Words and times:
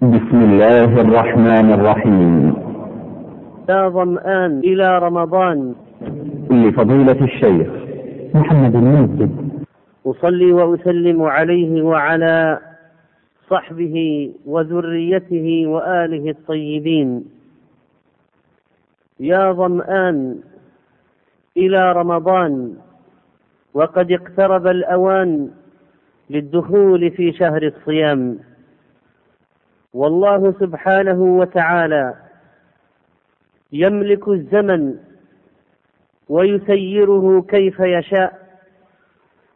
بسم 0.00 0.40
الله 0.42 1.00
الرحمن 1.00 1.72
الرحيم. 1.72 2.54
يا 3.68 3.88
ظمآن 3.88 4.58
إلى 4.58 4.98
رمضان. 4.98 5.74
لفضيلة 6.50 7.24
الشيخ. 7.24 7.68
محمد 8.34 8.74
المنجد 8.74 9.30
أصلي 10.06 10.52
وأسلم 10.52 11.22
عليه 11.22 11.82
وعلى 11.82 12.58
صحبه 13.50 14.30
وذريته 14.46 15.66
وآله 15.66 16.30
الطيبين. 16.30 17.24
يا 19.20 19.52
ظمآن 19.52 20.36
إلى 21.56 21.92
رمضان. 21.92 22.72
وقد 23.74 24.12
اقترب 24.12 24.66
الأوان 24.66 25.48
للدخول 26.30 27.10
في 27.10 27.32
شهر 27.32 27.62
الصيام. 27.62 28.49
والله 29.94 30.52
سبحانه 30.60 31.22
وتعالى 31.22 32.14
يملك 33.72 34.28
الزمن 34.28 34.96
ويسيره 36.28 37.42
كيف 37.48 37.80
يشاء 37.80 38.40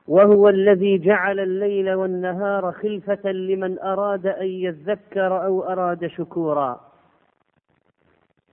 وهو 0.08 0.48
الذي 0.48 0.98
جعل 0.98 1.40
الليل 1.40 1.92
والنهار 1.94 2.72
خلفة 2.72 3.32
لمن 3.32 3.78
أراد 3.78 4.26
أن 4.26 4.46
يذكر 4.46 5.44
أو 5.44 5.62
أراد 5.62 6.06
شكورا. 6.06 6.80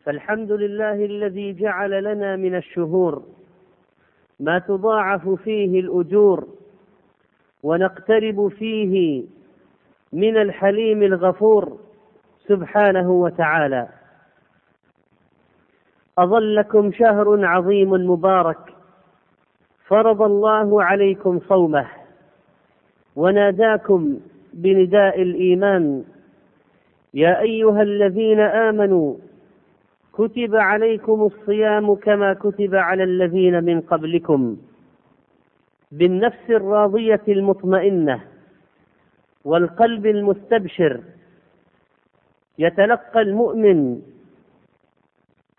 فالحمد 0.06 0.52
لله 0.52 1.06
الذي 1.06 1.54
جعل 1.54 2.04
لنا 2.04 2.36
من 2.36 2.56
الشهور 2.56 3.24
ما 4.40 4.60
تضاعف 4.60 5.30
فيه 5.30 5.80
الأجور 5.80 6.48
ونقترب 7.64 8.48
فيه 8.48 9.24
من 10.14 10.38
الحليم 10.38 11.04
الغفور 11.04 11.78
سبحانه 12.48 13.12
وتعالى. 13.12 13.88
أظلكم 16.18 16.92
شهر 16.92 17.46
عظيم 17.46 17.90
مبارك 17.90 18.58
فرض 19.88 20.22
الله 20.22 20.84
عليكم 20.84 21.40
صومه 21.40 21.88
وناداكم 23.16 24.20
بنداء 24.54 25.22
الإيمان. 25.22 26.04
يا 27.14 27.42
أيها 27.42 27.82
الذين 27.82 28.40
آمنوا 28.40 29.16
كتب 30.14 30.56
عليكم 30.56 31.22
الصيام 31.22 31.96
كما 31.96 32.34
كتب 32.34 32.76
على 32.76 33.04
الذين 33.04 33.64
من 33.64 33.82
قبلكم 33.82 34.58
بالنفس 35.92 36.50
الراضية 36.50 37.22
المطمئنة. 37.28 38.31
والقلب 39.46 40.06
المستبشر 40.06 41.02
يتلقى 42.60 43.22
المؤمن 43.22 44.02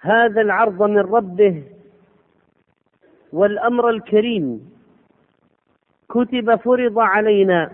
هذا 0.00 0.40
العرض 0.40 0.82
من 0.82 0.98
ربه 0.98 1.62
والأمر 3.32 3.90
الكريم. 3.90 4.72
كتب 6.08 6.54
فرض 6.56 6.98
علينا 6.98 7.70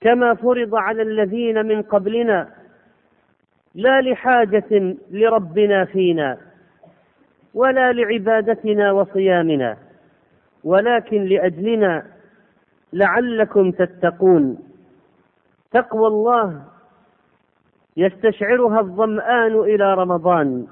كما 0.00 0.34
فرض 0.34 0.74
على 0.74 1.02
الذين 1.02 1.66
من 1.66 1.82
قبلنا 1.82 2.48
لا 3.74 4.00
لحاجة 4.00 4.96
لربنا 5.10 5.84
فينا 5.84 6.38
ولا 7.54 7.92
لعبادتنا 7.92 8.92
وصيامنا 8.92 9.76
ولكن 10.64 11.24
لأجلنا 11.24 12.06
لعلكم 12.92 13.70
تتقون. 13.70 14.71
تقوى 15.72 16.06
الله 16.06 16.62
يستشعرها 17.96 18.80
الظمآن 18.80 19.54
إلى 19.54 19.94
رمضان. 19.94 20.66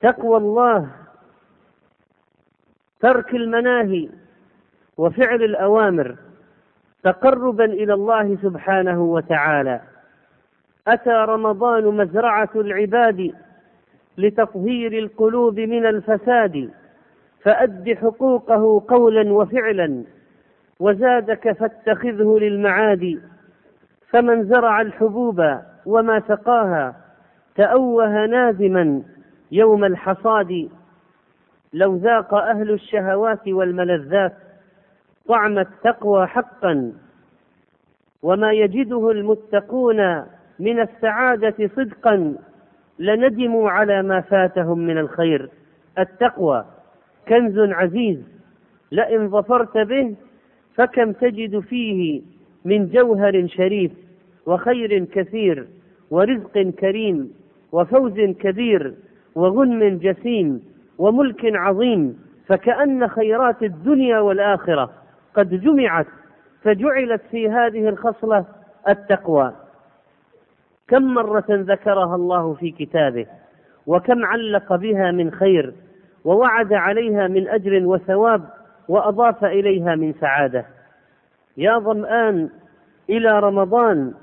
تقوى 0.00 0.36
الله 0.36 0.90
ترك 3.00 3.34
المناهي 3.34 4.08
وفعل 4.96 5.42
الأوامر 5.42 6.16
تقربا 7.02 7.64
إلى 7.64 7.94
الله 7.94 8.38
سبحانه 8.42 9.00
وتعالى. 9.02 9.80
أتى 10.88 11.10
رمضان 11.10 11.84
مزرعة 11.84 12.50
العباد 12.54 13.34
لتطهير 14.18 14.98
القلوب 14.98 15.60
من 15.60 15.86
الفساد 15.86 16.70
فأد 17.42 17.98
حقوقه 18.02 18.84
قولا 18.88 19.32
وفعلا 19.32 20.04
وزادك 20.80 21.52
فاتخذه 21.52 22.38
للمعاد 22.40 23.22
فمن 24.10 24.44
زرع 24.44 24.80
الحبوب 24.80 25.42
وما 25.86 26.20
سقاها 26.28 26.96
تأوه 27.54 28.26
نازما 28.26 29.02
يوم 29.52 29.84
الحصاد. 29.84 30.68
لو 31.72 31.96
ذاق 31.96 32.34
أهل 32.34 32.70
الشهوات 32.70 33.48
والملذات 33.48 34.32
طعم 35.28 35.58
التقوى 35.58 36.26
حقا 36.26 36.92
وما 38.22 38.52
يجده 38.52 39.10
المتقون 39.10 40.24
من 40.58 40.80
السعادة 40.80 41.70
صدقا 41.76 42.34
لندموا 42.98 43.70
على 43.70 44.02
ما 44.02 44.20
فاتهم 44.20 44.78
من 44.78 44.98
الخير. 44.98 45.50
التقوى 45.98 46.64
كنز 47.28 47.58
عزيز 47.58 48.18
لئن 48.92 49.28
ظفرت 49.30 49.78
به 49.78 50.16
فكم 50.74 51.12
تجد 51.12 51.58
فيه 51.60 52.22
من 52.66 52.88
جوهر 52.88 53.46
شريف 53.46 53.92
وخير 54.46 55.04
كثير 55.04 55.66
ورزق 56.10 56.58
كريم 56.58 57.32
وفوز 57.72 58.20
كبير 58.20 58.94
وغنم 59.34 59.98
جسيم 59.98 60.62
وملك 60.98 61.40
عظيم 61.44 62.18
فكأن 62.46 63.08
خيرات 63.08 63.62
الدنيا 63.62 64.18
والآخرة 64.18 64.90
قد 65.34 65.60
جمعت 65.60 66.06
فجعلت 66.62 67.22
في 67.30 67.50
هذه 67.50 67.88
الخصلة 67.88 68.44
التقوى. 68.88 69.52
كم 70.88 71.02
مرة 71.14 71.44
ذكرها 71.50 72.14
الله 72.14 72.54
في 72.54 72.70
كتابه 72.70 73.26
وكم 73.86 74.24
علق 74.24 74.74
بها 74.76 75.10
من 75.10 75.30
خير 75.30 75.72
ووعد 76.24 76.72
عليها 76.72 77.28
من 77.28 77.48
أجر 77.48 77.86
وثواب 77.86 78.44
وأضاف 78.88 79.44
إليها 79.44 79.94
من 79.94 80.12
سعادة. 80.20 80.75
يا 81.56 81.78
ظمآن 81.78 82.48
إلى 83.10 83.40
رمضان 83.40 84.14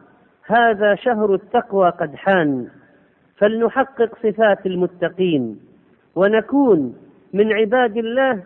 هذا 0.46 0.96
شهر 0.96 1.34
التقوى 1.34 1.90
قد 1.90 2.16
حان. 2.16 2.68
فلنحقق 3.38 4.16
صفات 4.24 4.66
المتقين 4.66 5.60
ونكون 6.16 6.96
من 7.34 7.54
عباد 7.54 7.98
الله 7.98 8.44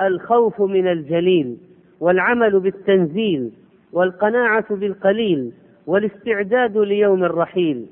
الخوف 0.00 0.60
من 0.60 0.88
الجليل 0.88 1.56
والعمل 2.00 2.60
بالتنزيل 2.60 3.50
والقناعة 3.92 4.74
بالقليل 4.74 5.52
والاستعداد 5.86 6.78
ليوم 6.78 7.24
الرحيل. 7.24 7.86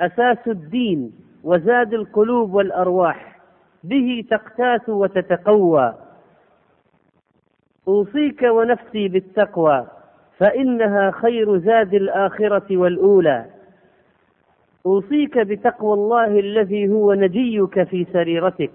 أساس 0.00 0.38
الدين 0.46 1.12
وزاد 1.44 1.94
القلوب 1.94 2.54
والأرواح 2.54 3.38
به 3.84 4.24
تقتات 4.30 4.88
وتتقوى. 4.88 5.94
أوصيك 7.88 8.42
ونفسي 8.42 9.08
بالتقوى 9.08 9.86
فإنها 10.38 11.10
خير 11.10 11.58
زاد 11.58 11.94
الآخرة 11.94 12.76
والأولى. 12.76 13.44
أوصيك 14.86 15.38
بتقوى 15.38 15.94
الله 15.94 16.40
الذي 16.40 16.88
هو 16.88 17.14
نجيك 17.14 17.82
في 17.82 18.06
سريرتك 18.12 18.70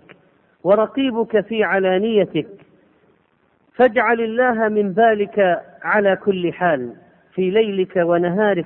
ورقيبك 0.63 1.39
في 1.45 1.63
علانيتك. 1.63 2.47
فاجعل 3.75 4.21
الله 4.21 4.67
من 4.69 4.93
بالك 4.93 5.61
على 5.83 6.15
كل 6.15 6.53
حال 6.53 6.93
في 7.33 7.49
ليلك 7.49 7.95
ونهارك 7.95 8.65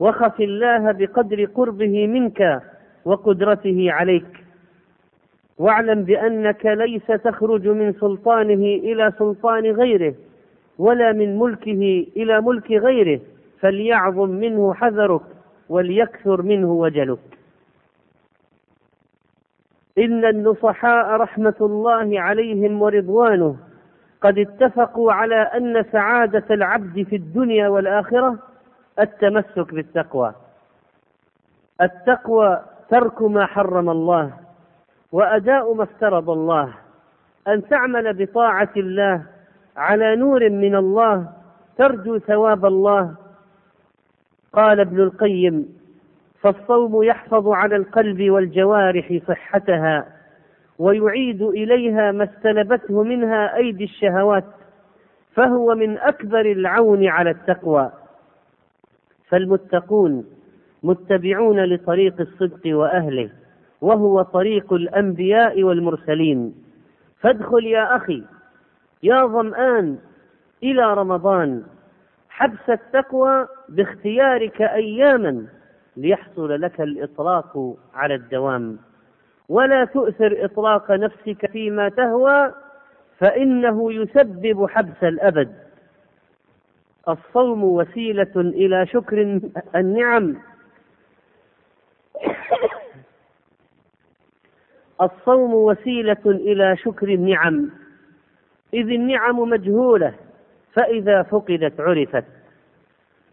وخف 0.00 0.40
الله 0.40 0.92
بقدر 0.92 1.44
قربه 1.44 2.06
منك 2.06 2.62
وقدرته 3.04 3.92
عليك. 3.92 4.41
واعلم 5.58 6.02
بأنك 6.02 6.66
ليس 6.66 7.06
تخرج 7.06 7.68
من 7.68 7.92
سلطانه 7.92 8.64
إلى 8.64 9.12
سلطان 9.18 9.66
غيره 9.66 10.14
ولا 10.78 11.12
من 11.12 11.38
ملكه 11.38 12.06
إلى 12.16 12.40
ملك 12.40 12.70
غيره 12.72 13.20
فليعظم 13.60 14.28
منه 14.30 14.74
حذرك 14.74 15.22
وليكثر 15.68 16.42
منه 16.42 16.72
وجلك. 16.72 17.18
إن 19.98 20.24
النصحاء 20.24 21.16
رحمة 21.16 21.54
الله 21.60 22.20
عليهم 22.20 22.82
ورضوانه 22.82 23.56
قد 24.20 24.38
اتفقوا 24.38 25.12
على 25.12 25.34
أن 25.36 25.84
سعادة 25.92 26.44
العبد 26.50 27.02
في 27.02 27.16
الدنيا 27.16 27.68
والآخرة 27.68 28.38
التمسك 29.00 29.74
بالتقوى. 29.74 30.34
التقوى 31.80 32.60
ترك 32.90 33.22
ما 33.22 33.46
حرم 33.46 33.90
الله. 33.90 34.41
وأداء 35.12 35.74
ما 35.74 35.82
افترض 35.82 36.30
الله 36.30 36.74
أن 37.48 37.68
تعمل 37.68 38.12
بطاعة 38.12 38.72
الله 38.76 39.22
على 39.76 40.16
نور 40.16 40.50
من 40.50 40.74
الله 40.74 41.28
ترجو 41.78 42.18
ثواب 42.18 42.66
الله. 42.66 43.14
قال 44.52 44.80
ابن 44.80 45.00
القيم 45.00 45.68
فالصوم 46.40 47.02
يحفظ 47.02 47.48
على 47.48 47.76
القلب 47.76 48.30
والجوارح 48.30 49.18
صحتها 49.28 50.06
ويعيد 50.78 51.42
إليها 51.42 52.12
ما 52.12 52.24
استلبته 52.24 53.02
منها 53.02 53.56
أيدي 53.56 53.84
الشهوات 53.84 54.44
فهو 55.34 55.74
من 55.74 55.98
أكبر 55.98 56.40
العون 56.40 57.06
على 57.06 57.30
التقوى. 57.30 57.92
فالمتقون 59.28 60.24
متبعون 60.82 61.64
لطريق 61.64 62.20
الصدق 62.20 62.76
وأهله. 62.76 63.30
وهو 63.82 64.22
طريق 64.22 64.72
الأنبياء 64.72 65.62
والمرسلين. 65.62 66.54
فادخل 67.20 67.66
يا 67.66 67.96
أخي 67.96 68.22
يا 69.02 69.26
ظمآن 69.26 69.98
إلى 70.62 70.94
رمضان 70.94 71.62
حبس 72.28 72.70
التقوى 72.70 73.46
باختيارك 73.68 74.62
اياما 74.62 75.46
ليحصل 75.96 76.60
لك 76.60 76.80
الإطلاق 76.80 77.76
على 77.94 78.14
الدوام. 78.14 78.78
ولا 79.48 79.84
تؤثر 79.84 80.44
إطلاق 80.44 80.90
نفسك 80.90 81.50
فيما 81.50 81.88
تهوى 81.88 82.52
فإنه 83.18 83.92
يسبب 83.92 84.66
حبس 84.66 85.02
الأبد. 85.02 85.52
الصوم 87.08 87.64
وسيلة 87.64 88.32
إلى 88.36 88.86
شكر 88.86 89.40
النعم. 89.74 90.36
الصوم 95.02 95.54
وسيلة 95.54 96.22
إلى 96.26 96.76
شكر 96.76 97.08
النعم. 97.08 97.70
إذ 98.74 98.90
النعم 98.90 99.38
مجهولة 99.38 100.14
فإذا 100.72 101.22
فقدت 101.22 101.80
عرفت. 101.80 102.24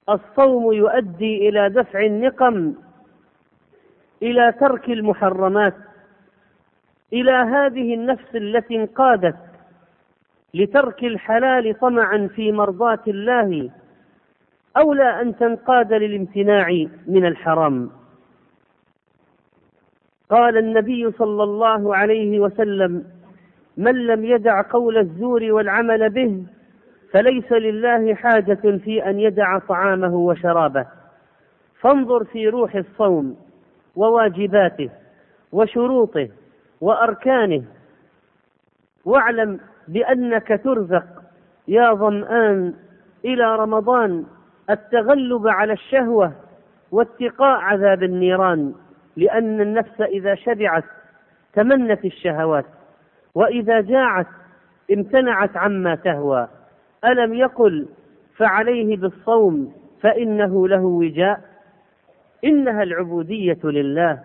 الصوم 0.10 0.74
يؤدي 0.74 1.50
إلى 1.50 1.70
دفع 1.70 2.06
النقم 2.06 2.74
إلى 4.24 4.52
ترك 4.52 4.90
المحرمات 4.90 5.74
إلى 7.14 7.32
هذه 7.32 7.94
النفس 7.94 8.36
التي 8.36 8.76
انقادت 8.76 9.36
لترك 10.54 11.04
الحلال 11.04 11.80
طمعا 11.80 12.30
في 12.36 12.52
مرضاة 12.52 13.00
الله 13.08 13.70
اولى 14.78 15.22
أن 15.22 15.36
تنقاد 15.38 15.94
للامتناع 15.94 16.86
من 17.08 17.26
الحرام. 17.26 17.99
قال 20.30 20.58
النبي 20.58 21.12
صلى 21.12 21.44
الله 21.44 21.96
عليه 21.96 22.40
وسلم 22.40 23.04
من 23.78 24.08
لم 24.08 24.26
يدع 24.26 24.62
قول 24.62 24.98
الزور 24.98 25.44
والعمل 25.52 26.10
به 26.10 26.44
فليس 27.12 27.52
لله 27.52 28.16
حاجة 28.16 28.78
في 28.84 29.10
أن 29.10 29.20
يدع 29.20 29.60
طعامه 29.60 30.16
وشرابه. 30.16 30.86
فانظر 31.82 32.24
في 32.24 32.48
روح 32.50 32.76
الصوم 32.76 33.36
وواجباته 33.96 34.90
وشروطه 35.52 36.30
وأركانه 36.82 37.64
واعلم 39.06 39.60
بأنك 39.88 40.62
ترزق 40.64 41.06
يا 41.68 41.94
ظمآن 41.94 42.74
إلى 43.26 43.56
رمضان 43.56 44.26
التغلب 44.70 45.48
على 45.48 45.74
الشهوة 45.74 46.32
واتقاء 46.92 47.60
عذاب 47.60 48.04
النيران. 48.04 48.74
لأن 49.20 49.62
النفس 49.62 50.02
إذا 50.02 50.36
شبعت 50.36 50.84
تمنت 51.54 52.06
الشهوات 52.06 52.66
وإذا 53.36 53.82
جاعت 53.82 54.28
امتنعت 54.94 55.58
عما 55.58 55.96
تهوى. 55.96 56.48
ألم 57.06 57.34
يقل 57.34 57.88
فعليه 58.38 58.98
بالصوم 58.98 59.74
فإنه 60.02 60.68
له 60.68 60.82
وجاء؟ 60.82 61.42
إنها 62.46 62.84
العبودية 62.84 63.60
لله. 63.64 64.20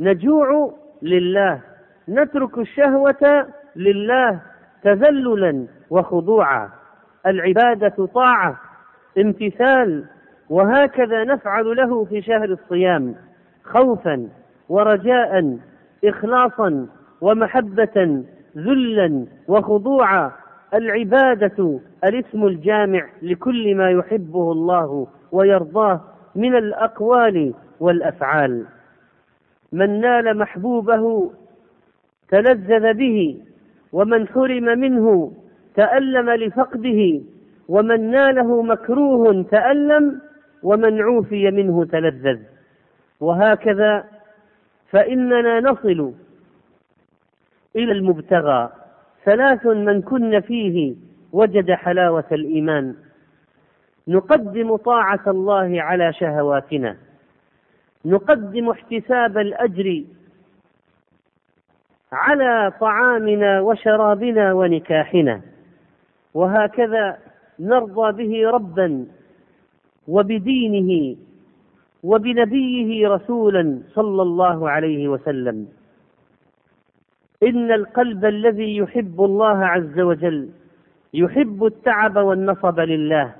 نجوع 0.00 0.74
لله. 1.02 1.60
نترك 2.08 2.58
الشهوة 2.58 3.46
لله 3.76 4.40
تذللا 4.82 5.66
وخضوعا. 5.90 6.70
العبادة 7.26 8.06
طاعة 8.14 8.60
امتثال 9.18 10.04
وهكذا 10.50 11.24
نفعل 11.24 11.76
له 11.76 12.04
في 12.04 12.22
شهر 12.22 12.44
الصيام. 12.44 13.14
خوفا 13.64 14.28
ورجاء 14.68 15.58
اخلاصا 16.04 16.86
ومحبة 17.20 18.22
ذلا 18.56 19.26
وخضوعا. 19.48 20.32
العبادة 20.74 21.80
الاسم 22.04 22.46
الجامع 22.46 23.06
لكل 23.22 23.74
ما 23.74 23.90
يحبه 23.90 24.52
الله 24.52 25.06
ويرضاه 25.32 26.00
من 26.34 26.56
الأقوال 26.56 27.54
والأفعال. 27.80 28.64
من 29.72 30.00
نال 30.00 30.38
محبوبه 30.38 31.30
تلذذ 32.28 32.94
به 32.94 33.38
ومن 33.92 34.28
حرم 34.28 34.64
منه 34.64 35.32
تألم 35.74 36.30
لفقده 36.30 37.20
ومن 37.68 38.10
ناله 38.10 38.62
مكروه 38.62 39.42
تألم 39.42 40.20
ومن 40.62 41.00
عوفي 41.02 41.50
منه 41.50 41.84
تلذذ. 41.84 42.38
وهكذا 43.20 44.04
فإننا 44.90 45.60
نصل 45.60 46.12
إلى 47.76 47.92
المبتغى. 47.92 48.72
ثلاث 49.24 49.66
من 49.66 50.02
كن 50.02 50.40
فيه 50.40 50.94
وجد 51.32 51.72
حلاوة 51.72 52.24
الإيمان. 52.32 52.94
نقدم 54.08 54.76
طاعة 54.76 55.22
الله 55.26 55.82
على 55.82 56.12
شهواتنا. 56.12 56.96
نقدم 58.04 58.70
احتساب 58.70 59.38
الأجر 59.38 60.04
على 62.12 62.72
طعامنا 62.80 63.60
وشرابنا 63.60 64.52
ونكاحنا. 64.52 65.40
وهكذا 66.34 67.18
نرضى 67.60 68.24
به 68.24 68.50
ربا 68.50 69.06
وبدينه 70.08 71.16
وبنبيه 72.04 73.08
رسولا 73.08 73.80
صلى 73.94 74.22
الله 74.22 74.70
عليه 74.70 75.08
وسلم. 75.08 75.68
إن 77.42 77.72
القلب 77.72 78.24
الذي 78.24 78.76
يحب 78.76 79.20
الله 79.20 79.58
عز 79.66 80.00
وجل 80.00 80.48
يحب 81.14 81.64
التعب 81.64 82.16
والنصب 82.16 82.80
لله. 82.80 83.32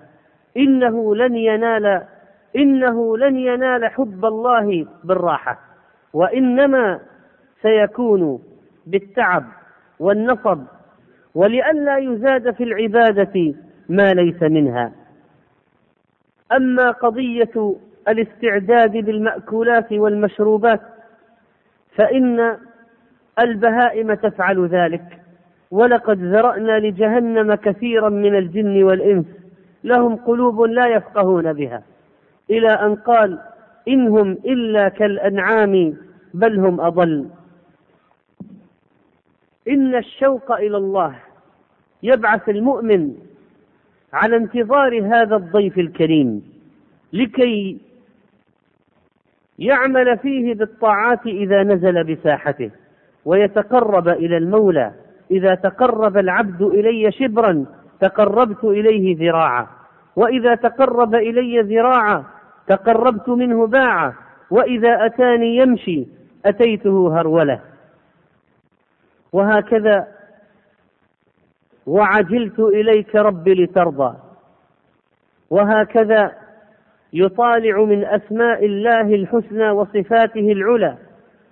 إنه 0.56 1.16
لن 1.16 1.36
ينال 1.36 2.02
إنه 2.56 3.16
لن 3.16 3.36
ينال 3.36 3.86
حب 3.86 4.24
الله 4.24 4.86
بالراحة. 5.04 5.60
وإنما 6.12 7.00
سيكون 7.62 8.42
بالتعب 8.86 9.44
والنصب. 10.00 10.62
ولئلا 11.34 11.98
يزاد 11.98 12.50
في 12.50 12.64
العبادة 12.64 13.54
ما 13.88 14.14
ليس 14.14 14.42
منها. 14.42 14.92
أما 16.52 16.90
قضية 16.90 17.74
الاستعداد 18.08 18.92
بالمأكولات 18.92 19.92
والمشروبات 19.92 20.80
فإن 21.96 22.56
البهائم 23.40 24.14
تفعل 24.14 24.66
ذلك. 24.66 25.20
ولقد 25.70 26.18
ذرأنا 26.18 26.78
لجهنم 26.78 27.54
كثيرا 27.54 28.08
من 28.08 28.34
الجن 28.34 28.82
والإنس 28.82 29.26
لهم 29.84 30.16
قلوب 30.16 30.60
لا 30.60 30.86
يفقهون 30.86 31.52
بها. 31.52 31.82
إلى 32.50 32.68
أن 32.68 32.94
قال 32.94 33.38
إنهم 33.88 34.32
إلا 34.32 34.88
كالأنعام 34.88 35.96
بل 36.34 36.58
هم 36.58 36.80
أضل. 36.80 37.28
إن 39.68 39.94
الشوق 39.94 40.52
إلى 40.52 40.76
الله 40.76 41.14
يبعث 42.02 42.48
المؤمن 42.48 43.14
على 44.12 44.36
انتظار 44.36 45.06
هذا 45.06 45.36
الضيف 45.36 45.78
الكريم 45.78 46.42
لكي 47.12 47.78
يعمل 49.58 50.18
فيه 50.18 50.54
بالطاعات 50.54 51.26
إذا 51.26 51.62
نزل 51.62 52.04
بساحته 52.04 52.70
ويتقرب 53.24 54.08
إلى 54.08 54.36
المولى. 54.36 54.92
إذا 55.30 55.54
تقرب 55.54 56.16
العبد 56.16 56.62
إلي 56.62 57.12
شبرا 57.12 57.66
تقربت 58.00 58.64
إليه 58.64 59.16
ذراعا. 59.18 59.66
وإذا 60.16 60.54
تقرب 60.54 61.14
إلي 61.14 61.60
ذراعا 61.60 62.24
تقربت 62.66 63.28
منه 63.28 63.66
باعا. 63.66 64.12
وإذا 64.50 65.06
أتاني 65.06 65.56
يمشي 65.56 66.06
أتيته 66.46 67.20
هرولة. 67.20 67.60
وهكذا 69.32 70.06
وعجلت 71.86 72.60
إليك 72.60 73.16
رب 73.16 73.48
لترضى. 73.48 74.16
وهكذا 75.50 76.32
يطالع 77.14 77.84
من 77.84 78.04
أسماء 78.04 78.64
الله 78.64 79.00
الحسنى 79.14 79.70
وصفاته 79.70 80.52
العلى 80.52 80.96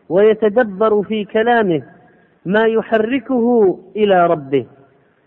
ويتدبر 0.09 1.02
في 1.02 1.25
كلامه 1.25 1.83
ما 2.47 2.66
يحركه 2.66 3.78
إلى 3.97 4.26
ربه. 4.26 4.66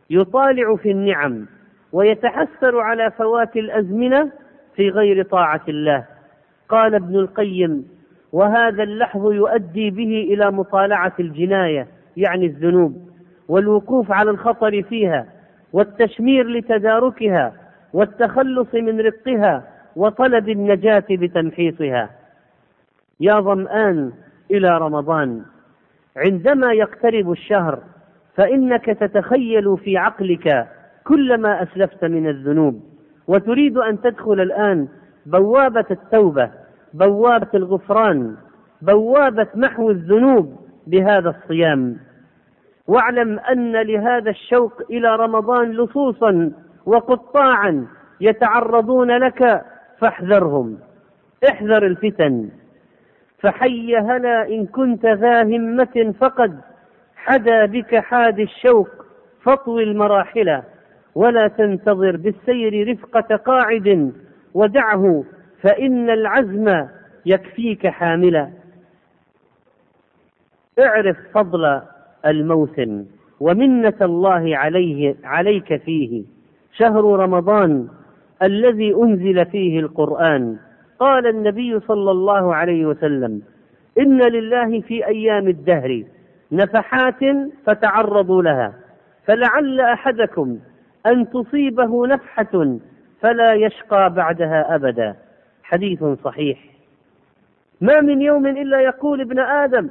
يطالع 0.10 0.75
في 0.75 0.92
النعم 0.92 1.46
ويتحسر 1.94 2.80
على 2.80 3.12
فوات 3.12 3.56
الأزمنة 3.58 4.32
في 4.75 4.89
غير 4.89 5.24
طاعة 5.24 5.62
الله. 5.70 6.06
قال 6.70 6.96
ابن 6.96 7.15
القيم 7.15 7.86
وهذا 8.34 8.84
اللحظ 8.84 9.32
يؤدي 9.32 9.89
به 9.89 10.27
إلى 10.34 10.51
مطالعة 10.51 11.13
الجناية 11.20 11.88
يعني 12.18 12.46
الذنوب 12.46 13.10
والوقوف 13.48 14.12
على 14.12 14.30
الخطر 14.30 14.82
فيها 14.84 15.25
والتشمير 15.74 16.48
لتداركها 16.48 17.54
والتخلص 17.94 18.74
من 18.74 19.00
رقها 19.00 19.75
وطلب 19.96 20.50
النجاة 20.50 21.04
بتمحيصها 21.10 22.10
يا 23.20 23.40
ظمآن 23.40 24.12
إلى 24.52 24.78
رمضان. 24.78 25.42
عندما 26.18 26.74
يقترب 26.74 27.32
الشهر 27.32 27.80
فإنك 28.36 28.86
تتخيل 28.86 29.78
في 29.78 29.98
عقلك 29.98 30.68
كل 31.04 31.38
ما 31.38 31.64
أسلفت 31.64 32.06
من 32.06 32.30
الذنوب. 32.30 32.84
وتريد 33.28 33.78
أن 33.78 34.02
تدخل 34.02 34.42
الآن 34.42 34.88
بوابة 35.25 35.86
التوبة 35.92 36.52
بوابة 36.94 37.50
الغفران 37.54 38.36
بوابة 38.82 39.48
محو 39.56 39.92
الذنوب 39.92 40.56
بهذا 40.88 41.30
الصيام. 41.30 41.98
واعلم 42.88 43.40
أن 43.40 43.82
لهذا 43.82 44.30
الشوق 44.30 44.82
إلى 44.90 45.16
رمضان 45.16 45.72
لصوصا 45.72 46.52
وقطاعا 46.86 47.88
يتعرضون 48.22 49.12
لك 49.18 49.66
فاحذرهم. 50.00 50.78
احذر 51.50 51.86
الفتن. 51.86 52.50
فحي 53.40 53.96
هلا 53.98 54.48
إن 54.48 54.66
كنت 54.66 55.06
ذا 55.06 55.44
همة 55.44 56.14
فقد 56.20 56.60
حدا 57.16 57.66
بك 57.66 57.96
حاد 57.96 58.40
الشوق 58.40 58.90
فاطوي 59.44 59.84
المراحل. 59.84 60.62
ولا 61.16 61.48
تنتظر 61.48 62.18
بالسير 62.18 62.92
رفقة 62.92 63.36
قاعد 63.36 64.14
ودعه 64.54 65.24
فإن 65.62 66.10
العزم 66.10 66.88
يكفيك 67.25 67.88
حاملا. 67.88 68.50
اعرف 70.80 71.18
فضل 71.34 71.82
الموسم 72.25 73.06
ومنة 73.40 73.98
الله 74.02 74.58
عليه 74.58 75.16
عليك 75.24 75.82
فيه. 75.82 76.24
شهر 76.78 77.04
رمضان 77.04 77.88
الذي 78.44 78.94
أنزل 78.96 79.46
فيه 79.46 79.80
القرآن. 79.80 80.58
قال 81.00 81.27
النبي 81.27 81.80
صلى 81.80 82.12
الله 82.12 82.56
عليه 82.56 82.86
وسلم 82.86 83.42
إن 84.00 84.22
لله 84.22 84.82
في 84.82 85.08
أيام 85.08 85.48
الدهر 85.48 86.04
نفحات 86.51 87.20
فتعرضوا 87.65 88.44
لها 88.44 88.74
فلعل 89.25 89.80
أحدكم 89.80 90.60
أن 91.06 91.30
تصيبه 91.30 92.08
نفحة 92.08 92.77
فلا 93.22 93.54
يشقى 93.54 94.13
بعدها 94.13 94.75
أبدا. 94.75 95.15
حديث 95.63 96.04
صحيح. 96.04 96.60
ما 97.82 98.01
من 98.01 98.22
يوم 98.22 98.46
إلا 98.46 98.80
يقول 98.80 99.22
ابن 99.22 99.39
آدم 99.39 99.89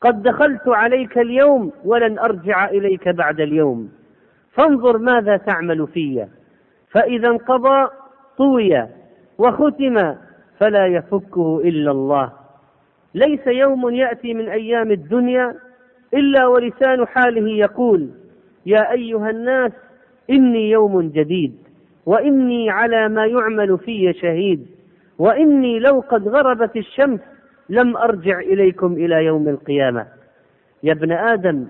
قد 0.00 0.22
دخلت 0.22 0.68
عليك 0.68 1.18
اليوم 1.18 1.72
ولن 1.84 2.18
أرجع 2.18 2.68
إليك 2.68 3.08
بعد 3.08 3.40
اليوم 3.40 3.92
فانظر 4.52 4.98
ماذا 4.98 5.36
تعمل 5.36 5.86
في. 5.86 6.26
فإذا 6.90 7.28
انقضى 7.28 7.88
طوي 8.38 8.86
وختم 9.38 10.14
فلا 10.58 10.86
يفكه 10.86 11.60
إلا 11.64 11.90
الله. 11.90 12.32
ليس 13.14 13.46
يوم 13.46 13.90
يأتي 13.90 14.34
من 14.34 14.48
أيام 14.48 14.90
الدنيا 14.90 15.54
إلا 16.14 16.46
ولسان 16.46 17.06
حاله 17.06 17.50
يقول 17.50 18.08
يا 18.66 18.92
أيها 18.92 19.30
الناس 19.30 19.72
إني 20.30 20.70
يوم 20.70 21.00
جديد 21.00 21.56
وإني 22.06 22.70
على 22.70 23.08
ما 23.08 23.26
يعمل 23.26 23.78
في 23.78 24.12
شهيد 24.12 24.66
وإني 25.18 25.78
لو 25.78 26.00
قد 26.00 26.28
غربت 26.28 26.76
الشمس 26.76 27.20
لم 27.68 27.96
أرجع 27.96 28.38
إليكم 28.38 28.92
إلى 28.92 29.24
يوم 29.24 29.48
القيامة. 29.48 30.06
يا 30.82 30.92
ابن 30.92 31.12
آدم 31.12 31.66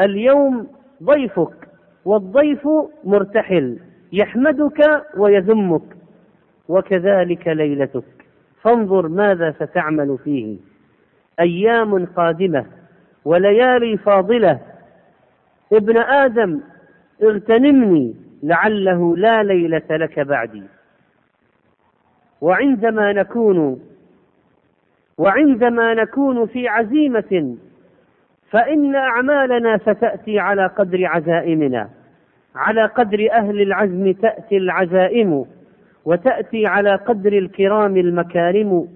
اليوم 0.00 0.66
ضيفك 1.02 1.68
والضيف 2.04 2.68
مرتحل. 3.04 3.78
يحمدك 4.12 5.04
ويذمك 5.16 5.96
وكذلك 6.68 7.48
ليلتك. 7.48 8.04
فانظر 8.62 9.08
ماذا 9.08 9.52
ستعمل 9.52 10.18
فيه. 10.24 10.56
أيام 11.40 12.06
قادمة 12.06 12.66
وليالي 13.24 13.96
فاضلة. 13.96 14.60
ابن 15.72 15.96
آدم 15.96 16.60
اغتنمني 17.22 18.14
لعله 18.42 19.16
لا 19.16 19.42
ليلة 19.42 19.86
لك 19.90 20.20
بعدي. 20.20 20.62
وعندما 22.40 23.12
نكون 23.12 23.80
وعندما 25.18 25.94
نكون 25.94 26.46
في 26.46 26.68
عزيمة 26.68 27.56
فإن 28.50 28.94
أعمالنا 28.94 29.78
ستأتي 29.78 30.38
على 30.38 30.66
قدر 30.66 31.06
عزائمنا. 31.06 31.90
على 32.56 32.86
قدر 32.86 33.28
أهل 33.32 33.62
العزم 33.62 34.12
تأتي 34.12 34.56
العزائم 34.56 35.46
وتأتي 36.04 36.66
على 36.66 36.94
قدر 36.94 37.32
الكرام 37.32 37.96
المكارم 37.96 38.88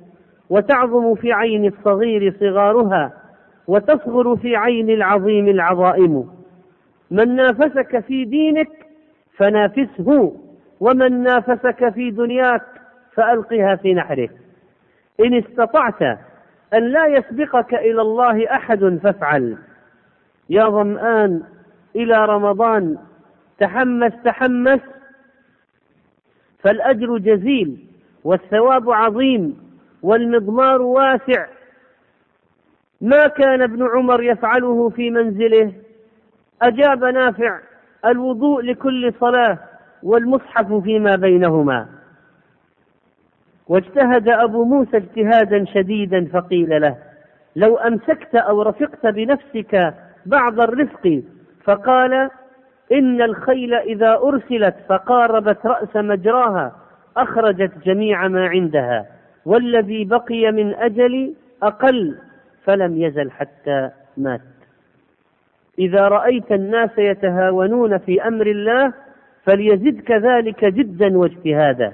وتعظم 0.50 1.14
في 1.14 1.33
عين 1.33 1.67
الصغير 1.67 2.35
صغارها 2.40 3.12
وتصغر 3.67 4.37
في 4.37 4.57
عين 4.57 4.90
العظيم 4.90 5.49
العظائم. 5.49 6.31
من 7.11 7.37
نافسك 7.37 7.99
في 7.99 8.25
دينك 8.25 8.69
فنافسه 9.37 10.33
ومن 10.81 11.23
نافسك 11.23 11.88
في 11.88 12.11
دنياك 12.11 12.62
فألقها 13.14 13.76
في 13.76 13.95
نحره. 13.95 14.29
إن 15.21 15.35
استطعت 15.35 16.02
أن 16.75 16.83
لا 16.83 17.07
يسبقك 17.07 17.75
إلى 17.75 18.00
الله 18.02 18.55
أحد 18.55 18.99
فافعل. 19.02 19.57
يا 20.50 20.64
ظمآن 20.69 21.43
إلى 21.97 22.25
رمضان 22.25 22.99
تحمس 23.61 24.12
تحمس 24.25 24.81
فالأجر 26.59 27.19
جزيل 27.19 27.87
والثواب 28.25 28.90
عظيم 28.90 29.71
والمضمار 30.02 30.83
واسع. 30.83 31.47
ما 33.00 33.26
كان 33.26 33.62
ابن 33.62 33.88
عمر 33.88 34.23
يفعله 34.23 34.88
في 34.88 35.11
منزله 35.11 35.73
أجاب 36.62 37.05
نافع 37.05 37.59
الوضوء 38.07 38.62
لكل 38.62 39.12
صلاة 39.21 39.59
والمصحف 40.02 40.73
فيما 40.73 41.17
بينهما. 41.17 41.88
واجتهد 43.69 44.29
أبو 44.29 44.64
موسى 44.64 44.97
اجتهادا 44.97 45.64
شديدا 45.64 46.26
فقيل 46.33 46.81
له 46.81 46.97
لو 47.57 47.76
أمسكت 47.76 48.35
أو 48.35 48.62
رفقت 48.62 49.07
بنفسك 49.07 49.95
بعض 50.26 50.61
الرفق 50.61 51.23
فقال 51.64 52.31
إن 52.92 53.23
الخيل 53.23 53.75
إذا 53.75 54.12
أرسلت 54.14 54.75
فقاربت 54.88 55.66
رأس 55.66 55.97
مجراها 55.97 56.73
أخرجت 57.16 57.73
جميع 57.85 58.28
ما 58.28 58.49
عندها 58.49 59.06
والذي 59.47 60.04
بقي 60.04 60.52
من 60.52 60.75
أجل 60.75 61.35
أقل 61.62 62.16
فلم 62.64 63.02
يزل 63.02 63.30
حتى 63.30 63.90
مات. 64.16 64.40
إذا 65.78 66.09
رأيت 66.09 66.52
الناس 66.52 66.90
يتهاونون 66.99 67.99
في 67.99 68.23
أمر 68.23 68.47
الله 68.47 68.92
فليزدك 69.44 70.11
ذلك 70.11 70.64
جدا 70.64 71.18
واجتهادا. 71.18 71.92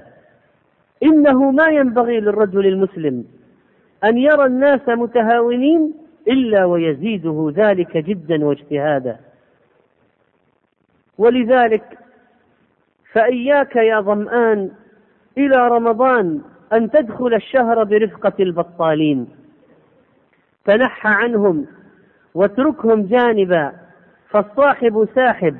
إنه 1.03 1.51
ما 1.51 1.67
ينبغي 1.67 2.19
للرجل 2.19 2.67
المسلم 2.67 3.25
أن 4.03 4.17
يرى 4.17 4.45
الناس 4.45 4.89
متهاونين 4.89 5.93
إلا 6.27 6.65
ويزيده 6.65 7.53
ذلك 7.55 7.97
جدا 7.97 8.45
واجتهادا. 8.45 9.17
ولذلك 11.17 11.97
فإياك 13.11 13.75
يا 13.75 14.01
ظمآن 14.01 14.71
إلى 15.37 15.67
رمضان 15.67 16.41
أن 16.73 16.91
تدخل 16.91 17.33
الشهر 17.33 17.83
برفقة 17.83 18.33
البطالين. 18.39 19.27
تنحى 20.65 21.09
عنهم 21.09 21.65
واتركهم 22.33 23.01
جانبا 23.01 23.73
فالصاحب 24.29 25.07
ساحب 25.15 25.57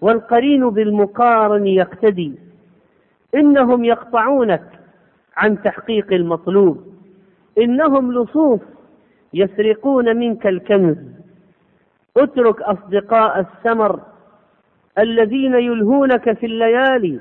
والقرين 0.00 0.70
بالمقارن 0.70 1.66
يقتدي. 1.66 2.38
إنهم 3.34 3.84
يقطعونك 3.84 4.64
عن 5.36 5.62
تحقيق 5.62 6.12
المطلوب. 6.12 6.86
إنهم 7.58 8.12
لصوص 8.12 8.60
يسرقون 9.34 10.16
منك 10.16 10.46
الكنز. 10.46 10.96
اترك 12.16 12.62
أصدقاء 12.62 13.40
السمر 13.40 14.00
الذين 14.98 15.54
يلهونك 15.54 16.32
في 16.32 16.46
الليالي 16.46 17.20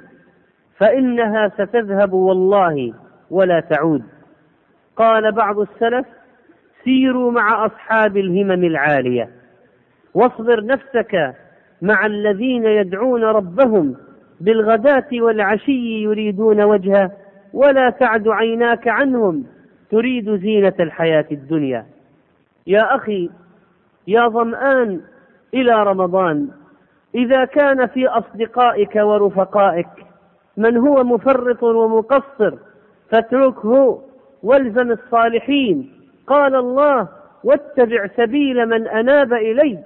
فإنها 0.78 1.50
ستذهب 1.50 2.14
والله 2.14 2.94
ولا 3.30 3.60
تعود. 3.60 4.04
قال 4.96 5.32
بعض 5.32 5.60
السلف 5.60 6.06
سيروا 6.84 7.32
مع 7.32 7.66
أصحاب 7.66 8.18
الهمم 8.18 8.64
العالية 8.64 9.30
واصبر 10.14 10.66
نفسك 10.66 11.36
مع 11.82 12.06
الذين 12.06 12.66
يدعون 12.66 13.24
ربهم 13.24 13.96
بالغداة 14.42 15.08
والعشي 15.14 16.04
يريدون 16.04 16.62
وجهه 16.62 17.12
ولا 17.54 17.90
تعد 17.90 18.28
عيناك 18.28 18.88
عنهم 18.88 19.44
تريد 19.92 20.36
زينة 20.36 20.74
الحياة 20.80 21.26
الدنيا. 21.32 21.86
يا 22.68 22.96
أخي 22.96 23.30
يا 24.08 24.28
ظمآن 24.28 25.02
إلى 25.54 25.84
رمضان 25.84 26.50
إذا 27.16 27.46
كان 27.46 27.88
في 27.88 28.08
أصدقائك 28.08 28.96
ورفقائك 28.96 29.88
من 30.58 30.78
هو 30.78 31.04
مفرط 31.04 31.64
ومقصر 31.64 32.54
فاتركه 33.10 34.02
والزم 34.44 34.92
الصالحين. 34.92 35.92
قال 36.28 36.56
الله 36.56 37.08
واتبع 37.44 38.08
سبيل 38.18 38.66
من 38.66 38.88
أناب 38.88 39.34
إلي. 39.34 39.80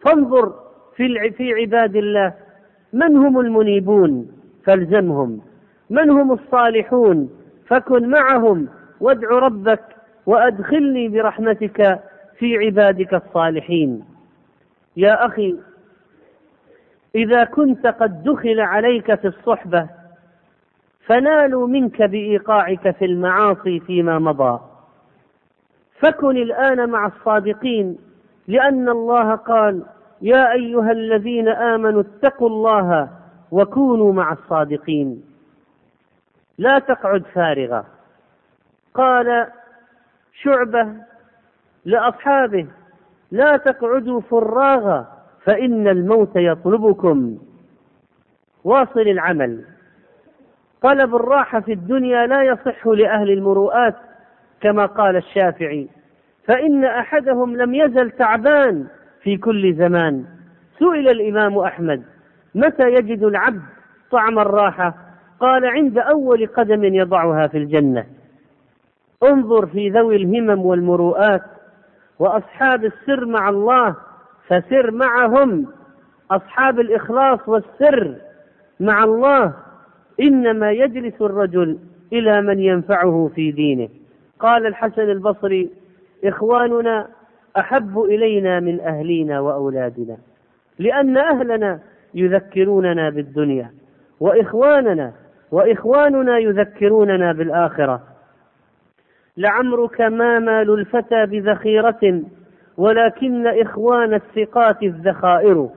فانظر 0.00 0.52
في 0.96 1.30
في 1.30 1.52
عباد 1.52 1.96
الله 1.96 2.34
من 2.92 3.16
هم 3.16 3.40
المنيبون؟ 3.40 4.32
فالزمهم. 4.64 5.40
من 5.90 6.10
هم 6.10 6.32
الصالحون؟ 6.32 7.30
فكن 7.66 8.08
معهم 8.08 8.68
وادع 9.00 9.28
ربك 9.28 9.80
وأدخلني 10.26 11.08
برحمتك 11.08 12.00
في 12.38 12.56
عبادك 12.56 13.14
الصالحين. 13.14 14.04
يا 14.96 15.26
أخي 15.26 15.56
إذا 17.14 17.44
كنت 17.44 17.86
قد 17.86 18.22
دخل 18.22 18.60
عليك 18.60 19.14
في 19.14 19.26
الصحبة 19.28 19.88
فنالوا 21.06 21.66
منك 21.68 22.02
بإيقاعك 22.02 22.90
في 22.90 23.04
المعاصي 23.04 23.80
فيما 23.80 24.18
مضى. 24.18 24.60
فكن 26.00 26.36
الآن 26.36 26.88
مع 26.90 27.06
الصادقين 27.06 27.98
لأن 28.48 28.88
الله 28.88 29.34
قال 29.34 29.82
يا 30.22 30.52
أيها 30.52 30.92
الذين 30.92 31.48
آمنوا 31.48 32.00
اتقوا 32.00 32.48
الله 32.48 33.08
وكونوا 33.50 34.12
مع 34.12 34.32
الصادقين. 34.32 35.22
لا 36.58 36.78
تقعد 36.78 37.22
فارغة. 37.34 37.84
قال 38.94 39.46
شعبة 40.42 40.88
لأصحابه 41.84 42.66
لا 43.30 43.56
تقعدوا 43.56 44.20
فراغا 44.20 45.19
فإن 45.44 45.88
الموت 45.88 46.36
يطلبكم. 46.36 47.38
واصل 48.64 49.00
العمل. 49.00 49.64
طلب 50.82 51.14
الراحة 51.14 51.60
في 51.60 51.72
الدنيا 51.72 52.26
لا 52.26 52.42
يصح 52.42 52.86
لأهل 52.86 53.30
المروءات 53.30 53.96
كما 54.60 54.86
قال 54.86 55.16
الشافعي. 55.16 55.88
فإن 56.44 56.84
أحدهم 56.84 57.56
لم 57.56 57.74
يزل 57.74 58.10
تعبان 58.10 58.86
في 59.22 59.36
كل 59.36 59.74
زمان. 59.74 60.24
سئل 60.78 61.08
الإمام 61.08 61.58
أحمد 61.58 62.02
متى 62.54 62.90
يجد 62.90 63.22
العبد 63.22 63.62
طعم 64.10 64.38
الراحة؟ 64.38 64.94
قال 65.40 65.66
عند 65.66 65.98
أول 65.98 66.46
قدم 66.46 66.84
يضعها 66.84 67.46
في 67.46 67.58
الجنة. 67.58 68.06
انظر 69.22 69.66
في 69.66 69.90
ذوي 69.90 70.16
الهمم 70.16 70.66
والمروءات 70.66 71.42
وأصحاب 72.18 72.84
السر 72.84 73.26
مع 73.26 73.48
الله 73.48 73.96
فسر 74.50 74.90
معهم 74.90 75.66
أصحاب 76.30 76.80
الإخلاص 76.80 77.48
والسر 77.48 78.14
مع 78.80 79.04
الله. 79.04 79.54
إنما 80.20 80.72
يجلس 80.72 81.22
الرجل 81.22 81.78
إلى 82.12 82.42
من 82.42 82.58
ينفعه 82.58 83.30
في 83.34 83.50
دينه. 83.50 83.88
قال 84.40 84.66
الحسن 84.66 85.02
البصري 85.02 85.70
إخواننا 86.24 87.08
أحب 87.58 87.98
إلينا 88.00 88.60
من 88.60 88.80
أهلينا 88.80 89.40
وأولادنا 89.40 90.16
لأن 90.78 91.16
أهلنا 91.16 91.80
يذكروننا 92.14 93.10
بالدنيا 93.10 93.70
وإخواننا 94.20 95.12
وإخواننا 95.52 96.38
يذكروننا 96.38 97.32
بالآخرة. 97.32 98.02
لعمرك 99.36 100.00
ما 100.00 100.38
مال 100.38 100.70
الفتى 100.70 101.26
بذخيرة 101.26 102.22
ولكن 102.80 103.46
إخوان 103.46 104.14
الثقات 104.14 104.82
الذخائر. 104.82 105.68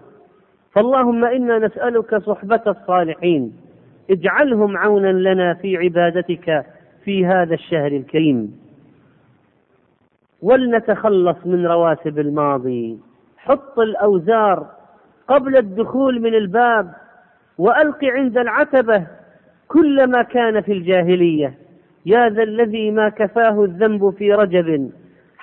فاللهم 0.71 1.25
إنا 1.25 1.59
نسألك 1.59 2.15
صحبة 2.15 2.61
الصالحين. 2.67 3.53
اجعلهم 4.09 4.77
عونا 4.77 5.11
لنا 5.11 5.53
في 5.53 5.77
عبادتك 5.77 6.65
في 7.03 7.25
هذا 7.25 7.53
الشهر 7.53 7.91
الكريم. 7.91 8.59
ولنتخلص 10.41 11.37
من 11.45 11.65
رواسب 11.65 12.19
الماضي. 12.19 12.97
حط 13.37 13.79
الأوزار 13.79 14.67
قبل 15.27 15.57
الدخول 15.57 16.21
من 16.21 16.35
الباب 16.35 16.93
وألق 17.57 18.03
عند 18.03 18.37
العتبة 18.37 19.07
كل 19.67 20.07
ما 20.07 20.21
كان 20.21 20.61
في 20.61 20.71
الجاهلية. 20.71 21.53
يا 22.05 22.29
ذا 22.29 22.43
الذي 22.43 22.91
ما 22.91 23.09
كفاه 23.09 23.63
الذنب 23.63 24.09
في 24.09 24.33
رجب 24.33 24.91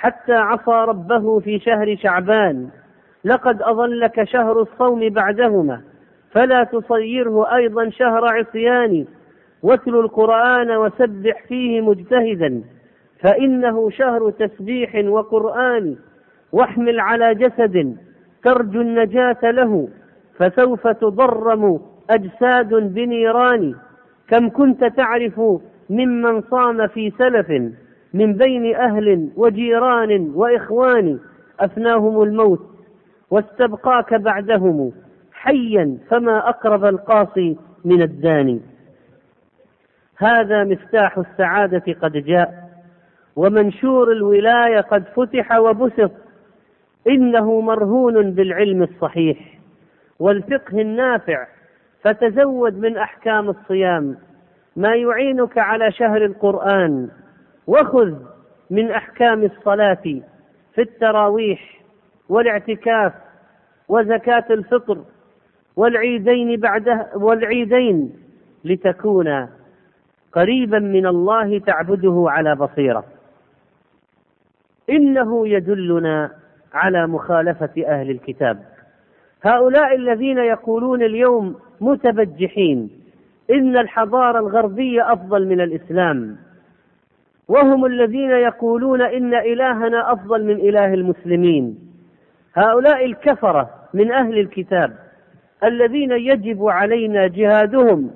حتى 0.00 0.32
عصى 0.32 0.84
ربه 0.88 1.40
في 1.40 1.58
شهر 1.58 1.96
شعبان. 1.96 2.68
لقد 3.24 3.62
أظلك 3.62 4.24
شهر 4.24 4.60
الصوم 4.60 5.08
بعدهما 5.08 5.80
فلا 6.30 6.64
تصيره 6.64 7.54
أيضا 7.56 7.90
شهر 7.90 8.24
عصيان. 8.24 9.06
واتل 9.62 9.94
القرآن 9.94 10.76
وسبح 10.76 11.44
فيه 11.48 11.80
مجتهدا 11.80 12.62
فإنه 13.22 13.90
شهر 13.90 14.30
تسبيح 14.30 14.94
وقرآن. 15.04 15.96
واحمل 16.52 17.00
على 17.00 17.34
جسد 17.34 17.96
ترجو 18.44 18.80
النجاة 18.80 19.50
له 19.50 19.88
فسوف 20.38 20.86
تضرم 20.88 21.80
أجساد 22.10 22.74
بنيران. 22.74 23.74
كم 24.28 24.48
كنت 24.48 24.84
تعرف 24.84 25.40
ممن 25.90 26.40
صام 26.40 26.86
في 26.86 27.12
سلف؟ 27.18 27.72
من 28.14 28.32
بين 28.32 28.76
أهل 28.76 29.30
وجيران 29.36 30.32
وإخوان 30.34 31.18
أفناهم 31.60 32.22
الموت 32.22 32.70
واستبقاك 33.30 34.14
بعدهم 34.14 34.92
حيا 35.32 35.98
فما 36.10 36.48
أقرب 36.48 36.84
القاصي 36.84 37.56
من 37.84 38.02
الداني. 38.02 38.60
هذا 40.16 40.64
مفتاح 40.64 41.18
السعادة 41.18 41.92
قد 42.02 42.12
جاء 42.12 42.70
ومنشور 43.36 44.12
الولاية 44.12 44.80
قد 44.80 45.04
فتح 45.16 45.58
وبسط 45.58 46.10
إنه 47.08 47.60
مرهون 47.60 48.30
بالعلم 48.30 48.82
الصحيح 48.82 49.58
والفقه 50.18 50.80
النافع 50.80 51.46
فتزود 52.02 52.78
من 52.78 52.96
أحكام 52.96 53.48
الصيام. 53.48 54.16
ما 54.76 54.94
يعينك 54.94 55.58
على 55.58 55.92
شهر 55.92 56.24
القرآن 56.24 57.08
وخذ 57.70 58.14
من 58.70 58.90
أحكام 58.90 59.44
الصلاة 59.44 60.02
في 60.74 60.78
التراويح 60.82 61.80
والاعتكاف 62.28 63.12
وزكاة 63.88 64.44
الفطر 64.50 64.98
والعيدين 65.76 66.60
بعده 66.60 67.06
والعيدين 67.14 68.12
لتكون 68.64 69.48
قريبا 70.32 70.78
من 70.78 71.06
الله 71.06 71.58
تعبده 71.58 72.24
على 72.28 72.54
بصيرة. 72.54 73.04
إنه 74.90 75.48
يدلنا 75.48 76.30
على 76.72 77.06
مخالفة 77.06 77.84
أهل 77.86 78.10
الكتاب. 78.10 78.62
هؤلاء 79.42 79.94
الذين 79.94 80.38
يقولون 80.38 81.02
اليوم 81.02 81.56
متبجحين 81.80 82.90
إن 83.50 83.76
الحضارة 83.76 84.38
الغربية 84.38 85.12
أفضل 85.12 85.46
من 85.46 85.60
الإسلام. 85.60 86.49
وهم 87.50 87.84
الذين 87.84 88.30
يقولون 88.30 89.02
إن 89.02 89.34
إلهنا 89.34 90.12
أفضل 90.12 90.44
من 90.44 90.56
إله 90.56 90.94
المسلمين. 90.94 91.78
هؤلاء 92.54 93.04
الكفرة 93.04 93.70
من 93.94 94.12
أهل 94.12 94.38
الكتاب 94.38 94.92
الذين 95.64 96.12
يجب 96.12 96.68
علينا 96.68 97.26
جهادهم. 97.26 98.10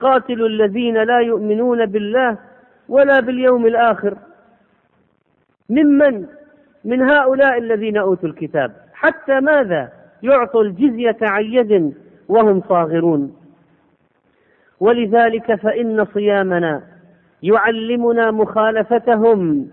قاتلوا 0.00 0.48
الذين 0.48 1.02
لا 1.02 1.20
يؤمنون 1.20 1.86
بالله 1.86 2.38
ولا 2.88 3.20
باليوم 3.20 3.66
الآخر. 3.66 4.16
ممن؟ 5.70 6.26
من 6.84 7.10
هؤلاء 7.10 7.58
الذين 7.58 7.96
أوتوا 7.96 8.28
الكتاب. 8.28 8.72
حتى 8.94 9.40
ماذا؟ 9.40 9.92
يعطوا 10.22 10.62
الجزية 10.62 11.16
عن 11.22 11.44
يد 11.44 11.94
وهم 12.28 12.62
صاغرون. 12.68 13.36
ولذلك 14.80 15.54
فإن 15.54 16.04
صيامنا 16.04 16.89
يعلمنا 17.42 18.30
مخالفتهم. 18.30 19.70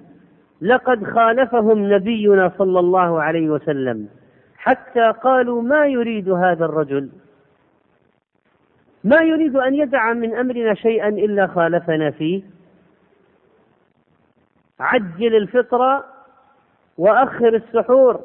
لقد 0.61 1.03
خالفهم 1.03 1.93
نبينا 1.93 2.51
صلى 2.57 2.79
الله 2.79 3.21
عليه 3.21 3.49
وسلم 3.49 4.07
حتى 4.57 5.11
قالوا 5.11 5.61
ما 5.61 5.85
يريد 5.85 6.29
هذا 6.29 6.65
الرجل. 6.65 7.09
ما 9.03 9.21
يريد 9.21 9.55
أن 9.55 9.73
يدع 9.75 10.13
من 10.13 10.35
أمرنا 10.35 10.73
شيئا 10.73 11.07
إلا 11.07 11.47
خالفنا 11.47 12.11
فيه. 12.11 12.41
عجل 14.79 15.35
الفطر 15.35 16.03
وأخر 16.97 17.55
السحور. 17.55 18.19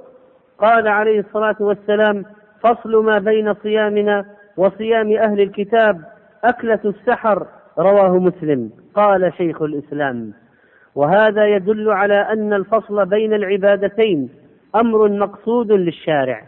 قال 0.58 0.88
عليه 0.88 1.20
الصلاة 1.20 1.56
والسلام 1.60 2.24
فصل 2.60 3.04
ما 3.04 3.18
بين 3.18 3.54
صيامنا 3.54 4.26
وصيام 4.56 5.12
أهل 5.16 5.40
الكتاب 5.40 6.04
أكلة 6.44 6.80
السحر. 6.84 7.46
رواه 7.78 8.18
مسلم. 8.18 8.70
قال 8.94 9.32
شيخ 9.36 9.62
الإسلام 9.62 10.32
وهذا 10.94 11.46
يدل 11.46 11.90
على 11.90 12.14
أن 12.14 12.52
الفصل 12.52 13.06
بين 13.06 13.34
العبادتين 13.34 14.28
أمر 14.74 15.08
مقصود 15.08 15.72
للشارع. 15.72 16.42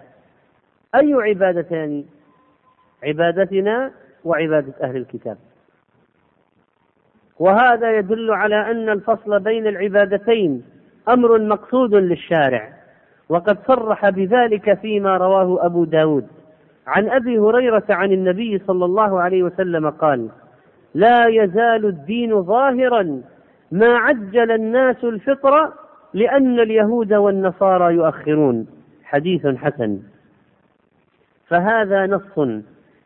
أي 0.94 1.14
عبادتان؟ 1.14 2.04
عبادتنا 3.04 3.90
وعبادة 4.24 4.72
أهل 4.82 4.96
الكتاب. 4.96 5.36
وهذا 7.38 7.98
يدل 7.98 8.30
على 8.30 8.70
أن 8.70 8.88
الفصل 8.88 9.40
بين 9.40 9.66
العبادتين 9.66 10.64
أمر 11.08 11.38
مقصود 11.38 11.94
للشارع. 11.94 12.72
وقد 13.28 13.58
صرح 13.66 14.08
بذلك 14.10 14.74
فيما 14.74 15.16
رواه 15.16 15.66
أبو 15.66 15.84
داود. 15.84 16.26
عن 16.86 17.08
أبي 17.08 17.38
هريرة 17.38 17.84
عن 17.90 18.12
النبي 18.12 18.58
صلى 18.66 18.84
الله 18.84 19.20
عليه 19.20 19.42
وسلم 19.42 19.90
قال 19.90 20.28
لا 20.94 21.26
يزال 21.26 21.86
الدين 21.86 22.42
ظاهرا 22.42 23.22
ما 23.72 23.96
عجل 23.96 24.50
الناس 24.50 25.04
الفطر 25.04 25.72
لأن 26.14 26.60
اليهود 26.60 27.12
والنصارى 27.12 27.94
يؤخرون. 27.94 28.66
حديث 29.04 29.46
حسن. 29.46 30.02
فهذا 31.48 32.06
نص 32.06 32.62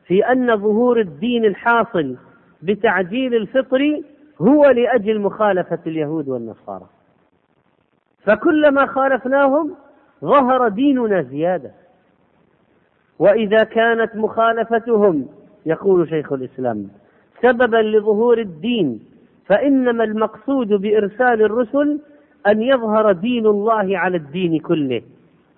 في 0.06 0.20
أن 0.32 0.56
ظهور 0.56 1.00
الدين 1.00 1.44
الحاصل 1.44 2.16
بتعجيل 2.62 3.34
الفطر 3.34 4.00
هو 4.40 4.64
لأجل 4.64 5.20
مخالفة 5.20 5.78
اليهود 5.86 6.28
والنصارى. 6.28 6.86
فكلما 8.24 8.86
خالفناهم 8.86 9.74
ظهر 10.24 10.68
ديننا 10.68 11.22
زيادة. 11.22 11.70
وإذا 13.18 13.64
كانت 13.64 14.16
مخالفتهم 14.16 15.28
يقول 15.66 16.08
شيخ 16.08 16.32
الإسلام 16.32 16.88
سببا 17.42 17.76
لظهور 17.76 18.38
الدين 18.38 19.00
فإنما 19.46 20.04
المقصود 20.04 20.68
بإرسال 20.68 21.42
الرسل 21.42 22.00
أن 22.46 22.62
يظهر 22.62 23.12
دين 23.12 23.46
الله 23.46 23.98
على 23.98 24.16
الدين 24.16 24.58
كله 24.60 25.02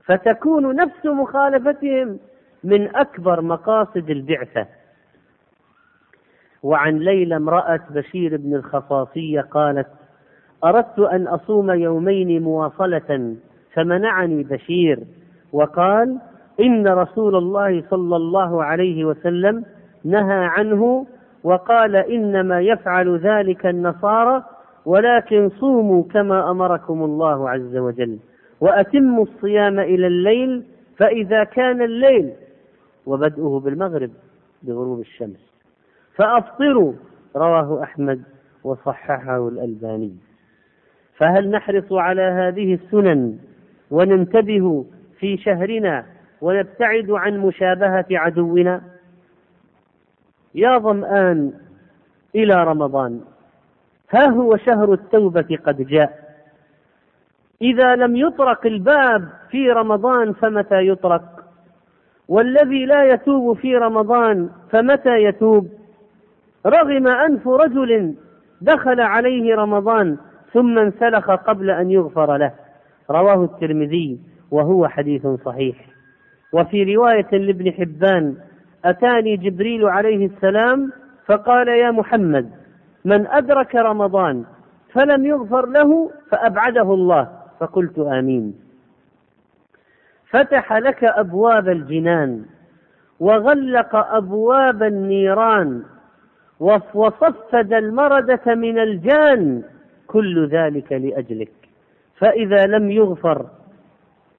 فتكون 0.05 0.77
نفس 0.77 1.07
مخالفتهم 1.07 2.19
من 2.65 2.97
أكبر 2.97 3.41
مقاصد 3.41 4.11
البعثة. 4.11 4.67
وعن 6.63 6.99
ليلى 6.99 7.37
امرأة 7.37 7.81
بشير 7.91 8.37
بن 8.37 8.55
الخصاصية 8.55 9.41
قالت 9.41 9.87
أردت 10.65 10.99
أن 10.99 11.27
أصوم 11.29 11.71
يومين 11.71 12.43
مواصلة 12.43 13.37
فمنعني 13.75 14.43
بشير 14.43 14.99
وقال 15.53 16.19
إن 16.61 16.89
رسول 16.89 17.37
الله 17.37 17.85
صلى 17.91 18.17
الله 18.17 18.65
عليه 18.65 19.05
وسلم 19.05 19.65
نهى 20.05 20.45
عنه 20.45 21.07
وقال 21.45 21.97
إنما 21.97 22.61
يفعل 22.61 23.19
ذلك 23.19 23.67
النصارى 23.67 24.45
ولكن 24.87 25.49
صوموا 25.49 26.05
كما 26.05 26.51
أمركم 26.51 27.03
الله 27.05 27.51
عز 27.51 27.77
وجل 27.77 28.19
وأتموا 28.61 29.25
الصيام 29.25 29.79
إلى 29.81 30.07
الليل 30.07 30.63
فإذا 30.97 31.45
كان 31.45 31.83
الليل 31.83 32.33
وبدؤه 33.07 33.61
بالمغرب 33.61 34.11
بغروب 34.63 35.01
الشمس. 35.01 35.51
فأفطروا 36.15 36.93
رواه 37.37 37.83
أحمد 37.83 38.23
وصححه 38.65 39.49
الألباني. 39.49 40.17
فهل 41.17 41.51
نحرص 41.51 41.93
على 41.93 42.23
هذه 42.23 42.75
السنن 42.75 43.39
وننتبه 43.91 44.85
في 45.19 45.37
شهرنا 45.37 46.05
ونبتعد 46.41 47.11
عن 47.11 47.39
مشابهة 47.39 48.07
عدونا؟ 48.11 48.83
يا 50.55 50.79
ظمآن 50.79 51.53
إلى 52.35 52.65
رمضان. 52.65 53.21
ها 54.11 54.31
هو 54.31 54.57
شهر 54.57 54.93
التوبة 54.93 55.59
قد 55.67 55.87
جاء. 55.87 56.31
إذا 57.63 57.97
لم 57.97 58.17
يطرق 58.17 58.67
الباب 58.67 59.29
في 59.51 59.71
رمضان 59.71 60.33
فمتى 60.33 60.89
يطرق؟ 60.89 61.23
والذي 62.29 62.87
لا 62.87 63.05
يتوب 63.05 63.57
في 63.57 63.77
رمضان 63.77 64.51
فمتى 64.71 65.25
يتوب؟ 65.25 65.69
رغم 66.67 67.09
أنف 67.09 67.49
رجل 67.49 68.15
دخل 68.61 69.01
عليه 69.01 69.55
رمضان 69.55 70.17
ثم 70.53 70.79
انسلخ 70.79 71.31
قبل 71.31 71.71
أن 71.71 71.91
يغفر 71.91 72.37
له. 72.37 72.53
رواه 73.11 73.45
الترمذي 73.45 74.21
وهو 74.51 74.89
حديث 74.89 75.27
صحيح. 75.27 75.77
وفي 76.53 76.95
رواية 76.95 77.31
لابن 77.33 77.73
حبان 77.73 78.37
أتاني 78.85 79.37
جبريل 79.37 79.85
عليه 79.85 80.27
السلام 80.27 80.93
فقال 81.27 81.69
يا 81.69 81.91
محمد 81.91 82.51
من 83.05 83.27
أدرك 83.27 83.75
رمضان 83.75 84.45
فلم 84.93 85.27
يغفر 85.27 85.67
له 85.67 86.11
فأبعده 86.31 86.95
الله. 86.95 87.29
فقلت 87.61 87.99
آمين. 87.99 88.55
فتح 90.31 90.73
لك 90.73 91.05
أبواب 91.05 91.69
الجنان 91.69 92.45
وغلق 93.21 93.97
أبواب 93.97 94.83
النيران 94.83 95.83
وصفد 96.95 97.73
المردة 97.73 98.55
من 98.55 98.79
الجان 98.79 99.63
كل 100.07 100.49
ذلك 100.49 100.93
لأجلك. 100.93 101.53
فإذا 102.17 102.67
لم 102.67 102.91
يغفر 102.91 103.47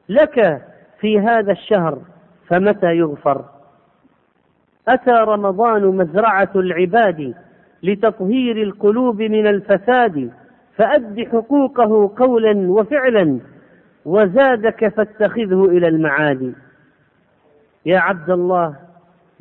لك 0.09 0.61
في 0.99 1.19
هذا 1.19 1.51
الشهر 1.51 2.01
فمتى 2.47 2.95
يغفر؟ 2.95 3.45
أتى 4.87 5.11
رمضان 5.11 5.85
مزرعة 5.85 6.51
العباد 6.55 7.33
لتطهير 7.83 8.61
القلوب 8.61 9.21
من 9.21 9.47
الفساد 9.47 10.31
فأد 10.75 11.27
حقوقه 11.31 12.11
قولا 12.17 12.71
وفعلا 12.71 13.39
وزادك 14.05 14.87
فاتخذه 14.87 15.65
إلى 15.65 15.87
المعاد. 15.87 16.53
يا 17.85 17.99
عبد 17.99 18.29
الله 18.29 18.75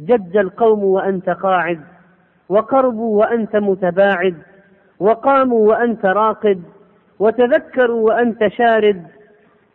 جد 0.01 0.37
القوم 0.37 0.85
وأنت 0.85 1.31
قاعد 1.31 1.81
وقربوا 2.49 3.21
وأنت 3.21 3.57
متباعد 3.57 4.35
وقاموا 5.01 5.69
وأنت 5.69 6.07
راقد 6.07 6.63
وتذكروا 7.19 8.01
وأنت 8.01 8.49
شارد 8.49 9.03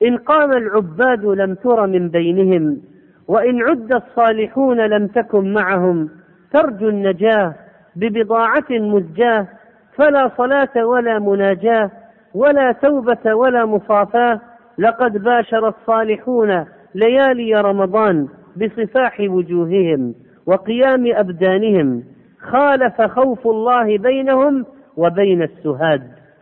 إن 0.03 0.17
قام 0.17 0.51
العباد 0.51 1.25
لم 1.25 1.55
تر 1.55 1.87
من 1.87 2.09
بينهم. 2.09 2.81
وإن 3.27 3.61
عد 3.61 3.93
الصالحون 3.93 4.81
لم 4.81 5.07
تكن 5.07 5.53
معهم 5.53 6.09
ترجو 6.53 6.89
النجاة 6.89 7.53
ببضاعة 7.95 8.69
مزجاة 8.69 9.47
فلا 9.95 10.31
صلاة 10.37 10.85
ولا 10.85 11.19
مناجاة 11.19 11.91
ولا 12.33 12.71
توبة 12.71 13.33
ولا 13.33 13.65
مصافاة. 13.65 14.41
لقد 14.77 15.17
باشر 15.17 15.67
الصالحون 15.67 16.65
ليالي 16.95 17.61
رمضان 17.61 18.27
بصفاح 18.57 19.19
وجوههم 19.19 20.15
وقيام 20.45 21.11
أبدانهم. 21.15 22.03
خالف 22.41 23.01
خوف 23.01 23.47
الله 23.47 23.97
بينهم 23.97 24.65
وبين 24.97 25.41
السهاد 25.41 26.01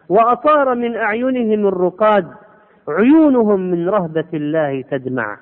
وأطار 0.10 0.76
من 0.76 0.96
أعينهم 0.96 1.68
الرقاد. 1.68 2.28
عيونهم 2.88 3.60
من 3.60 3.90
رهبة 3.90 4.28
الله 4.34 4.82
تدمع. 4.92 5.38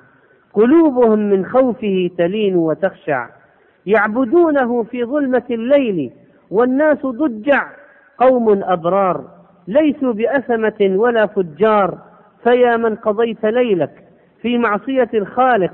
قلوبهم 0.54 1.18
من 1.18 1.46
خوفه 1.46 2.10
تلين 2.18 2.56
وتخشع. 2.56 3.28
يعبدونه 3.86 4.82
في 4.82 5.04
ظلمة 5.04 5.42
الليل 5.50 6.12
والناس 6.50 7.06
ضجع. 7.06 7.68
قوم 8.18 8.62
أبرار 8.64 9.24
ليسوا 9.68 10.12
بأثمة 10.12 10.96
ولا 10.96 11.26
فجار. 11.26 11.98
فيا 12.44 12.76
من 12.76 12.96
قضيت 12.96 13.44
ليلك 13.44 14.04
في 14.42 14.58
معصية 14.58 15.10
الخالق 15.14 15.72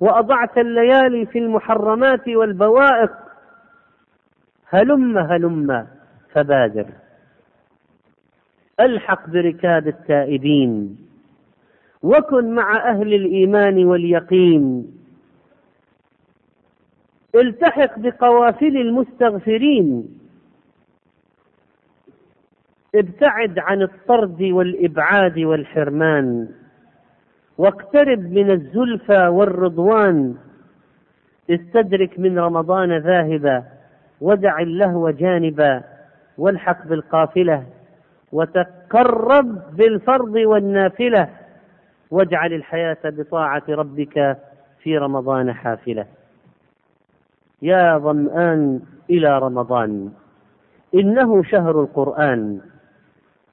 وأضعت 0.00 0.58
الليالي 0.58 1.26
في 1.26 1.38
المحرمات 1.38 2.28
والبوائق. 2.28 3.10
هلم 4.68 5.18
هلم 5.18 5.86
فبادر. 6.32 6.86
ألحق 8.80 9.28
بركاب 9.28 9.88
التائبين. 9.88 11.09
وكن 12.02 12.54
مع 12.54 12.90
أهل 12.90 13.14
الإيمان 13.14 13.84
واليقين. 13.84 14.86
التحق 17.34 17.98
بقوافل 17.98 18.76
المستغفرين. 18.76 20.18
ابتعد 22.94 23.58
عن 23.58 23.82
الطرد 23.82 24.42
والإبعاد 24.42 25.38
والحرمان. 25.38 26.48
واقترب 27.58 28.18
من 28.18 28.50
الزلفى 28.50 29.26
والرضوان. 29.28 30.34
استدرك 31.50 32.18
من 32.18 32.38
رمضان 32.38 32.98
ذاهبا. 32.98 33.64
ودع 34.20 34.60
اللهو 34.60 35.10
جانبا. 35.10 35.82
والحق 36.38 36.86
بالقافلة. 36.86 37.66
وتقرب 38.32 39.76
بالفرض 39.76 40.34
والنافلة. 40.34 41.39
واجعل 42.10 42.52
الحياة 42.52 42.98
بطاعة 43.04 43.62
ربك 43.68 44.36
في 44.82 44.98
رمضان 44.98 45.52
حافلة. 45.52 46.06
يا 47.62 47.98
ظمآن 47.98 48.80
إلى 49.10 49.38
رمضان 49.38 50.10
إنه 50.94 51.42
شهر 51.42 51.80
القرآن. 51.80 52.60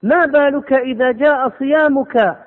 ما 0.04 0.26
بالك 0.26 0.74
إذا 0.74 1.12
جاء 1.12 1.50
صيامك 1.60 2.38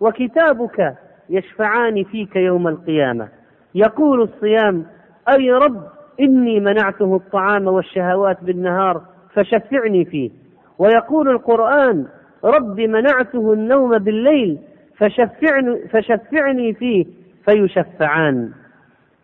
وكتابك 0.00 0.94
يشفعان 1.30 2.04
فيك 2.04 2.36
يوم 2.36 2.68
القيامة؟ 2.68 3.28
يقول 3.74 4.22
الصيام 4.22 4.86
أي 5.28 5.50
رب 5.50 5.82
إني 6.20 6.60
منعته 6.60 7.16
الطعام 7.16 7.66
والشهوات 7.66 8.44
بالنهار 8.44 9.02
فشفعني 9.34 10.04
فيه. 10.04 10.30
ويقول 10.78 11.28
القرآن 11.28 12.06
رب 12.44 12.80
منعته 12.80 13.52
النوم 13.52 13.98
بالليل 13.98 14.58
فشفعني, 14.96 15.88
فشفعني 15.88 16.74
فيه 16.74 17.06
فيشفعان. 17.44 18.52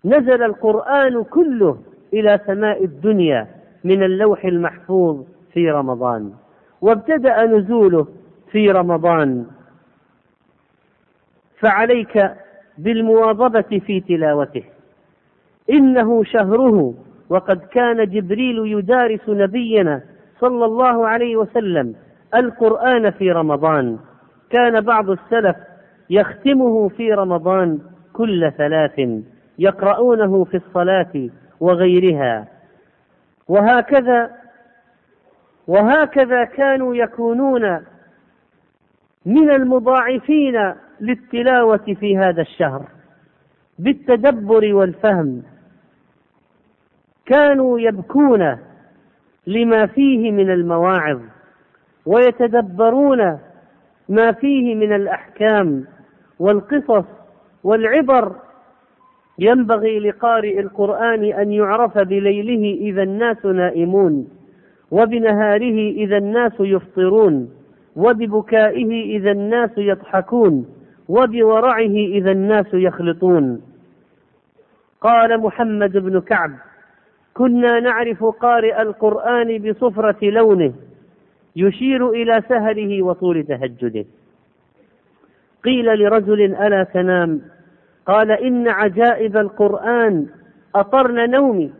نزل 0.04 0.42
القرآن 0.42 1.24
كله 1.24 1.78
إلى 2.12 2.40
سماء 2.46 2.85
الدنيا 2.85 3.46
من 3.85 4.02
اللوح 4.02 4.44
المحفوظ 4.44 5.24
في 5.52 5.70
رمضان 5.70 6.32
وابتدأ 6.80 7.46
نزوله 7.46 8.06
في 8.50 8.70
رمضان. 8.70 9.46
فعليك 11.58 12.30
بالمواظبة 12.78 13.80
في 13.87 14.00
تلاوته. 14.00 14.64
إنه 15.70 16.24
شهره 16.24 16.94
وقد 17.28 17.61
كان 17.61 18.11
جبريل 18.11 18.58
يدارس 18.58 19.28
نبينا 19.28 20.02
صلى 20.40 20.64
الله 20.64 21.08
عليه 21.08 21.37
وسلم 21.37 21.94
القرآن 22.35 23.11
في 23.11 23.32
رمضان. 23.32 23.98
كان 24.52 24.80
بعض 24.80 25.10
السلف 25.10 25.56
يختمه 26.10 26.88
في 26.88 27.12
رمضان 27.12 27.78
كل 28.12 28.52
ثلاث 28.58 29.00
يقرؤونه 29.58 30.44
في 30.44 30.56
الصلاة 30.56 31.28
وغيرها. 31.60 32.46
وهكذا 33.48 34.30
وهكذا 35.66 36.44
كانوا 36.44 36.94
يكونون 36.94 37.84
من 39.26 39.50
المضاعفين 39.50 40.74
للتلاوة 41.00 41.96
في 42.00 42.18
هذا 42.18 42.42
الشهر 42.42 42.86
بالتدبر 43.78 44.74
والفهم. 44.74 45.42
كانوا 47.26 47.80
يبكون 47.80 48.58
لما 49.46 49.86
فيه 49.86 50.30
من 50.30 50.50
المواعظ 50.50 51.20
ويتدبرون 52.06 53.38
ما 54.08 54.32
فيه 54.32 54.74
من 54.74 54.92
الأحكام 54.92 55.84
والقصص 56.38 57.04
والعبر 57.64 58.32
ينبغي 59.38 59.98
لقارئ 59.98 60.60
القرآن 60.60 61.24
أن 61.24 61.52
يعرف 61.52 61.98
بليله 61.98 62.80
إذا 62.80 63.02
الناس 63.02 63.46
نائمون 63.46 64.28
وبنهاره 64.90 65.78
إذا 65.90 66.16
الناس 66.16 66.52
يفطرون 66.60 67.50
وببكائه 67.96 69.16
إذا 69.16 69.30
الناس 69.30 69.70
يضحكون 69.76 70.66
وبورعه 71.08 71.96
إذا 71.96 72.30
الناس 72.30 72.66
يخلطون. 72.72 73.60
قال 75.00 75.40
محمد 75.40 75.92
بن 75.96 76.20
كعب 76.20 76.50
كنا 77.34 77.80
نعرف 77.80 78.24
قارئ 78.24 78.82
القرآن 78.82 79.58
بصفرة 79.58 80.16
لونه 80.22 80.72
يشير 81.56 82.10
إلى 82.10 82.42
سهره 82.48 83.02
وطول 83.02 83.42
تهجده. 83.42 84.04
قيل 85.64 85.98
لرجل 85.98 86.40
ألا 86.40 86.84
تنام؟ 86.84 87.40
قال 88.06 88.30
إن 88.30 88.68
عجائب 88.68 89.36
القرآن 89.36 90.26
أطرن 90.74 91.30
نومي. 91.30 91.72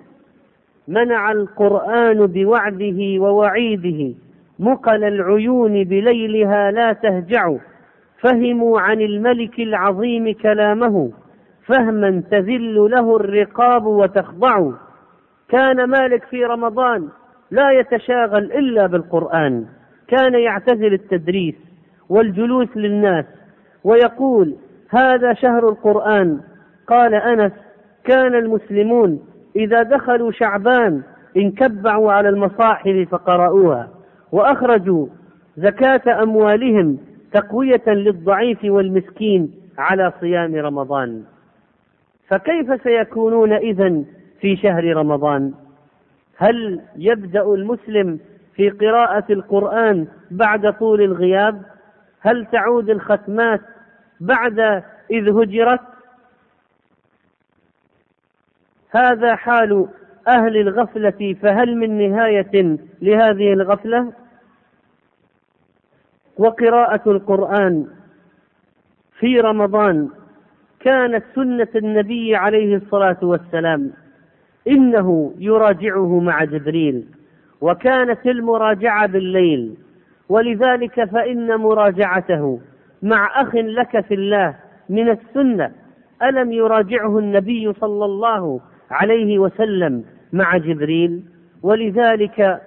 منع 0.89 1.33
القرآن 1.33 2.27
بوعده 2.27 2.99
ووعيده 3.19 4.15
مقل 4.59 5.05
العيون 5.05 5.85
بليلها 5.85 6.71
لا 6.71 6.93
تهجع. 6.93 7.55
فهموا 8.21 8.81
عن 8.81 9.01
الملك 9.01 9.61
العظيم 9.61 10.35
كلامه. 10.35 11.13
فهما 11.67 12.23
تذل 12.31 12.75
له 12.75 13.17
الرقاب 13.17 13.87
وتخضع. 13.87 14.71
كان 15.49 15.85
مالك 15.85 16.25
في 16.25 16.45
رمضان 16.45 17.09
لا 17.53 17.71
يتشاغل 17.71 18.53
إلا 18.53 18.87
بالقرآن. 18.87 19.67
كان 20.09 20.35
يعتزل 20.35 20.93
التدريس 20.93 21.55
والجلوس 22.09 22.77
للناس 22.77 23.25
ويقول 23.85 24.57
هذا 24.91 25.35
شهر 25.35 25.69
القرآن. 25.69 26.41
قال 26.87 27.15
أنس 27.15 27.53
كان 28.05 28.35
المسلمون 28.35 29.21
إذا 29.57 29.83
دخلوا 29.83 30.33
شعبان 30.33 31.03
انكبعوا 31.37 32.13
على 32.13 32.29
المصاحف 32.29 33.09
فقرأوها 33.11 33.89
وأخرجوا 34.33 35.07
زكاة 35.57 36.23
أموالهم 36.23 36.99
تقوية 37.33 37.83
للضعيف 37.87 38.59
والمسكين 38.65 39.51
على 39.79 40.13
صيام 40.21 40.55
رمضان. 40.55 41.23
فكيف 42.29 42.83
سيكونون 42.83 43.53
اذا 43.53 44.03
في 44.41 44.57
شهر 44.57 44.97
رمضان؟ 44.97 45.53
هل 46.37 46.81
يبدأ 46.97 47.43
المسلم 47.43 48.21
في 48.55 48.71
قراءة 48.71 49.33
القرآن 49.33 50.07
بعد 50.31 50.73
طول 50.73 51.03
الغياب؟ 51.03 51.63
هل 52.21 52.47
تعود 52.47 52.91
الختمات 52.91 53.61
بعد 54.21 54.59
إذ 55.11 55.29
هجرت؟ 55.29 55.81
هذا 58.91 59.37
حال 59.37 59.89
أهل 60.29 60.57
الغفلة 60.57 61.37
فهل 61.43 61.77
من 61.77 62.11
نهاية 62.11 62.79
لهذه 63.03 63.53
الغفلة؟ 63.53 64.13
وقراءة 66.37 67.11
القرآن 67.11 67.87
في 69.19 69.41
رمضان 69.41 70.09
كانت 70.81 71.25
سنة 71.35 71.69
النبي 71.75 72.37
عليه 72.37 72.77
الصلاة 72.77 73.19
والسلام. 73.23 73.93
إنه 74.69 75.35
يراجعه 75.39 76.21
مع 76.21 76.45
جبريل 76.45 77.05
وكانت 77.61 78.27
المراجعة 78.27 79.07
بالليل 79.07 79.75
ولذلك 80.29 81.05
فإن 81.05 81.57
مراجعته 81.57 82.61
مع 83.03 83.41
أخ 83.43 83.55
لك 83.55 84.01
في 84.01 84.15
الله 84.15 84.55
من 84.89 85.09
السنة 85.09 85.73
ألم 86.23 86.53
يراجعه 86.53 87.19
النبي 87.19 87.73
صلى 87.73 88.05
الله 88.05 88.61
عليه 88.91 89.39
وسلم 89.39 90.05
مع 90.33 90.57
جبريل؟ 90.57 91.23
ولذلك 91.63 92.61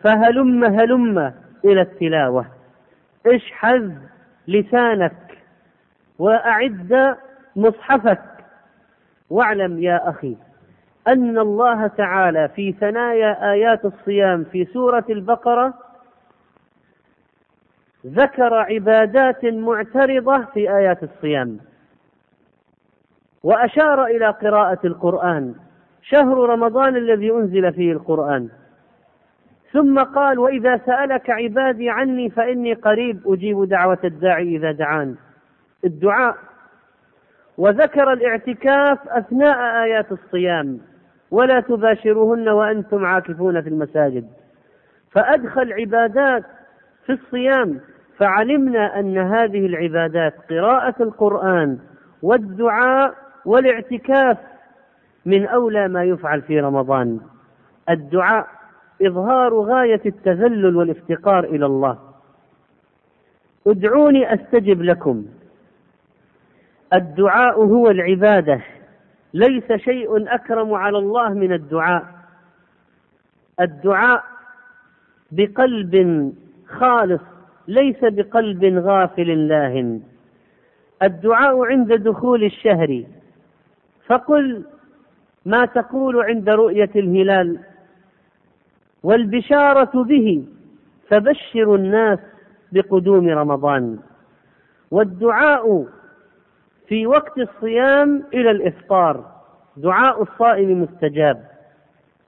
فهلم 0.00 0.64
هلم 0.64 1.32
إلى 1.64 1.80
التلاوة. 1.80 2.46
اشحذ 3.26 3.90
لسانك 4.48 5.38
وأعد 6.18 7.16
مصحفك 7.56 8.22
واعلم 9.30 9.78
يا 9.82 10.08
أخي 10.08 10.36
أن 11.08 11.38
الله 11.38 11.86
تعالى 11.86 12.48
في 12.48 12.72
ثنايا 12.72 13.52
آيات 13.52 13.84
الصيام 13.84 14.44
في 14.44 14.64
سورة 14.64 15.04
البقرة 15.10 15.74
ذكر 18.06 18.54
عبادات 18.54 19.44
معترضة 19.44 20.44
في 20.44 20.76
آيات 20.76 21.02
الصيام. 21.02 21.58
وأشار 23.42 24.06
إلى 24.06 24.30
قراءة 24.30 24.78
القرآن 24.84 25.54
شهر 26.02 26.36
رمضان 26.36 26.96
الذي 26.96 27.30
أنزل 27.30 27.72
فيه 27.72 27.92
القرآن. 27.92 28.48
ثم 29.72 29.98
قال 29.98 30.38
وإذا 30.38 30.76
سألك 30.86 31.30
عبادي 31.30 31.90
عني 31.90 32.30
فإني 32.30 32.74
قريب 32.74 33.22
أجيب 33.26 33.64
دعوة 33.64 33.98
الداعي 34.04 34.56
إذا 34.56 34.72
دعان. 34.72 35.14
الدعاء. 35.84 36.36
وذكر 37.58 38.12
الاعتكاف 38.12 39.08
أثناء 39.08 39.82
آيات 39.84 40.12
الصيام. 40.12 40.93
ولا 41.34 41.60
تباشروهن 41.60 42.48
وأنتم 42.48 43.04
عاكفون 43.04 43.62
في 43.62 43.68
المساجد. 43.68 44.28
فأدخل 45.10 45.72
عبادات 45.72 46.44
في 47.06 47.12
الصيام 47.12 47.80
فعلمنا 48.18 49.00
أن 49.00 49.18
هذه 49.18 49.66
العبادات 49.66 50.34
قراءة 50.50 51.02
القرآن 51.02 51.78
والدعاء 52.22 53.14
والاعتكاف 53.44 54.38
من 55.26 55.46
أولى 55.46 55.88
ما 55.88 56.04
يفعل 56.04 56.42
في 56.42 56.60
رمضان. 56.60 57.20
الدعاء 57.90 58.46
إظهار 59.02 59.54
غاية 59.54 60.00
التذلل 60.06 60.76
والافتقار 60.76 61.44
إلى 61.44 61.66
الله. 61.66 61.98
ادعوني 63.66 64.34
أستجب 64.34 64.82
لكم. 64.82 65.24
الدعاء 66.92 67.64
هو 67.64 67.90
العبادة. 67.90 68.60
ليس 69.34 69.72
شيء 69.72 70.34
أكرم 70.34 70.74
على 70.74 70.98
الله 70.98 71.28
من 71.28 71.52
الدعاء. 71.52 72.04
الدعاء 73.60 74.24
بقلب 75.32 75.94
خالص 76.68 77.22
ليس 77.68 77.98
بقلب 78.02 78.64
غافل 78.64 79.48
لاهن 79.48 80.00
الدعاء 81.02 81.64
عند 81.64 81.92
دخول 81.92 82.44
الشهر. 82.44 83.04
فقل 84.06 84.64
ما 85.46 85.64
تقول 85.64 86.22
عند 86.22 86.48
رؤية 86.48 86.90
الهلال. 86.96 87.58
والبشارة 89.02 90.02
به 90.02 90.44
فبشروا 91.08 91.76
الناس 91.76 92.18
بقدوم 92.72 93.28
رمضان. 93.28 93.98
والدعاء 94.90 95.86
في 96.88 97.06
وقت 97.06 97.38
الصيام 97.38 98.22
إلى 98.34 98.50
الإفطار. 98.50 99.24
دعاء 99.76 100.22
الصائم 100.22 100.82
مستجاب. 100.82 101.44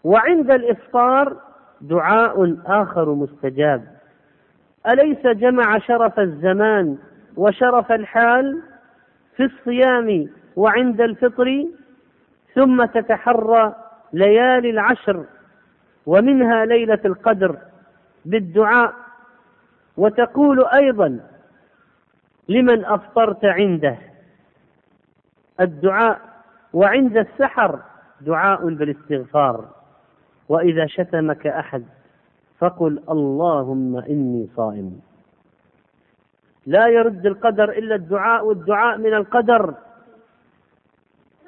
وعند 0.05 0.51
الإفطار 0.51 1.37
دعاء 1.81 2.57
آخر 2.66 3.14
مستجاب. 3.14 3.85
أليس 4.88 5.27
جمع 5.27 5.79
شرف 5.79 6.21
الزمان 6.21 6.99
وشرف 7.37 7.92
الحال 7.92 8.62
في 9.37 9.45
الصيام 9.45 10.29
وعند 10.57 11.01
الفطر؟ 11.01 11.64
ثم 12.55 12.85
تتحرى 12.85 13.75
ليالي 14.12 14.71
العشر 14.71 15.25
ومنها 16.07 16.64
ليلة 16.64 17.01
القدر 17.05 17.59
بالدعاء. 18.25 18.92
وتقول 19.97 20.64
أيضا 20.64 21.21
لمن 22.49 22.85
أفطرت 22.85 23.45
عنده؟ 23.45 23.99
الدعاء 25.61 26.21
وعند 26.73 27.16
السحر 27.16 27.79
دعاء 28.21 28.69
بالاستغفار. 28.69 29.64
وإذا 30.49 30.87
شتمك 30.87 31.47
أحد 31.47 31.85
فقل 32.59 33.03
اللهم 33.11 33.97
إني 33.97 34.49
صائم. 34.57 35.01
لا 36.66 36.88
يرد 36.88 37.27
القدر 37.27 37.71
إلا 37.71 37.95
الدعاء 37.95 38.47
والدعاء 38.47 38.99
من 38.99 39.14
القدر. 39.14 39.75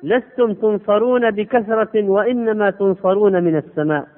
لستم 0.02 0.54
تنصرون 0.54 1.30
بكثرة 1.30 2.08
وإنما 2.08 2.70
تنصرون 2.70 3.44
من 3.44 3.56
السماء. 3.56 4.08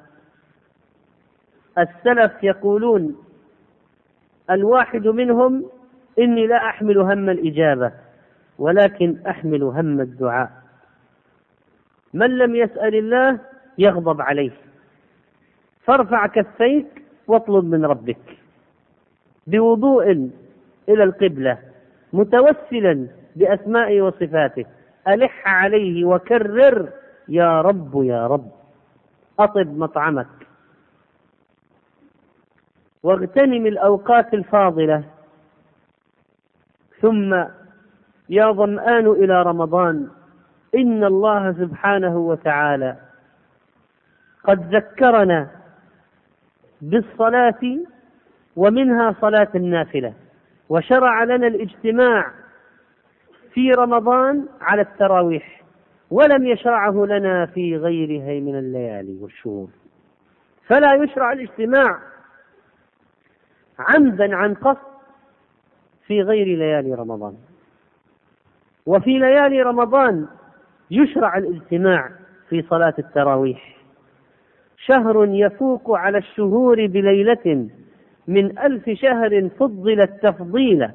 السلف 1.78 2.44
يقولون 2.44 3.16
الواحد 4.50 5.06
منهم 5.06 5.64
إني 6.18 6.46
لا 6.46 6.56
أحمل 6.56 6.98
هم 6.98 7.30
الإجابة. 7.30 7.92
ولكن 8.60 9.16
أحمل 9.26 9.62
هم 9.62 10.00
الدعاء. 10.00 10.50
من 12.14 12.38
لم 12.38 12.56
يسأل 12.56 12.94
الله 12.94 13.38
يغضب 13.78 14.20
عليه. 14.20 14.50
فارفع 15.84 16.26
كفيك 16.26 17.02
واطلب 17.26 17.64
من 17.64 17.84
ربك. 17.84 18.38
بوضوء 19.46 20.30
إلى 20.88 21.04
القبلة 21.04 21.58
متوسلا 22.12 23.06
بأسمائه 23.36 24.02
وصفاته. 24.02 24.64
ألح 25.08 25.48
عليه 25.48 26.04
وكرر 26.04 26.88
يا 27.28 27.60
رب 27.60 28.02
يا 28.04 28.26
رب 28.26 28.50
أطب 29.38 29.78
مطعمك. 29.78 30.28
واغتنم 33.02 33.66
الأوقات 33.66 34.34
الفاضلة. 34.34 35.04
ثم 37.00 37.44
يا 38.30 38.52
ظمآن 38.52 39.06
إلى 39.06 39.42
رمضان. 39.42 40.08
إن 40.74 41.04
الله 41.04 41.52
سبحانه 41.52 42.16
وتعالى 42.18 42.96
قد 44.44 44.74
ذكرنا 44.74 45.48
بالصلاة 46.80 47.60
ومنها 48.56 49.14
صلاة 49.20 49.48
النافلة 49.54 50.14
وشرع 50.68 51.24
لنا 51.24 51.46
الاجتماع 51.46 52.30
في 53.52 53.70
رمضان 53.70 54.46
على 54.60 54.82
التراويح 54.82 55.62
ولم 56.10 56.46
يشرعه 56.46 57.06
لنا 57.06 57.46
في 57.46 57.76
غيرها 57.76 58.40
من 58.40 58.58
الليالي 58.58 59.18
والشهور. 59.20 59.68
فلا 60.66 60.94
يشرع 60.94 61.32
الاجتماع 61.32 61.98
عمدا 63.78 64.36
عن 64.36 64.54
قصد 64.54 64.90
في 66.06 66.22
غير 66.22 66.46
ليالي 66.46 66.94
رمضان. 66.94 67.34
وفي 68.90 69.18
ليالي 69.18 69.62
رمضان 69.62 70.26
يشرع 70.90 71.38
الاجتماع 71.38 72.10
في 72.48 72.62
صلاة 72.62 72.94
التراويح. 72.98 73.76
شهر 74.86 75.24
يفوق 75.28 75.90
على 75.90 76.18
الشهور 76.18 76.86
بليلة 76.86 77.68
من 78.28 78.58
ألف 78.58 78.90
شهر 78.90 79.48
فضلت 79.58 80.10
تفضيلا 80.22 80.90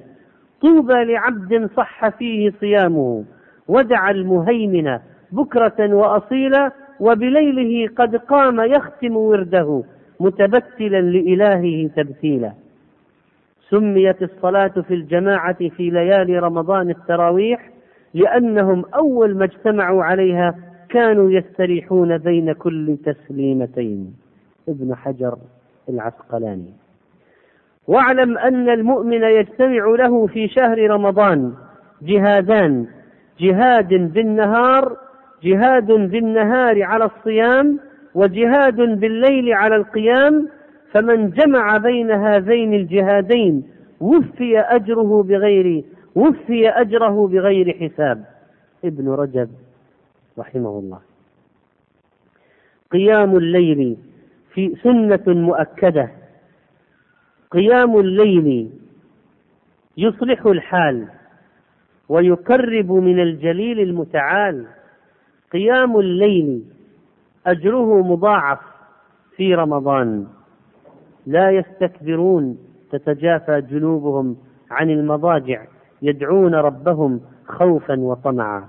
طوبى 0.62 0.94
لعبد 0.94 1.70
صح 1.78 2.10
فيه 2.10 2.54
صيامه 2.60 3.24
ودعا 3.68 4.12
المهيمن 4.12 5.00
بكرة 5.32 5.94
وأصيلا 5.94 6.72
وبليله 7.00 7.94
قد 7.96 8.16
قام 8.16 8.60
يختم 8.60 9.18
ورده 9.18 9.84
متبتلا 10.20 11.02
لإلهه 11.02 11.90
تبتيلا. 11.96 12.54
سميت 13.70 14.22
الصلاة 14.24 14.74
في 14.88 14.94
الجماعة 14.94 15.70
في 15.70 15.90
ليالي 15.90 16.40
رمضان 16.40 16.90
التراويح 16.90 17.75
لأنهم 18.16 18.86
أول 18.96 19.38
ما 19.38 19.44
اجتمعوا 19.44 20.04
عليها 20.04 20.56
كانوا 20.90 21.32
يستريحون 21.32 22.18
بين 22.18 22.54
كل 22.54 22.98
تسليمتين. 23.06 24.14
ابن 24.70 24.96
حجر 24.96 25.38
العسقلاني. 25.90 26.74
واعلم 27.88 28.38
أن 28.38 28.70
المؤمن 28.70 29.24
يجتمع 29.24 29.86
له 29.86 30.28
في 30.28 30.48
شهر 30.48 30.90
رمضان 30.90 31.54
جهادان 32.02 32.86
جهاد 33.40 34.14
بالنهار 34.14 34.98
جهاد 35.44 35.88
بالنهار 35.92 36.84
على 36.84 37.06
الصيام 37.06 37.80
وجهاد 38.16 38.76
بالليل 38.76 39.54
على 39.54 39.76
القيام. 39.76 40.50
فمن 40.92 41.30
جمع 41.30 41.78
بين 41.78 42.12
هذين 42.12 42.74
الجهادين 42.74 43.64
وفي 44.02 44.60
أجره 44.60 45.24
بغير 45.24 45.84
وفي 46.16 46.70
أجره 46.70 47.28
بغير 47.28 47.90
حساب. 47.90 48.26
ابن 48.86 49.10
رجب 49.10 49.50
رحمه 50.40 50.80
الله. 50.80 51.00
قيام 52.92 53.38
الليل 53.38 53.98
في 54.54 54.76
سنة 54.84 55.24
مؤكدة. 55.28 56.12
قيام 57.52 58.00
الليل 58.00 58.70
يصلح 59.98 60.46
الحال 60.46 61.08
ويقرب 62.10 62.92
من 62.92 63.20
الجليل 63.20 63.80
المتعال. 63.80 64.68
قيام 65.52 66.00
الليل 66.00 66.64
أجره 67.48 68.02
مضاعف 68.02 68.60
في 69.36 69.56
رمضان. 69.56 70.28
لا 71.26 71.52
يستكبرون 71.52 72.58
تتجافى 72.92 73.62
جنوبهم 73.62 74.38
عن 74.72 74.90
المضاجع. 74.90 75.66
يدعون 76.06 76.56
ربهم 76.56 77.22
خوفا 77.48 78.00
وطمعا. 78.00 78.64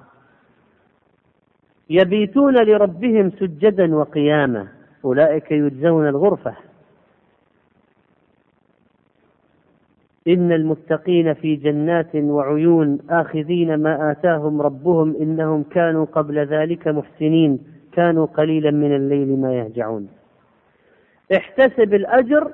يبيتون 1.91 2.55
لربهم 2.55 3.31
سجدا 3.31 3.95
وقياما. 3.95 4.67
أولئك 5.05 5.51
يجزون 5.51 6.09
الغرفة. 6.09 6.55
إن 10.29 10.53
المتقين 10.53 11.35
في 11.35 11.57
جنات 11.57 12.15
وعيون 12.15 12.99
آخذين 13.11 13.75
ما 13.75 14.11
آتاهم 14.11 14.63
ربهم 14.63 15.17
إنهم 15.21 15.63
كانوا 15.63 16.05
قبل 16.05 16.39
ذلك 16.39 16.89
محسنين. 16.89 17.59
كانوا 17.93 18.27
قليلا 18.27 18.71
من 18.71 18.97
الليل 18.97 19.41
ما 19.41 19.55
يهجعون. 19.55 20.09
احتسب 21.37 21.95
الأجر 21.95 22.53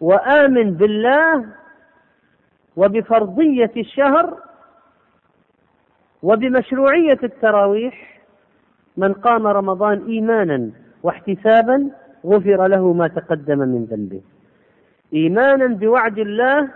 وآمن 0.00 0.74
بالله 0.74 1.44
وبفرضية 2.78 3.70
الشهر 3.76 4.38
وبمشروعية 6.22 7.18
التراويح 7.22 8.20
من 8.96 9.12
قام 9.12 9.46
رمضان 9.46 10.06
إيمانا 10.06 10.70
واحتسابا 11.02 11.90
غفر 12.26 12.66
له 12.66 12.92
ما 12.92 13.08
تقدم 13.08 13.58
من 13.58 13.84
ذنبه. 13.84 14.20
إيمانا 15.14 15.66
بوعد 15.66 16.18
الله 16.18 16.68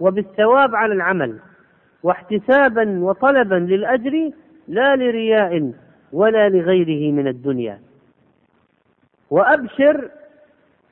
وبالثواب 0.00 0.74
على 0.74 0.94
العمل 0.94 1.38
واحتسابا 2.02 2.98
وطلبا 3.00 3.54
للأجر 3.54 4.30
لا 4.68 4.96
لرياء 4.96 5.72
ولا 6.12 6.48
لغيره 6.48 7.12
من 7.12 7.28
الدنيا. 7.28 7.80
وأبشر 9.30 10.10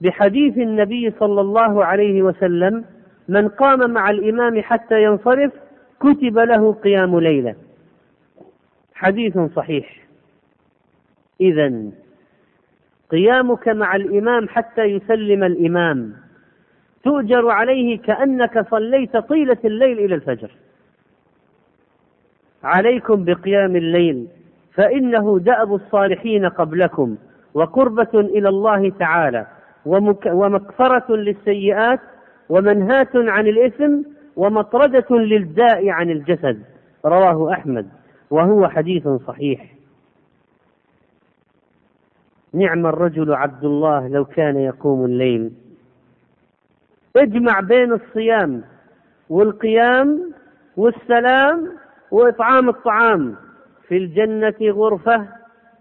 بحديث 0.01 0.59
النبي 0.59 1.11
صلى 1.21 1.41
الله 1.41 1.85
عليه 1.85 2.23
وسلم 2.23 2.85
من 3.29 3.49
قام 3.49 3.91
مع 3.91 4.11
الإمام 4.11 4.63
حتى 4.63 5.03
ينصرف 5.05 5.53
كتب 6.01 6.39
له 6.39 6.73
قيام 6.73 7.19
ليلة. 7.21 7.55
حديث 8.95 9.39
صحيح. 9.39 10.05
اذا 11.41 11.73
قيامك 13.11 13.69
مع 13.69 13.97
الإمام 13.97 14.49
حتى 14.49 14.83
يسلم 14.83 15.45
الإمام 15.45 16.13
تؤجر 17.05 17.49
عليه 17.51 17.99
كأنك 17.99 18.69
صليت 18.71 19.17
طيلة 19.17 19.59
الليل 19.65 19.99
إلى 19.99 20.15
الفجر. 20.15 20.51
عليكم 22.65 23.25
بقيام 23.25 23.77
الليل 23.77 24.29
فإنه 24.75 25.39
دأب 25.39 25.75
الصالحين 25.75 26.47
قبلكم 26.47 27.17
وقربة 27.55 28.09
إلى 28.15 28.49
الله 28.49 28.91
تعالى 28.91 29.47
ومكفرة 30.27 31.17
للسيئات 31.17 32.01
ومنهاة 32.49 33.09
عن 33.15 33.47
الإثم 33.47 34.03
ومطردة 34.37 35.17
للداء 35.17 35.89
عن 35.89 36.11
الجسد 36.11 36.63
رواه 37.05 37.53
أحمد 37.53 37.89
وهو 38.31 38.69
حديث 38.69 39.09
صحيح. 39.09 39.75
نعم 42.55 42.87
الرجل 42.87 43.35
عبد 43.35 43.65
الله 43.65 44.09
لو 44.09 44.25
كان 44.25 44.57
يقوم 44.57 45.05
الليل. 45.05 45.53
اجمع 47.17 47.61
بين 47.61 47.93
الصيام 47.93 48.63
والقيام 49.31 50.33
والسلام 50.77 51.73
وإطعام 52.11 52.69
الطعام. 52.69 53.37
في 53.89 53.97
الجنة 53.97 54.55
غرفة 54.63 55.29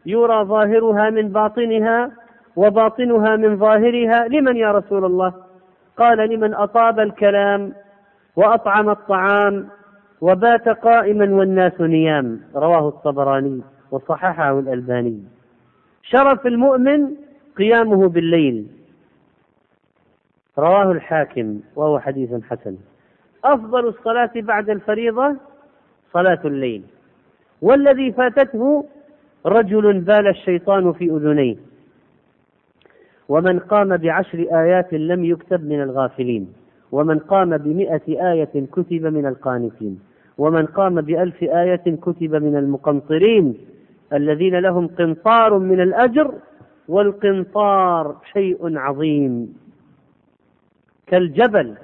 يرى 0.05 0.43
ظاهرها 0.43 1.09
من 1.09 1.30
باطنها 1.30 2.11
وباطنها 2.55 3.36
من 3.36 3.57
ظاهرها. 3.57 4.28
لمن 4.28 4.57
يا 4.57 4.72
رسول 4.72 5.05
الله؟ 5.05 5.34
قال 5.98 6.30
لمن 6.30 6.54
أطاب 6.54 7.00
الكلام 7.00 7.74
وأطعم 8.36 8.89
الطعام 8.89 9.68
وبات 10.22 10.70
قائما 10.70 11.36
والناس 11.36 11.82
نيام. 11.82 12.41
رواه 12.56 12.88
الطبراني 12.88 13.62
وصححه 13.91 14.60
الألباني. 14.60 15.24
شرف 16.04 16.48
المؤمن 16.48 17.16
قيامه 17.58 18.10
بالليل. 18.10 18.68
رواه 20.60 20.91
الحاكم 20.91 21.60
وهو 21.76 22.00
حديث 22.00 22.30
حسن. 22.44 22.78
أفضل 23.44 23.88
الصلاة 23.88 24.32
بعد 24.36 24.70
الفريضة 24.70 25.36
صلاة 26.14 26.39
الليل. 26.46 26.84
والذي 27.62 28.12
فاتته 28.12 28.86
رجل 29.46 30.00
بال 30.00 30.28
الشيطان 30.28 30.94
في 30.94 31.06
أذنيه. 31.06 31.56
ومن 33.30 33.60
قام 33.60 33.98
بعشر 33.98 34.40
آيات 34.52 34.94
لم 34.94 35.26
يكتب 35.26 35.64
من 35.66 35.82
الغافلين 35.82 36.54
ومن 36.92 37.20
قام 37.20 37.58
بمئة 37.58 38.32
آية 38.32 38.66
كتب 38.72 39.06
من 39.06 39.26
القانتين 39.26 40.00
ومن 40.38 40.66
قام 40.66 41.02
بألف 41.02 41.44
آية 41.44 41.96
كتب 42.02 42.36
من 42.36 42.56
المقنطرين 42.58 43.58
الذين 44.14 44.56
لهم 44.60 44.88
قنطار 44.88 45.58
من 45.60 45.82
الأجر 45.82 46.34
والقنطار 46.88 48.18
شيء 48.34 48.78
عظيم. 48.78 49.54
كالجبل. 51.08 51.76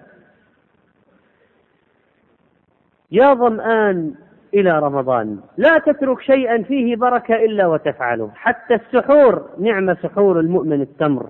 يا 3.11 3.33
ظمآن 3.33 4.13
إلى 4.53 4.79
رمضان. 4.79 5.39
لا 5.57 5.77
تترك 5.77 6.21
شيئا 6.21 6.63
فيه 6.63 6.95
بركة 6.95 7.35
إلا 7.35 7.67
وتفعله. 7.67 8.31
حتى 8.35 8.75
السحور 8.75 9.49
نعم 9.59 9.95
سحور 9.95 10.39
المؤمن 10.39 10.81
التمر. 10.81 11.29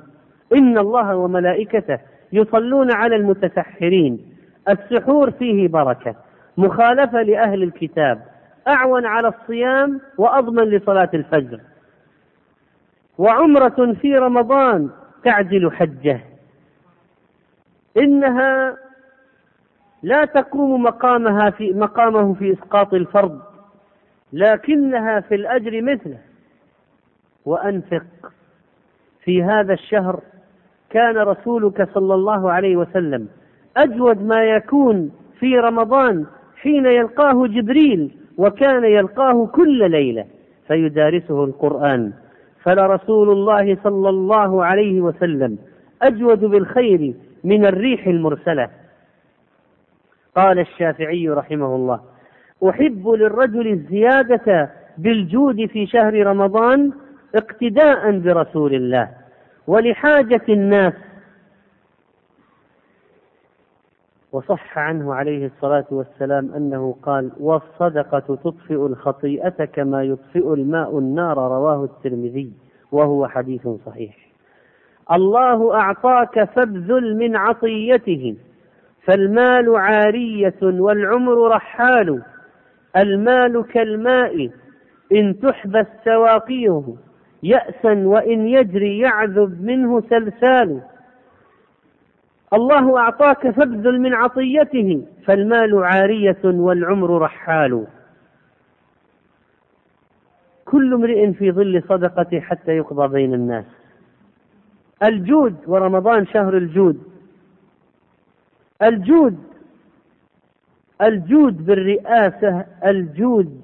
إن 0.53 0.77
الله 0.77 1.15
وملائكته 1.15 1.99
يصلون 2.33 2.91
على 2.91 3.15
المتسحرين. 3.15 4.35
السحور 4.69 5.31
فيه 5.31 5.67
بركة. 5.67 6.15
مخالفة 6.57 7.21
لأهل 7.21 7.63
الكتاب. 7.63 8.21
أعون 8.67 9.05
على 9.05 9.27
الصيام 9.27 10.01
وأضمن 10.17 10.63
لصلاة 10.63 11.09
الفجر. 11.13 11.59
وعمرة 13.17 13.93
في 14.01 14.17
رمضان 14.17 14.89
تعدل 15.23 15.71
حجة. 15.71 16.19
إنها 17.97 18.77
لا 20.03 20.25
تقوم 20.25 20.83
مقامها 20.83 21.49
في 21.49 21.73
مقامه 21.73 22.33
في 22.33 22.53
إسقاط 22.53 22.93
الفرض 22.93 23.39
لكنها 24.33 25.19
في 25.19 25.35
الأجر 25.35 25.81
مثله. 25.81 26.17
وأنفق. 27.45 28.05
في 29.23 29.43
هذا 29.43 29.73
الشهر 29.73 30.19
كان 30.89 31.17
رسولك 31.17 31.89
صلى 31.93 32.13
الله 32.13 32.51
عليه 32.51 32.75
وسلم 32.75 33.27
أجود 33.77 34.23
ما 34.23 34.43
يكون 34.43 35.11
في 35.39 35.59
رمضان 35.59 36.25
حين 36.55 36.85
يلقاه 36.85 37.47
جبريل 37.47 38.11
وكان 38.37 38.83
يلقاه 38.83 39.45
كل 39.47 39.91
ليلة 39.91 40.25
فيدارسه 40.67 41.43
القرآن. 41.43 42.13
فلرسول 42.63 43.29
الله 43.29 43.77
صلى 43.83 44.09
الله 44.09 44.65
عليه 44.65 45.01
وسلم 45.01 45.57
أجود 46.01 46.39
بالخير 46.39 47.13
من 47.43 47.65
الريح 47.65 48.07
المرسلة. 48.07 48.69
قال 50.39 50.59
الشافعي 50.59 51.29
رحمه 51.29 51.75
الله 51.75 51.99
أحب 52.69 53.07
للرجل 53.07 53.67
الزيادة 53.67 54.69
بالجود 54.97 55.65
في 55.65 55.87
شهر 55.87 56.27
رمضان 56.27 56.91
اقتداء 57.35 58.19
برسول 58.19 58.73
الله 58.73 59.09
ولحاجة 59.67 60.41
الناس 60.49 60.93
وصح 64.31 64.77
عنه 64.77 65.13
عليه 65.13 65.45
الصلاة 65.45 65.85
والسلام 65.91 66.53
أنه 66.53 66.95
قال 67.03 67.31
والصدقة 67.39 68.19
تطفئ 68.19 68.85
الخطيئة 68.85 69.65
كما 69.65 70.03
يطفئ 70.03 70.53
الماء 70.53 70.99
النار 70.99 71.37
رواه 71.37 71.83
الترمذي 71.83 72.51
وهو 72.91 73.27
حديث 73.27 73.67
صحيح. 73.85 74.17
الله 75.11 75.75
أعطاك 75.75 76.43
فابذل 76.43 77.17
من 77.17 77.35
عطيته 77.35 78.35
فالمال 79.09 79.75
عارية 79.75 80.55
والعمر 80.61 81.47
رحال 81.47 82.21
المال 82.97 83.63
كالماء 83.63 84.49
إن 85.11 85.39
تحبس 85.39 85.85
سواقيه 86.05 86.83
يأسا 87.43 87.93
وإن 87.93 88.47
يجري 88.47 88.99
يعذب 88.99 89.63
منه 89.63 90.01
سلسال. 90.01 90.81
الله 92.53 92.97
أعطاك 92.97 93.49
فابذل 93.49 94.01
من 94.01 94.13
عطيته 94.13 95.05
فالمال 95.25 95.83
عارية 95.83 96.41
والعمر 96.43 97.21
رحال. 97.21 97.87
كل 100.65 100.93
امرئ 100.93 101.31
في 101.31 101.51
ظل 101.51 101.83
صدقته 101.89 102.39
حتى 102.39 102.71
يقضى 102.71 103.07
بين 103.07 103.33
الناس. 103.33 103.65
الجود 105.03 105.55
ورمضان 105.67 106.25
شهر 106.25 106.57
الجود 106.57 107.08
الجود 108.81 109.37
الجود 111.01 111.65
بالرئاسة 111.65 112.65
الجود 112.85 113.61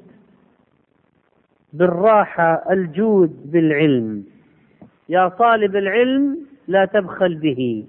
بالراحة 1.74 2.72
الجود 2.72 3.52
بالعلم. 3.52 4.24
يا 5.10 5.28
طالب 5.28 5.76
العلم 5.76 6.38
لا 6.68 6.86
تبخل 6.86 7.36
به. 7.36 7.86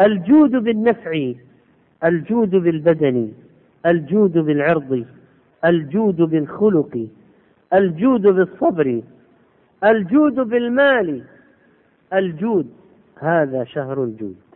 الجود 0.00 0.50
بالنفع 0.50 1.32
الجود 2.04 2.50
بالبدن 2.50 3.32
الجود 3.86 4.32
بالعرض 4.32 5.04
الجود 5.64 6.16
بالخلق 6.16 7.06
الجود 7.72 8.22
بالصبر 8.22 9.02
الجود 9.84 10.34
بالمال. 10.34 11.22
الجود 12.12 12.70
هذا 13.18 13.64
شهر 13.64 14.04
الجود. 14.04 14.47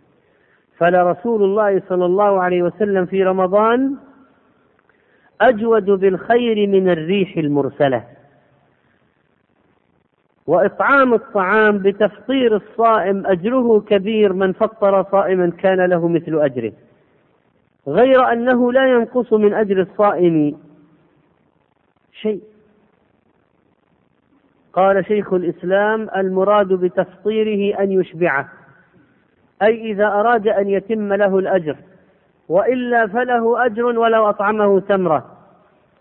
فلرسول 0.79 1.43
الله 1.43 1.83
صلى 1.89 2.05
الله 2.05 2.43
عليه 2.43 2.63
وسلم 2.63 3.07
في 3.07 3.25
رمضان 3.25 3.97
أجود 5.41 5.85
بالخير 5.85 6.69
من 6.69 6.89
الريح 6.89 7.37
المرسلة. 7.37 8.05
وإطعام 10.47 11.15
الطعام 11.15 11.79
بتفطير 11.79 12.57
الصائم 12.57 13.27
أجره 13.27 13.81
كبير 13.81 14.33
من 14.33 14.53
فطر 14.53 15.05
صائما 15.11 15.51
كان 15.51 15.81
له 15.87 16.09
مثل 16.09 16.39
أجره. 16.41 16.73
غير 17.89 18.33
أنه 18.33 18.73
لا 18.73 18.87
ينقص 18.87 19.33
من 19.33 19.55
أجر 19.55 19.81
الصائم 19.81 20.59
شيء. 22.13 22.43
قال 24.73 25.07
شيخ 25.07 25.33
الإسلام 25.33 26.09
المراد 26.17 26.69
بتفطيره 26.69 27.79
أن 27.81 27.93
يشبعه. 27.93 28.62
أي 29.63 29.91
إذا 29.91 30.07
أراد 30.07 30.49
أن 30.49 30.69
يتم 30.69 31.13
له 31.13 31.39
الأجر 31.39 31.77
وإلا 32.49 33.07
فله 33.07 33.67
أجر 33.67 33.85
ولو 33.85 34.29
أطعمه 34.29 34.81
تمرة. 34.81 35.27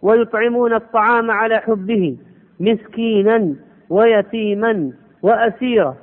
ويطعمون 0.02 0.74
الطعام 0.74 1.32
على 1.32 1.58
حبه 1.58 2.18
مسكينا 2.60 3.56
ويتيما 3.90 4.92
وأسيرا. 5.22 5.96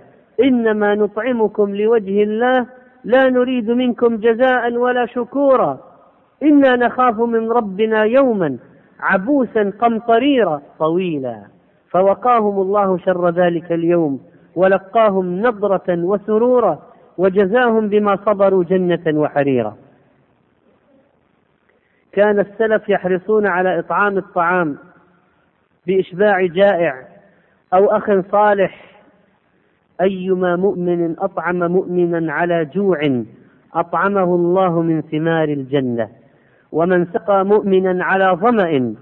إنما 0.42 0.94
نطعمكم 0.94 1.76
لوجه 1.76 2.22
الله 2.22 2.66
لا 3.04 3.30
نريد 3.30 3.70
منكم 3.70 4.16
جزاء 4.16 4.72
ولا 4.72 5.06
شكورا. 5.06 5.78
إنا 6.42 6.76
نخاف 6.76 7.20
من 7.20 7.52
ربنا 7.52 8.04
يوما 8.04 8.56
عبوسا 9.00 9.72
قمطريرا 9.78 10.62
طويلا. 10.78 11.42
فوقاهم 11.90 12.62
الله 12.62 12.98
شر 12.98 13.28
ذلك 13.30 13.72
اليوم 13.72 14.20
ولقاهم 14.56 15.40
نضرة 15.40 15.88
وسرورا. 15.88 16.87
وجزاهم 17.18 17.88
بما 17.88 18.16
صبروا 18.26 18.64
جنة 18.64 19.20
وحريرا. 19.20 19.76
كان 22.12 22.40
السلف 22.40 22.88
يحرصون 22.88 23.46
على 23.46 23.78
إطعام 23.78 24.18
الطعام 24.18 24.78
بإشباع 25.86 26.46
جائع 26.46 27.08
أو 27.74 27.86
أخ 27.86 28.10
صالح. 28.32 29.00
أيما 30.00 30.56
مؤمن 30.56 31.18
أطعم 31.18 31.72
مؤمنا 31.72 32.32
على 32.32 32.64
جوع 32.64 33.24
أطعمه 33.74 34.34
الله 34.34 34.82
من 34.82 35.02
ثمار 35.02 35.48
الجنة. 35.48 36.08
ومن 36.72 37.06
سقى 37.06 37.44
مؤمنا 37.44 38.04
على 38.04 38.36
ظمأ 38.40 38.94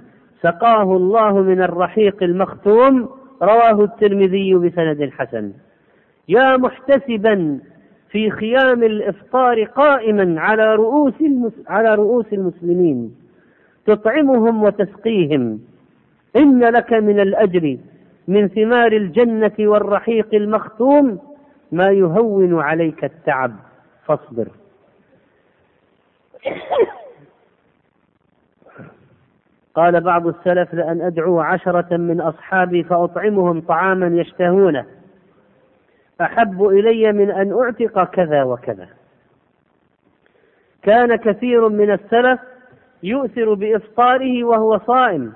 سقاه 0.42 0.96
الله 0.96 1.42
من 1.42 1.62
الرحيق 1.62 2.22
المختوم. 2.22 3.08
رواه 3.42 3.84
الترمذي 3.84 4.54
بسند 4.54 5.10
حسن. 5.18 5.52
يا 6.28 6.56
محتسبا 6.56 7.60
في 8.10 8.30
خيام 8.30 8.82
الإفطار 8.82 9.64
قائما 9.64 10.40
على 10.40 10.74
رؤوس 10.74 11.14
على 11.68 11.94
رؤوس 11.94 12.32
المسلمين. 12.32 13.16
تطعمهم 13.86 14.62
وتسقيهم. 14.62 15.60
إن 16.36 16.60
لك 16.64 16.92
من 16.92 17.20
الأجر 17.20 17.76
من 18.28 18.48
ثمار 18.48 18.92
الجنة 18.92 19.52
والرحيق 19.58 20.34
المختوم 20.34 21.18
ما 21.72 21.90
يهون 21.90 22.60
عليك 22.60 23.04
التعب. 23.04 23.52
فاصبر. 24.06 24.48
قال 29.74 30.00
بعض 30.00 30.26
السلف 30.26 30.74
لأن 30.74 31.00
أدعو 31.00 31.40
عشرة 31.40 31.96
من 31.96 32.20
أصحابي 32.20 32.82
فأطعمهم 32.82 33.60
طعاما 33.60 34.20
يشتهونه. 34.20 34.86
أحب 36.20 36.66
إلي 36.66 37.12
من 37.12 37.30
أن 37.30 37.52
أعتق 37.62 38.04
كذا 38.04 38.42
وكذا. 38.42 38.88
كان 40.82 41.16
كثير 41.16 41.68
من 41.68 41.90
السلف 41.90 42.40
يؤثر 43.02 43.54
بإفطاره 43.54 44.44
وهو 44.44 44.78
صائم. 44.78 45.32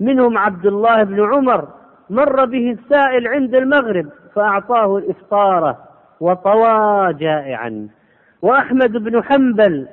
منهم 0.00 0.38
عبد 0.38 0.66
الله 0.66 1.02
بن 1.02 1.34
عمر 1.34 1.68
مر 2.10 2.44
به 2.44 2.70
السائل 2.70 3.28
عند 3.28 3.54
المغرب 3.54 4.08
فأعطاه 4.34 4.96
الإفطار 4.98 5.76
وطوى 6.20 7.12
جائعا. 7.12 7.88
وأحمد 8.42 8.92
بن 8.92 9.22
حنبل 9.22 9.88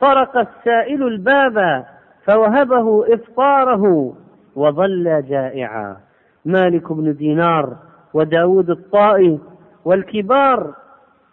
طرق 0.00 0.36
السائل 0.36 1.02
الباب 1.02 1.84
فوهبه 2.24 3.14
إفطاره 3.14 4.14
وظل 4.56 5.24
جائعا. 5.28 5.96
مالك 6.44 6.92
بن 6.92 7.14
دينار 7.14 7.76
وداود 8.14 8.70
الطائي 8.70 9.40
والكبار 9.84 10.74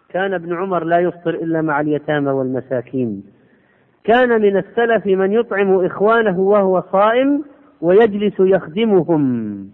كان 0.08 0.34
ابن 0.34 0.54
عمر 0.54 0.84
لا 0.84 0.98
يفطر 0.98 1.30
إلا 1.30 1.62
مع 1.62 1.80
اليتامى 1.80 2.30
والمساكين. 2.30 3.24
كان 4.04 4.42
من 4.42 4.56
السلف 4.56 5.06
من 5.06 5.32
يطعم 5.32 5.84
إخوانه 5.84 6.40
وهو 6.40 6.82
صائم 6.92 7.44
ويجلس 7.80 8.34
يخدمهم. 8.40 9.68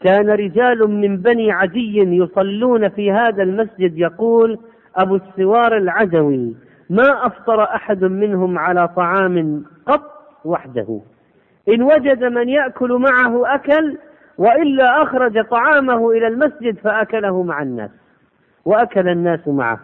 كان 0.00 0.30
رجال 0.30 0.90
من 0.90 1.16
بني 1.16 1.52
عدي 1.52 1.98
يصلون 1.98 2.88
في 2.88 3.12
هذا 3.12 3.42
المسجد 3.42 3.98
يقول 3.98 4.58
أبو 4.96 5.16
السوار 5.16 5.76
العدوي 5.76 6.54
ما 6.90 7.26
أفطر 7.26 7.62
أحد 7.62 8.04
منهم 8.04 8.58
على 8.58 8.88
طعام 8.88 9.64
قط 9.86 10.02
وحده. 10.44 11.00
إن 11.68 11.82
وجد 11.82 12.24
من 12.24 12.48
يأكل 12.48 12.92
معه 12.92 13.54
أكل 13.54 13.96
وإلا 14.38 15.02
أخرج 15.02 15.44
طعامه 15.44 16.10
إلى 16.10 16.26
المسجد 16.26 16.78
فأكله 16.78 17.42
مع 17.42 17.62
الناس 17.62 17.90
وأكل 18.64 19.08
الناس 19.08 19.48
معه. 19.48 19.80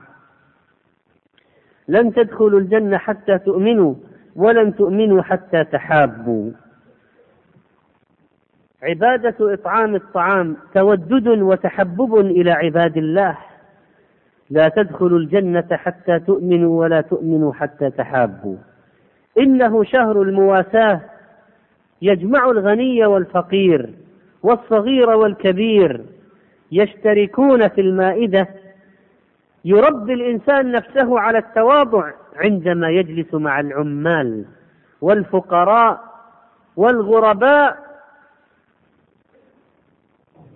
لن 1.89 2.15
تدخلوا 2.15 2.61
الجنة 2.61 2.99
حتى 2.99 3.39
تؤمنوا 3.39 3.95
ولن 4.37 4.75
تؤمنوا 4.75 5.23
حتى 5.23 5.65
تحابوا. 5.65 6.51
عبادة 8.83 9.55
إطعام 9.55 9.95
الطعام 9.95 10.57
تودد 10.75 11.29
وتحبب 11.29 12.17
إلى 12.19 12.51
عباد 12.51 12.97
الله. 12.97 13.39
لا 14.51 14.69
تدخلوا 14.69 15.19
الجنة 15.19 15.69
حتى 15.73 16.19
تؤمنوا 16.19 16.81
ولا 16.81 17.01
تؤمنوا 17.01 17.53
حتى 17.53 17.91
تحابوا. 17.91 18.57
إنه 19.39 19.85
شهر 19.85 20.23
المواساة 20.23 21.01
يجمع 22.03 22.51
الغني 22.51 23.07
والفقير. 23.07 24.04
والصغير 24.45 25.11
والكبير 25.11 26.05
يشتركون 26.73 27.69
في 27.69 27.81
المائدة 27.81 28.49
يربي 29.65 30.15
الإنسان 30.15 30.73
نفسه 30.73 31.21
على 31.21 31.39
التواضع 31.39 32.11
عندما 32.37 32.91
يجلس 32.91 33.35
مع 33.35 33.61
العمال 33.61 34.45
والفقراء 35.01 36.01
والغرباء. 36.77 37.85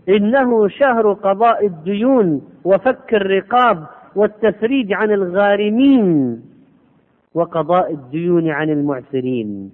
إنه 0.09 0.69
شهر 0.69 1.13
قضاء 1.13 1.67
الديون 1.67 2.49
وفك 2.65 3.15
الرقاب 3.15 3.87
والتفريج 4.17 4.93
عن 4.93 5.11
الغارمين 5.11 6.41
وقضاء 7.35 7.93
الديون 7.93 8.51
عن 8.51 8.71
المعسرين. 8.71 9.73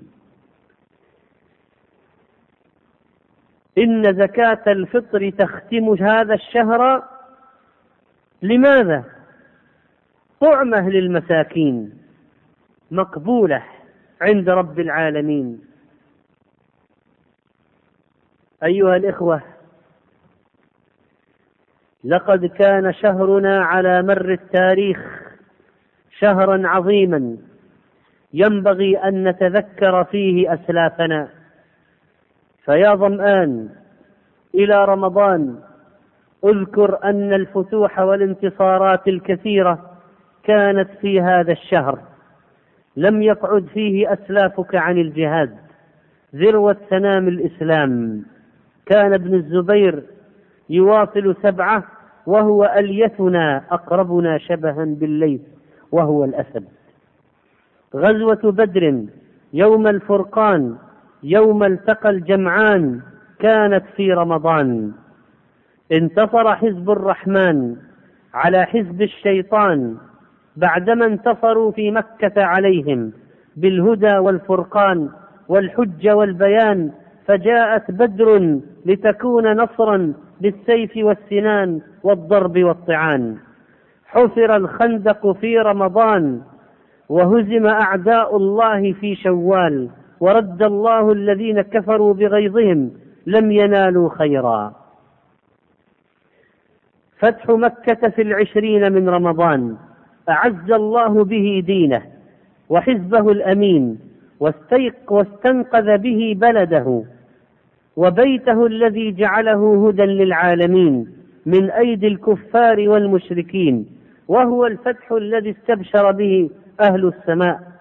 إن 3.78 4.14
زكاة 4.14 4.62
الفطر 4.66 5.30
تختم 5.30 5.94
هذا 6.00 6.34
الشهر. 6.34 7.02
لماذا؟ 8.42 9.04
طعمة 10.40 10.88
للمساكين 10.90 11.98
مقبولة 12.90 13.62
عند 14.20 14.48
رب 14.50 14.80
العالمين. 14.80 15.60
أيها 18.64 18.96
الإخوة 18.96 19.42
لقد 22.04 22.46
كان 22.46 22.92
شهرنا 22.92 23.64
على 23.64 24.02
مر 24.02 24.32
التاريخ 24.32 24.98
شهرا 26.18 26.68
عظيما 26.68 27.36
ينبغي 28.34 28.96
أن 28.96 29.28
نتذكر 29.28 30.04
فيه 30.04 30.54
أسلافنا. 30.54 31.43
فيا 32.64 32.94
ظمان 32.94 33.68
إلى 34.54 34.84
رمضان. 34.84 35.58
أذكر 36.44 36.98
أن 37.04 37.32
الفتوح 37.32 37.98
والانتصارات 37.98 39.08
الكثيرة 39.08 39.90
كانت 40.44 40.88
في 41.00 41.20
هذا 41.20 41.52
الشهر. 41.52 41.98
لم 42.96 43.22
يقعد 43.22 43.66
فيه 43.66 44.12
أسلافك 44.12 44.74
عن 44.74 44.98
الجهاد. 44.98 45.56
ذروة 46.34 46.76
سنام 46.90 47.28
الإسلام. 47.28 48.22
كان 48.86 49.14
ابن 49.14 49.34
الزبير 49.34 50.02
يواصل 50.70 51.36
سبعة 51.42 51.84
وهو 52.26 52.64
اليتنا 52.64 53.62
أقربنا 53.70 54.38
شبها 54.38 54.84
بالليث 54.84 55.40
وهو 55.92 56.24
الأسد. 56.24 56.64
غزوة 57.96 58.52
بدر 58.52 59.04
يوم 59.52 59.86
الفرقان 59.86 60.76
يوم 61.26 61.64
التقى 61.64 62.10
الجمعان 62.10 63.00
كانت 63.38 63.84
في 63.96 64.12
رمضان. 64.12 64.92
انتصر 65.92 66.54
حزب 66.54 66.90
الرحمن 66.90 67.76
على 68.34 68.64
حزب 68.64 69.02
الشيطان 69.02 69.96
بعدما 70.56 71.06
انتصروا 71.06 71.72
في 71.72 71.90
مكة 71.90 72.44
عليهم 72.44 73.12
بالهدى 73.56 74.18
والفرقان 74.18 75.08
والحجه 75.48 76.16
والبيان 76.16 76.90
فجاءت 77.26 77.90
بدر 77.90 78.60
لتكون 78.86 79.56
نصرا 79.56 80.12
بالسيف 80.40 80.90
والسنان 80.96 81.80
والضرب 82.02 82.58
والطعان. 82.58 83.36
حفر 84.06 84.56
الخندق 84.56 85.32
في 85.32 85.58
رمضان 85.58 86.40
وهزم 87.08 87.66
أعداء 87.66 88.36
الله 88.36 88.92
في 88.92 89.14
شوال. 89.14 89.88
ورد 90.24 90.62
الله 90.62 91.12
الذين 91.12 91.60
كفروا 91.60 92.14
بغيظهم 92.14 92.90
لم 93.26 93.52
ينالوا 93.52 94.08
خيرا. 94.18 94.74
فتح 97.18 97.50
مكة 97.50 98.08
في 98.08 98.22
العشرين 98.22 98.92
من 98.92 99.08
رمضان 99.08 99.76
أعز 100.28 100.70
الله 100.70 101.24
به 101.24 101.62
دينه 101.66 102.02
وحزبه 102.68 103.32
واستيق 104.40 105.12
واستنقذ 105.12 105.98
به 105.98 106.36
بلده 106.36 107.04
وبيته 107.96 108.66
الذي 108.66 109.12
جعله 109.12 109.88
هدى 109.88 110.02
للعالمين 110.02 110.94
من 111.46 111.70
أيدي 111.70 112.06
الكفار 112.06 112.88
والمشركين 112.88 113.86
وهو 114.28 114.66
الفتح 114.66 115.12
الذي 115.12 115.50
استبشر 115.50 116.12
به 116.12 116.50
أهل 116.80 117.12
السماء. 117.12 117.73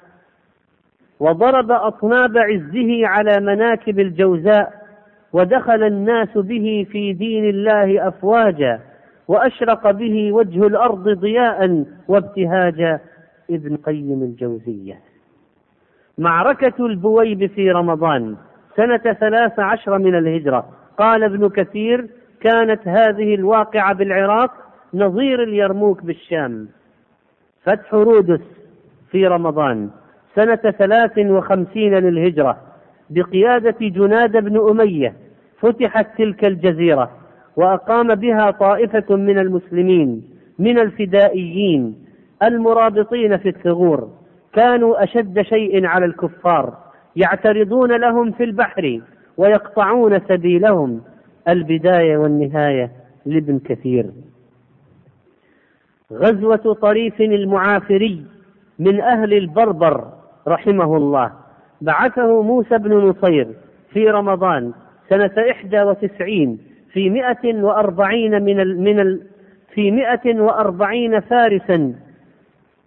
وضرب 1.23 1.71
اطناب 1.71 2.37
عزه 2.37 3.07
على 3.07 3.39
مناكب 3.39 3.99
الجوزاء 3.99 4.73
ودخل 5.33 5.83
الناس 5.83 6.37
به 6.37 6.87
في 6.91 7.13
دين 7.13 7.45
الله 7.45 8.07
أفواجا 8.07 8.79
وأشرق 9.27 9.91
به 9.91 10.31
وجه 10.31 10.67
الأرض 10.67 11.09
ضياء 11.09 11.85
وابتهاجا 12.07 12.99
ابن 13.49 13.77
قيم 13.77 14.23
الجوزية. 14.23 14.99
معركة 16.17 16.85
البويب 16.85 17.45
في 17.45 17.71
رمضان 17.71 18.35
سنة 18.75 19.13
ثلاث 19.13 19.59
عشر 19.59 19.97
من 19.97 20.15
الهجرة 20.15 20.65
قال 20.97 21.23
ابن 21.23 21.49
كثير 21.49 22.07
كانت 22.41 22.87
هذه 22.87 23.35
الواقعة 23.35 23.93
بالعراق 23.93 24.51
نظير 24.93 25.43
اليرموك 25.43 26.03
بالشام. 26.03 26.67
فتح 27.63 27.93
رودس 27.93 28.41
في 29.11 29.27
رمضان. 29.27 29.89
سنة 30.35 30.55
ثلاث 30.55 31.17
وخمسين 31.17 31.93
للهجرة 31.93 32.57
بقيادة 33.09 33.75
جناد 33.81 34.31
بن 34.37 34.69
أمية 34.69 35.13
فتحت 35.59 36.17
تلك 36.17 36.45
الجزيرة 36.45 37.11
وأقام 37.55 38.15
بها 38.15 38.51
طائفة 38.51 39.15
من 39.15 39.39
المسلمين 39.39 40.23
من 40.59 40.79
الفدائيين 40.79 41.95
المرابطين 42.43 43.37
في 43.37 43.49
الثغور. 43.49 44.09
كانوا 44.53 45.03
أشد 45.03 45.41
شيء 45.41 45.85
على 45.85 46.05
الكفار 46.05 46.77
يعترضون 47.15 47.91
لهم 47.91 48.31
في 48.31 48.43
البحر 48.43 49.01
ويقطعون 49.37 50.19
سبيلهم. 50.19 51.01
البداية 51.47 52.17
والنهاية 52.17 52.91
لابن 53.25 53.59
كثير. 53.59 54.05
غزوة 56.13 56.77
طريف 56.81 57.21
المعافري 57.21 58.25
من 58.79 59.01
أهل 59.01 59.33
البربر. 59.33 60.22
رحمه 60.47 60.97
الله 60.97 61.31
بعثه 61.81 62.41
موسى 62.41 62.77
بن 62.77 62.93
نصير 62.93 63.47
في 63.89 64.09
رمضان 64.09 64.73
سنة 65.09 65.31
إحدى 65.51 65.81
وتسعين 65.81 66.59
في 66.93 67.09
مئة 67.09 67.63
وأربعين 67.63 68.43
من 68.43 68.59
ال 68.59 68.81
من 68.81 68.99
ال 68.99 69.21
في 69.73 69.91
مئة 69.91 70.41
وأربعين 70.41 71.19
فارسا 71.19 71.93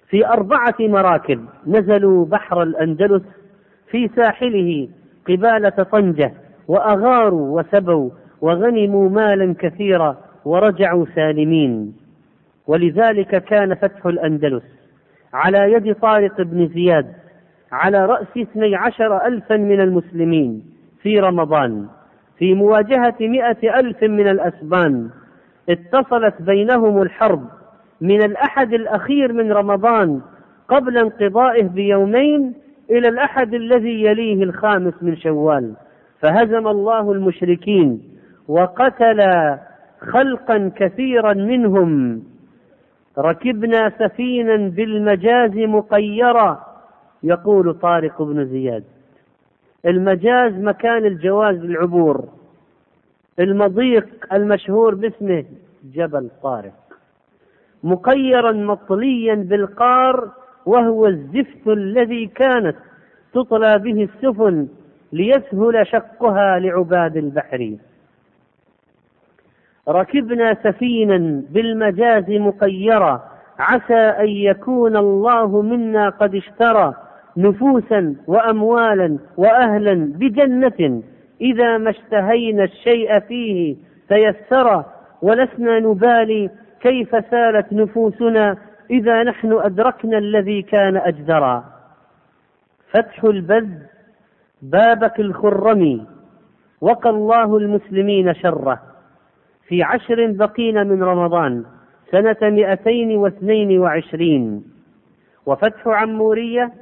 في 0.09 0.27
أربعة 0.27 0.75
مراكب 0.81 1.45
نزلوا 1.67 2.25
بحر 2.27 2.63
الأندلس 2.63 3.23
في 3.91 4.09
ساحله 4.17 4.89
قبالة 5.29 5.69
طنجة 5.71 6.33
وأغاروا 6.69 7.61
وسبوا 7.61 8.11
وغنموا 8.41 9.09
مالا 9.11 9.55
كثيرا 9.59 10.17
ورجعوا 10.45 11.07
سالمين. 11.15 11.97
ولذلك 12.67 13.45
كان 13.45 13.75
فتح 13.75 14.07
الأندلس 14.07 14.63
على 15.35 15.73
يد 15.73 15.95
طارق 15.95 16.43
بن 16.43 16.69
زياد 16.69 17.13
على 17.73 18.07
رأس 18.07 18.27
اثني 18.39 18.77
عشر 18.77 19.27
ألفا 19.27 19.57
من 19.57 19.81
المسلمين 19.81 20.62
في 21.03 21.21
رمضان 21.21 21.87
في 22.39 22.55
مواجهة 22.55 23.14
مئة 23.21 23.79
ألف 23.81 24.03
من 24.03 24.29
الأسبان. 24.29 25.11
اتصلت 25.69 26.43
بينهم 26.43 27.03
الحرب 27.03 27.45
من 28.01 28.23
الأحد 28.23 28.73
الأخير 28.73 29.33
من 29.33 29.53
رمضان 29.53 30.21
قبل 30.69 30.99
انقضائه 30.99 31.62
بيومين 31.62 32.55
إلى 32.91 33.09
الأحد 33.09 33.55
الذي 33.55 34.03
يليه 34.05 34.43
الخامس 34.43 34.95
من 35.03 35.17
شوال. 35.17 35.75
فهزم 36.21 36.69
الله 36.69 37.12
المشركين 37.12 38.03
وقتل 38.49 39.21
خلقا 40.01 40.71
كثيرا 40.77 41.35
منهم. 41.35 42.23
ركبنا 43.19 43.93
سفينا 43.99 44.57
بالمجاز 44.57 45.57
مقيرا 45.57 46.76
يقول 47.23 47.75
طارق 47.75 48.23
بن 48.23 48.45
زياد. 48.45 48.85
المجاز 49.87 50.53
مكان 50.53 51.05
الجواز 51.07 51.57
العبور 51.57 52.25
المضيق 53.39 54.07
المشهور 54.33 54.95
باسمه 54.95 55.45
جبل 55.95 56.31
طارق. 56.43 56.73
مقيرا 57.85 58.53
مطليا 58.53 59.35
بالقار 59.35 60.31
وهو 60.67 61.07
الزفت 61.07 61.67
الذي 61.67 62.27
كانت 62.27 62.77
تطلى 63.35 63.79
به 63.79 64.09
السفن 64.14 64.69
ليسهل 65.12 65.87
شقها 65.87 66.59
لعباد 66.59 67.17
البحر. 67.17 67.77
ركبنا 69.89 70.55
سفينا 70.62 71.43
بالمجاز 71.51 72.31
مقيرا 72.31 73.31
عسى 73.59 73.95
أن 73.95 74.29
يكون 74.29 74.97
الله 74.97 75.62
منا 75.62 76.09
قد 76.09 76.35
اشترى. 76.35 76.95
نفوسا 77.37 78.16
واموالا 78.26 79.18
واهلا 79.37 79.95
بجنة. 79.95 81.03
إذا 81.41 81.78
ما 81.78 81.91
اشتهينا 81.91 82.64
الشيء 82.64 83.18
فيه 83.18 83.76
تيسر 84.09 84.84
ولسنا 85.22 85.80
نبالي 85.80 86.51
كيف 86.80 87.11
سالت 87.30 87.72
نفوسنا 87.72 88.57
إذا 88.91 89.22
نحن 89.22 89.53
أدركنا 89.53 90.18
الذي 90.18 90.62
كان 90.62 90.97
أجدرا. 90.97 91.64
فتح 92.91 93.24
البذ 93.24 93.68
بابك 94.62 95.20
الخرم 95.20 96.07
وقى 96.80 97.11
الله 97.11 97.57
المسلمين 97.57 98.34
شره. 98.34 98.82
في 99.68 99.82
عشر 99.82 100.32
بقين 100.32 100.87
من 100.87 101.03
رمضان 101.03 101.64
سنة 102.11 102.37
مئتين 102.43 103.16
واثنين 103.16 103.78
وعشرين. 103.78 104.64
وفتح 105.47 105.89
عمورية 105.89 106.72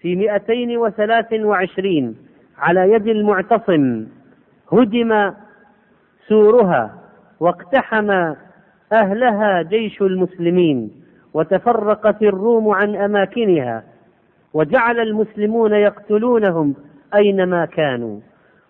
في 0.00 0.16
مئتين 0.16 0.78
وثلاث 0.78 1.32
وعشرين 1.32 2.16
على 2.58 2.92
يد 2.92 3.06
المعتصم 3.06 4.06
هدم 4.72 5.32
سورها 6.28 6.94
واقتحم 7.40 8.10
أهلها 8.92 9.62
جيش 9.62 10.02
المسلمين 10.02 10.90
وتفرقت 11.34 12.22
الروم 12.22 12.68
عن 12.70 12.96
أماكنها 12.96 13.84
وجعل 14.54 15.00
المسلمون 15.00 15.72
يقتلونهم 15.72 16.74
أينما 17.14 17.64
كانوا 17.64 18.20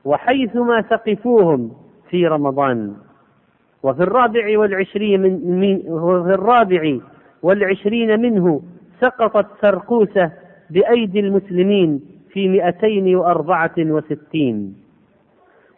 وحيثما 0.05 0.81
ثقفوهم 0.83 1.73
في 2.11 2.27
رمضان. 2.27 2.95
وفي 3.83 4.03
الرابع 4.03 4.59
والعشرين 4.59 5.21
من, 5.21 5.61
من 5.61 5.93
وفي 5.93 6.35
الرابع 6.35 6.99
والعشرين 7.43 8.21
منه 8.21 8.63
سقطت 9.01 9.47
سرقوسة 9.61 10.33
بأيدي 10.71 11.21
المسلمين 11.21 12.01
في 12.33 12.49
مئتين 12.49 13.17
وأربعة 13.17 13.75
وستين. 13.79 14.77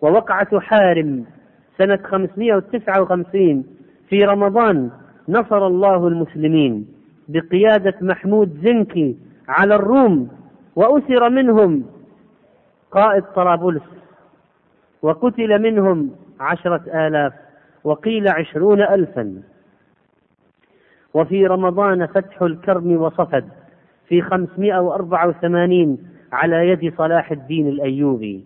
ووقعة 0.02 0.60
حارم 0.60 1.24
سنة 1.78 1.98
خمسمائة 2.04 2.54
وتسعة 2.54 3.02
وخمسين 3.02 3.64
في 4.08 4.24
رمضان 4.24 4.90
نصر 5.28 5.66
الله 5.66 6.08
المسلمين 6.08 6.86
بقيادة 7.28 7.94
محمود 8.00 8.58
زنكي 8.64 9.16
على 9.48 9.74
الروم 9.74 10.28
وأسر 10.76 11.28
منهم 11.30 11.84
قائد 12.90 13.22
طرابلس 13.22 13.82
وقتل 15.02 15.62
منهم 15.62 16.10
عشرة 16.40 17.06
آلاف 17.06 17.32
وقيل 17.84 18.28
عشرون 18.28 18.80
ألفا. 18.82 19.42
وفي 21.14 21.46
رمضان 21.46 22.06
فتح 22.06 22.42
الكرم 22.42 22.92
وصفد 22.96 23.48
في 24.12 24.22
خمسمائة 24.22 24.78
وأربعة 24.78 25.28
وثمانين 25.28 25.98
على 26.32 26.68
يد 26.68 26.94
صلاح 26.98 27.30
الدين 27.30 27.68
الأيوبي. 27.68 28.44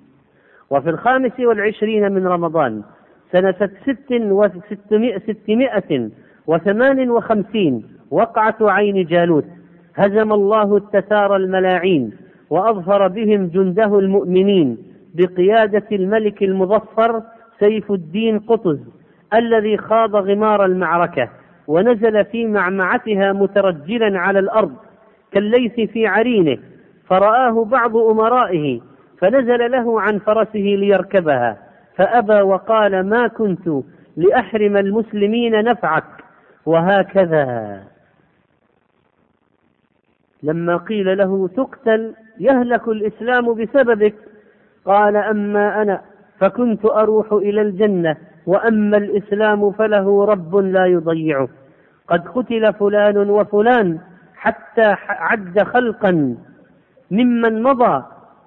وفي 0.70 0.90
الخامس 0.90 1.40
والعشرين 1.40 2.12
من 2.12 2.26
رمضان 2.26 2.82
سنة 3.32 3.70
ست 3.82 4.10
وستمائة 4.10 5.18
ستمائة 5.18 6.10
وثمان 6.46 7.10
وخمسين 7.10 7.82
وقعة 8.10 8.56
عين 8.60 9.04
جالوت 9.04 9.44
هزم 9.94 10.32
الله 10.32 10.76
التتار 10.76 11.36
الملاعين 11.36 12.12
وأظهر 12.50 13.08
بهم 13.08 13.46
جنده 13.46 13.98
المؤمنين 13.98 14.78
بقيادة 15.14 15.86
الملك 15.92 16.42
المظفر 16.42 17.22
سيف 17.58 17.92
الدين 17.92 18.38
قطز 18.38 18.78
الذي 19.34 19.76
خاض 19.76 20.16
غمار 20.16 20.64
المعركة 20.64 21.28
ونزل 21.66 22.24
في 22.24 22.46
معمعتها 22.46 23.32
مترجلا 23.32 24.18
على 24.18 24.38
الأرض 24.38 24.72
كالليث 25.36 25.90
في 25.90 26.06
عرينه 26.06 26.58
فرآه 27.06 27.64
بعض 27.64 27.96
أمرائه 27.96 28.80
فنزل 29.18 29.70
له 29.70 30.00
عن 30.00 30.18
فرسه 30.18 30.58
ليركبها 30.58 31.56
فأبى 31.96 32.40
وقال 32.40 33.08
ما 33.08 33.28
كنت 33.28 33.68
لأحرم 34.16 34.76
المسلمين 34.76 35.64
نفعك. 35.64 36.04
وهكذا. 36.66 37.82
لما 40.42 40.76
قيل 40.76 41.18
له 41.18 41.48
تقتل 41.48 42.14
يهلك 42.40 42.88
الإسلام 42.88 43.54
بسببك. 43.54 44.14
قال 44.84 45.16
أما 45.16 45.82
أنا 45.82 46.00
فكنت 46.38 46.84
أروح 46.84 47.32
إلى 47.32 47.62
الجنة 47.62 48.16
وأما 48.46 48.96
الإسلام 48.96 49.70
فله 49.70 50.24
رب 50.24 50.56
لا 50.56 50.86
يضيعه. 50.86 51.48
قد 52.08 52.28
قتل 52.28 52.72
فلان 52.72 53.30
وفلان 53.30 53.98
حتى 54.36 54.96
عد 55.08 55.62
خلقا 55.62 56.36
ممن 57.10 57.62
مضى 57.62 58.04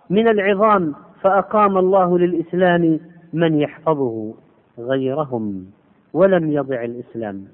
من 0.10 0.28
العظام 0.28 0.96
فأقام 1.22 1.78
الله 1.78 2.20
للإسلام 2.20 3.00
من 3.34 3.62
يحفظه 3.62 4.34
غيرهم 4.80 5.66
ولم 6.14 6.52
يضع 6.52 6.84
الإسلام. 6.84 7.46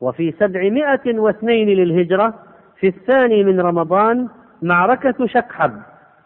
وفي 0.00 0.32
سبعمائة 0.32 1.18
واثنين 1.18 1.68
للهجرة 1.68 2.34
في 2.80 2.88
الثاني 2.88 3.44
من 3.44 3.60
رمضان 3.60 4.28
معركة 4.62 5.26
شكحب 5.26 5.72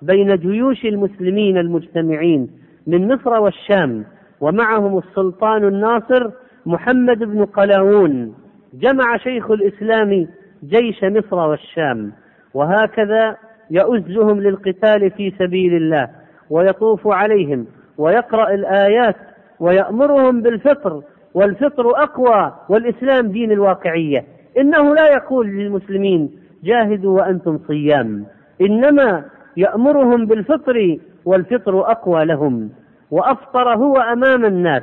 بين 0.03 0.37
جيوش 0.37 0.85
المسلمين 0.85 1.59
المجتمعين 1.59 2.51
من 2.87 3.15
مصر 3.15 3.31
والشام 3.41 4.05
ومعهم 4.41 4.99
السلطان 4.99 5.65
الناصر 5.65 6.31
محمد 6.67 7.19
بن 7.19 7.45
قلاوون. 7.45 8.35
جمع 8.75 9.17
شيخ 9.17 9.51
الإسلام 9.51 10.29
جيش 10.65 11.05
مصر 11.05 11.37
والشام 11.37 12.13
وهكذا 12.55 13.37
يؤزهم 13.71 14.41
للقتال 14.41 15.11
في 15.11 15.33
سبيل 15.39 15.75
الله 15.75 16.09
ويطوف 16.51 17.07
عليهم 17.07 17.67
ويقرأ 17.99 18.55
الآيات 18.55 19.17
ويأمرهم 19.61 20.43
بالفطر 20.43 21.03
والفطر 21.35 22.03
أقوى 22.03 22.53
والإسلام 22.69 23.29
دين 23.29 23.53
الواقعية. 23.53 24.25
إنه 24.59 24.95
لا 24.95 25.13
يقول 25.13 25.47
للمسلمين 25.47 26.31
جاهدوا 26.65 27.21
وأنتم 27.21 27.59
صيام. 27.69 28.27
إنما 28.61 29.25
يأمرهم 29.57 30.27
بالفطر 30.27 30.97
والفطر 31.25 31.91
أقوى 31.91 32.25
لهم 32.25 32.71
وأفطر 33.11 33.75
هو 33.75 33.97
أمام 33.97 34.45
الناس 34.45 34.83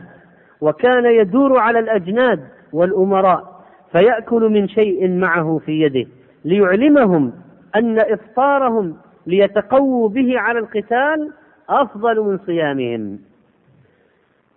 وكان 0.62 1.06
يدور 1.06 1.60
على 1.60 1.80
الأجناد 1.80 2.40
والأمراء. 2.74 3.53
فيأكل 3.94 4.50
من 4.50 4.68
شيء 4.68 5.10
معه 5.10 5.62
في 5.66 5.82
يده 5.82 6.06
ليعلمهم 6.46 7.34
أن 7.76 8.00
إفطارهم 8.00 8.98
ليتقووا 9.28 10.10
به 10.10 10.40
على 10.40 10.60
القتال 10.60 11.32
أفضل 11.70 12.20
من 12.22 12.38
صيامهم. 12.38 13.20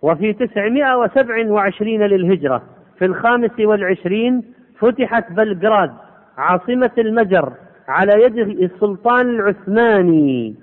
وفي 0.01 0.33
تسعمائة 0.33 0.97
وسبع 0.97 1.51
وعشرين 1.51 2.01
للهجرة 2.01 2.63
في 2.99 3.05
الخامس 3.05 3.59
والعشرين 3.59 4.43
فتحت 4.79 5.31
بلغراد 5.31 5.93
عاصمة 6.37 6.91
المجر 6.97 7.53
على 7.87 8.23
يد 8.23 8.37
السلطان 8.37 9.29
العثماني 9.29 10.55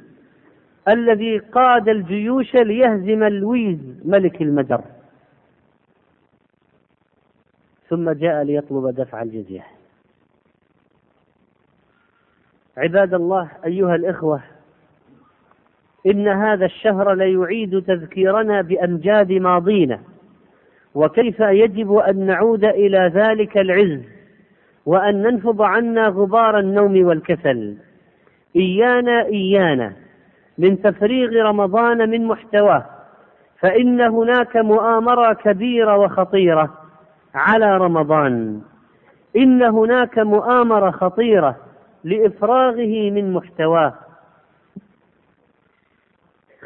الذي 0.89 1.39
قاد 1.39 1.89
الجيوش 1.89 2.57
ليهزم 2.57 3.25
لويز 3.25 3.79
ملك 4.05 4.43
المجر. 4.43 4.81
ثم 7.89 8.11
جاء 8.11 8.43
ليطلب 8.43 8.95
دفع 8.95 9.23
الجزية. 9.23 9.65
عباد 12.77 13.15
الله 13.15 13.51
أيها 13.65 13.95
الإخوة 13.95 14.41
إن 16.07 16.29
هذا 16.29 16.65
الشهر 16.65 17.15
ليعيد 17.15 17.83
تذكيرنا 17.83 18.61
بأمجاد 18.61 19.33
ماضينا 19.33 20.01
وكيف 20.95 21.41
يجب 21.41 21.97
أن 21.97 22.27
نعود 22.27 22.65
إلى 22.65 23.13
ذلك 23.15 23.59
العز 23.59 24.01
وأن 24.87 25.23
ننفض 25.23 25.63
عنا 25.63 26.09
غبار 26.09 26.59
النوم 26.59 27.07
والكسل. 27.07 27.77
إيانا 28.57 29.25
إيانا 29.25 29.93
من 30.59 30.83
تفريغ 30.83 31.47
رمضان 31.47 32.11
من 32.11 32.27
محتواه 32.27 32.87
فإن 33.61 34.01
هناك 34.01 34.57
مؤامرة 34.57 35.33
كبيرة 35.33 35.97
وخطيرة. 35.97 36.84
على 37.35 37.77
رمضان. 37.77 38.63
إن 39.37 39.63
هناك 39.63 40.19
مؤامرة 40.19 40.91
خطيرة 40.91 41.57
لإفراغه 42.05 43.11
من 43.11 43.33
محتواه. 43.33 43.95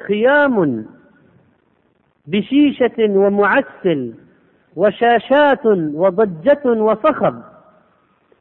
خيام 0.07 0.87
بشيشة 2.27 2.97
ومعسل 2.99 4.15
وشاشات 4.77 5.67
وضجة 5.95 6.63
وصخب 6.67 7.43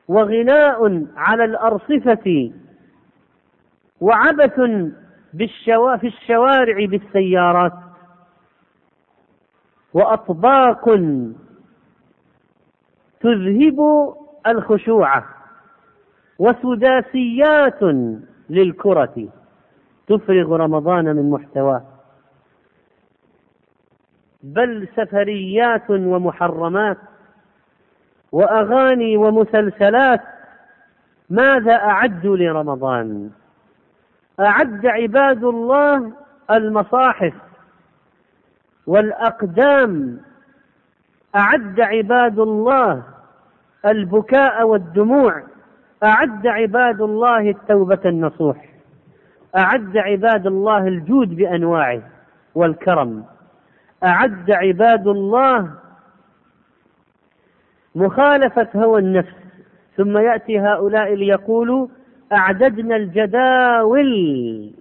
وغناء 0.08 1.06
على 1.16 1.46
الأرصفة 1.46 2.52
وعبث 4.02 4.60
بالشوا 5.34 5.98
في 5.98 6.08
الشوارع 6.08 6.86
بالسيارات 6.86 7.74
وأطباق 9.94 10.90
تذهب 13.22 14.14
الخشوع. 14.48 15.24
وسداسيات 16.40 17.84
للكرة. 18.50 19.28
تفرغ 20.08 20.56
رمضان 20.56 21.06
من 21.16 21.30
محتواه 21.32 21.84
بل 24.44 24.88
سفريات 24.96 25.90
ومحرمات. 25.90 26.98
وأغاني 28.32 29.18
ومسلسلات. 29.18 30.22
ماذا 31.30 31.74
اعدوا 31.74 32.38
لرمضان؟ 32.38 33.30
أعد 34.40 34.86
عباد 34.86 35.44
الله 35.44 36.12
المصاحف 36.52 37.34
والأقدام 38.88 40.22
أعد 41.38 41.80
عباد 41.80 42.40
الله 42.40 43.04
البكاء 43.86 44.68
والدموع. 44.68 45.44
أعد 46.04 46.48
عباد 46.48 47.02
الله 47.02 47.50
التوبة 47.50 48.00
النصوح. 48.06 48.66
أعد 49.58 49.98
عباد 49.98 50.48
الله 50.48 50.88
الجود 50.88 51.36
بأنواعه 51.36 52.02
والكرم. 52.56 53.26
أعد 54.04 54.52
عباد 54.52 55.08
الله 55.08 55.72
مخالفة 57.96 58.68
هوى 58.76 59.00
النفس. 59.02 59.36
ثم 59.98 60.18
يأتي 60.18 60.60
هؤلاء 60.60 61.14
ليقولوا 61.14 61.88
أعددنا 62.34 62.96
الجداول. 62.96 64.72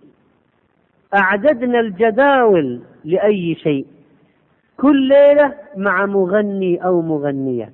أعددنا 1.15 1.81
الجداول 1.81 2.81
لأي 3.05 3.55
شيء. 3.55 3.96
كل 4.77 5.09
ليلة 5.09 5.55
مع 5.77 6.07
مغني 6.07 6.85
أو 6.85 7.03
مغنية. 7.03 7.71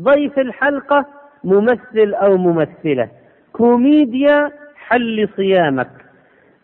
ضيف 0.00 0.38
الحلقة 0.38 1.06
ممثل 1.44 2.14
أو 2.14 2.36
ممثلة. 2.36 3.08
كوميديا 3.52 4.50
حل 4.76 5.28
صيامك. 5.36 5.90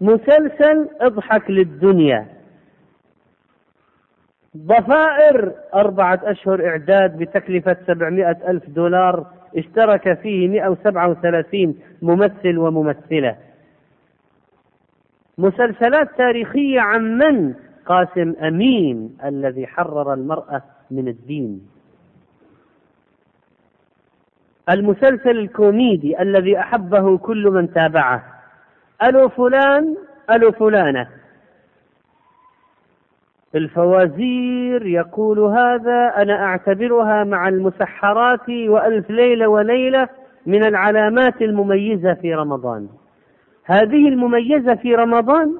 مسلسل 0.00 0.88
اضحك 1.00 1.50
للدنيا. 1.50 2.26
ضفائر 4.56 5.52
أربعة 5.74 6.20
أشهر 6.24 6.66
إعداد 6.68 7.18
بتكلفة 7.18 7.76
سبعمائة 7.86 8.36
ألف 8.48 8.70
دولار 8.70 9.26
اشترك 9.56 10.18
فيه 10.18 10.48
137 10.48 11.78
ممثل 12.02 12.58
وممثلة. 12.58 13.36
مسلسلات 15.38 16.08
تاريخية 16.18 16.80
عن 16.80 17.18
من 17.18 17.54
قاسم 17.86 18.34
أمين 18.42 19.16
الذي 19.24 19.66
حرر 19.66 20.14
المرأة 20.14 20.62
من 20.90 21.08
الدين. 21.08 21.68
المسلسل 24.70 25.38
الكوميدي 25.38 26.22
الذي 26.22 26.58
أحبه 26.58 27.18
كل 27.18 27.50
من 27.50 27.72
تابعه. 27.72 28.24
ألو 29.02 29.28
فلان 29.28 29.96
ألو 30.30 30.52
فلانة. 30.52 31.08
الفوازير 33.54 34.86
يقول 34.86 35.38
هذا 35.38 36.12
أنا 36.16 36.44
أعتبرها 36.44 37.24
مع 37.24 37.48
المسحرات 37.48 38.48
وألف 38.48 39.10
ليلة 39.10 39.48
وليلة 39.48 40.08
من 40.46 40.64
العلامات 40.64 41.42
المميزة 41.42 42.14
في 42.14 42.34
رمضان. 42.34 42.88
هذه 43.64 44.08
المميزة 44.08 44.74
في 44.74 44.94
رمضان 44.94 45.58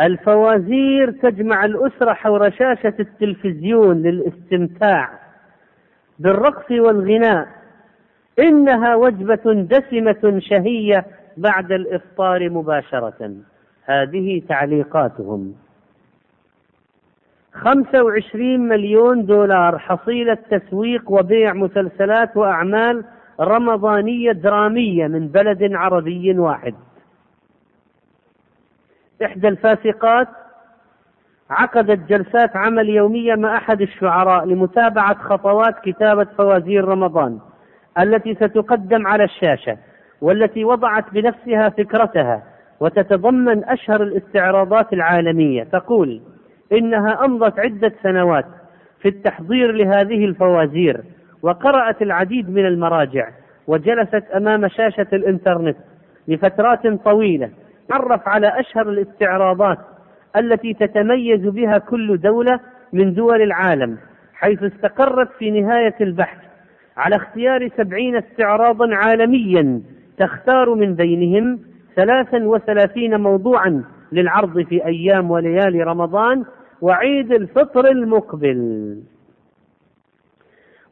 الفوازير 0.00 1.10
تجمع 1.10 1.64
الأسرة 1.64 2.12
حول 2.12 2.52
شاشة 2.52 2.94
التلفزيون 3.00 4.02
للاستمتاع 4.02 5.08
بالرقص 6.18 6.70
والغناء. 6.70 7.48
إنها 8.38 8.94
وجبة 8.94 9.52
دسمة 9.52 10.38
شهية 10.38 11.04
بعد 11.36 11.72
الإفطار 11.72 12.50
مباشرة. 12.50 13.34
هذه 13.84 14.42
تعليقاتهم. 14.48 15.54
خمسة 17.52 18.02
وعشرين 18.02 18.60
مليون 18.60 19.26
دولار 19.26 19.78
حصيلة 19.78 20.38
تسويق 20.50 21.10
وبيع 21.10 21.52
مسلسلات 21.52 22.36
وأعمال 22.36 23.04
رمضانية 23.40 24.32
درامية 24.32 25.06
من 25.06 25.28
بلد 25.28 25.74
عربي 25.74 26.38
واحد. 26.38 26.74
إحدى 29.22 29.48
الفاسقات 29.48 30.28
عقدت 31.50 32.08
جلسات 32.08 32.56
عمل 32.56 32.88
يومية 32.88 33.34
مع 33.34 33.56
أحد 33.56 33.80
الشعراء 33.80 34.44
لمتابعة 34.44 35.14
خطوات 35.14 35.74
كتابة 35.84 36.24
فوازير 36.24 36.84
رمضان 36.84 37.38
التي 37.98 38.34
ستقدم 38.34 39.06
على 39.06 39.24
الشاشة 39.24 39.76
والتي 40.20 40.64
وضعت 40.64 41.04
بنفسها 41.12 41.68
فكرتها 41.68 42.42
وتتضمن 42.80 43.64
أشهر 43.64 44.02
الاستعراضات 44.02 44.92
العالمية. 44.92 45.64
تقول 45.64 46.20
إنها 46.72 47.24
أمضت 47.24 47.58
عدة 47.58 47.92
سنوات 48.02 48.46
في 49.00 49.08
التحضير 49.08 49.72
لهذه 49.72 50.24
الفوازير 50.24 51.00
وقرأت 51.42 52.02
العديد 52.02 52.50
من 52.50 52.66
المراجع 52.66 53.28
وجلست 53.66 54.24
أمام 54.36 54.68
شاشة 54.68 55.06
الإنترنت 55.12 55.76
لفترات 56.28 56.86
طويلة 56.86 57.50
تعرف 57.88 58.28
على 58.28 58.60
أشهر 58.60 58.88
الاستعراضات 58.88 59.78
التي 60.36 60.74
تتميز 60.74 61.40
بها 61.40 61.78
كل 61.78 62.18
دولة 62.20 62.60
من 62.92 63.14
دول 63.14 63.42
العالم 63.42 63.98
حيث 64.34 64.62
استقرت 64.62 65.28
في 65.38 65.50
نهاية 65.50 65.94
البحث 66.00 66.38
على 66.96 67.16
اختيار 67.16 67.68
سبعين 67.76 68.16
استعراضا 68.16 68.94
عالميا 68.94 69.82
تختار 70.18 70.74
من 70.74 70.94
بينهم 70.94 71.60
ثلاثا 71.96 72.44
وثلاثين 72.44 73.20
موضوعا 73.20 73.84
للعرض 74.12 74.62
في 74.62 74.86
أيام 74.86 75.30
وليالي 75.30 75.82
رمضان 75.82 76.44
وعيد 76.80 77.32
الفطر 77.32 77.90
المقبل. 77.90 78.98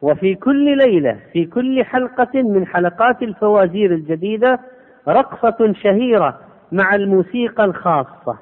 وفي 0.03 0.35
كل 0.35 0.77
ليلة 0.77 1.17
في 1.33 1.45
كل 1.45 1.85
حلقة 1.85 2.43
من 2.43 2.67
حلقات 2.67 3.23
الفوازير 3.23 3.91
الجديدة 3.95 4.61
رقصة 5.09 5.73
شهيرة 5.73 6.41
مع 6.73 6.95
الموسيقى 6.95 7.65
الخاصة. 7.65 8.39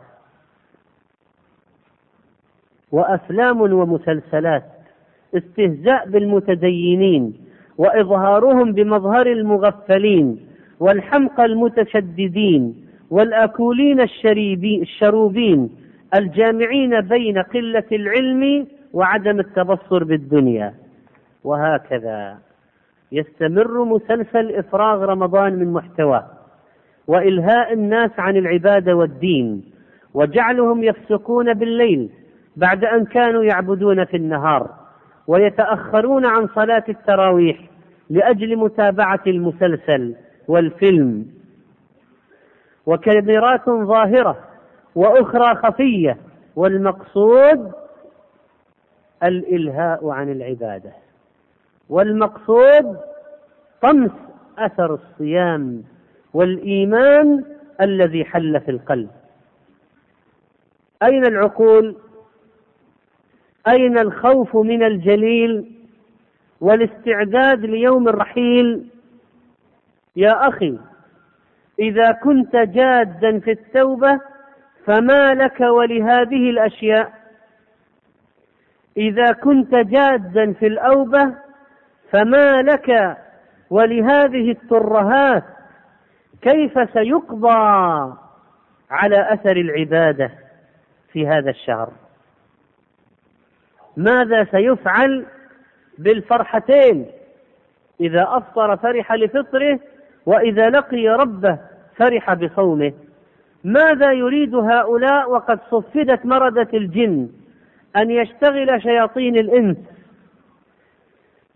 وأفلام 2.93 3.61
ومسلسلات 3.61 4.65
استهزاء 5.35 6.09
بالمتدينين 6.09 7.37
وإظهارهم 7.79 8.73
بمظهر 8.73 9.27
المغفلين 9.27 10.49
والحمقى 10.81 11.45
المتشددين 11.45 12.87
والآكولين 13.11 14.01
الشروبين 14.83 15.71
الجامعين 16.15 17.01
بين 17.01 17.39
قلة 17.39 17.85
العلم 17.93 18.67
وعدم 18.93 19.41
التبصر 19.41 20.05
بالدنيا. 20.05 20.75
وهكذا 21.45 22.39
يستمر 23.13 23.85
مسلسل 23.85 24.55
إفراغ 24.55 25.05
رمضان 25.05 25.53
من 25.59 25.73
محتواه. 25.73 26.38
وإلهاء 27.09 27.73
الناس 27.73 28.11
عن 28.19 28.37
العبادة 28.37 28.95
والدين 28.97 29.65
وجعلهم 30.15 30.83
يفسقون 30.83 31.55
بالليل 31.55 32.11
بعد 32.57 32.85
أن 32.85 33.05
كانوا 33.05 33.45
يعبدون 33.45 34.05
في 34.05 34.17
النهار 34.17 34.71
ويتأخرون 35.27 36.27
عن 36.27 36.49
صلاة 36.55 36.85
التراويح 36.89 37.59
لأجل 38.11 38.57
متابعة 38.57 39.21
المسلسل 39.27 40.15
والفيلم. 40.49 41.27
وكاميرات 42.87 43.71
ظاهرة 43.71 44.39
وأخرى 44.95 45.55
خفية 45.55 46.17
والمقصود 46.57 47.73
الإلهاء 49.23 50.09
عن 50.09 50.33
العبادة 50.33 50.93
والمقصود 51.89 52.97
طمس 53.83 54.11
أثر 54.59 54.95
الصيام. 54.95 55.83
والإيمان 56.35 57.45
الذي 57.81 58.25
حل 58.25 58.61
في 58.61 58.71
القلب. 58.71 59.11
أين 61.03 61.27
العقول؟ 61.27 61.97
أين 63.69 63.99
الخوف 63.99 64.57
من 64.57 64.83
الجليل 64.83 65.73
والاستعداد 66.61 67.65
ليوم 67.65 68.09
الرحيل؟ 68.09 68.87
يا 70.17 70.49
أخي 70.49 70.79
إذا 71.79 72.13
كنت 72.13 72.57
جادا 72.57 73.39
في 73.39 73.51
التوبة 73.51 74.21
فما 74.85 75.35
لك 75.35 75.61
ولهذه 75.61 76.51
الأشياء؟ 76.51 77.13
إذا 78.97 79.33
كنت 79.33 79.75
جادا 79.75 80.53
في 80.53 80.67
الأوبة 80.67 81.35
فما 82.11 82.63
لك 82.63 83.17
ولهذه 83.71 84.51
الترهات؟ 84.51 85.45
كيف 86.43 86.91
سيقضى 86.93 88.15
على 88.91 89.33
أثر 89.33 89.57
العبادة 89.57 90.31
في 91.13 91.27
هذا 91.29 91.51
الشهر؟ 91.51 91.93
ماذا 93.97 94.45
سيفعل 94.45 95.27
بالفرحتين 95.99 97.07
إذا 98.01 98.27
أفطر 98.29 98.77
فرح 98.77 99.13
لفطره 99.13 99.81
وإذا 100.27 100.71
لقي 100.71 101.09
ربه 101.09 101.59
فرح 101.97 102.35
بصومه؟ 102.35 102.93
ماذا 103.65 104.13
يريد 104.13 104.55
هؤلاء 104.55 105.31
وقد 105.31 105.61
صفدت 105.71 106.27
مردة 106.27 106.69
الجن 106.75 107.29
أن 107.97 108.11
يشتغل 108.11 108.83
شياطين 108.83 109.37
الإنس؟ 109.37 109.77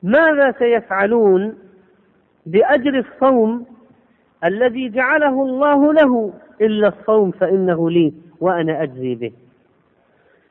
ماذا 0.03 0.55
سيفعلون 0.59 1.59
بأجر 2.47 2.99
الصوم 2.99 3.72
الذي 4.45 4.89
جعله 4.89 5.43
الله 5.43 5.93
له 5.93 6.33
إلا 6.61 6.89
الصوم 6.89 7.31
فإنه 7.31 7.91
لي 7.91 8.13
وأنا 8.41 8.83
أجزي 8.83 9.15
به. 9.15 9.33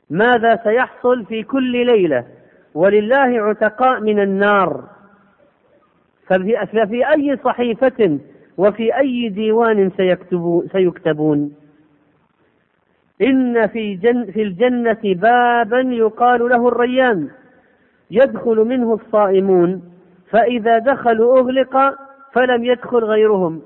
ماذا 0.10 0.60
سيحصل 0.64 1.26
في 1.26 1.44
كل 1.44 1.86
ليلة؟ 1.86 2.26
ولله 2.74 3.42
عتقاء 3.42 4.00
من 4.00 4.20
النار. 4.20 4.84
ففي, 6.28 7.10
أي 7.12 7.38
صحيفة 7.44 8.20
وفي 8.58 8.98
أي 8.98 9.30
ديوان 9.30 9.92
سيكتبون؟ 10.72 11.56
إن 13.22 13.68
في, 13.68 13.96
جن 13.96 14.26
في 14.26 14.42
الجنة 14.42 15.00
بابا 15.04 15.80
يقال 15.80 16.50
له 16.50 16.68
الريان. 16.68 17.30
يدخل 18.12 18.56
منه 18.56 18.94
الصائمون 18.94 19.84
فإذا 20.30 20.78
دخلوا 20.78 21.40
أغلق 21.40 21.96
فلم 22.34 22.66
يدخل 22.66 22.98
غيرهم. 23.04 23.62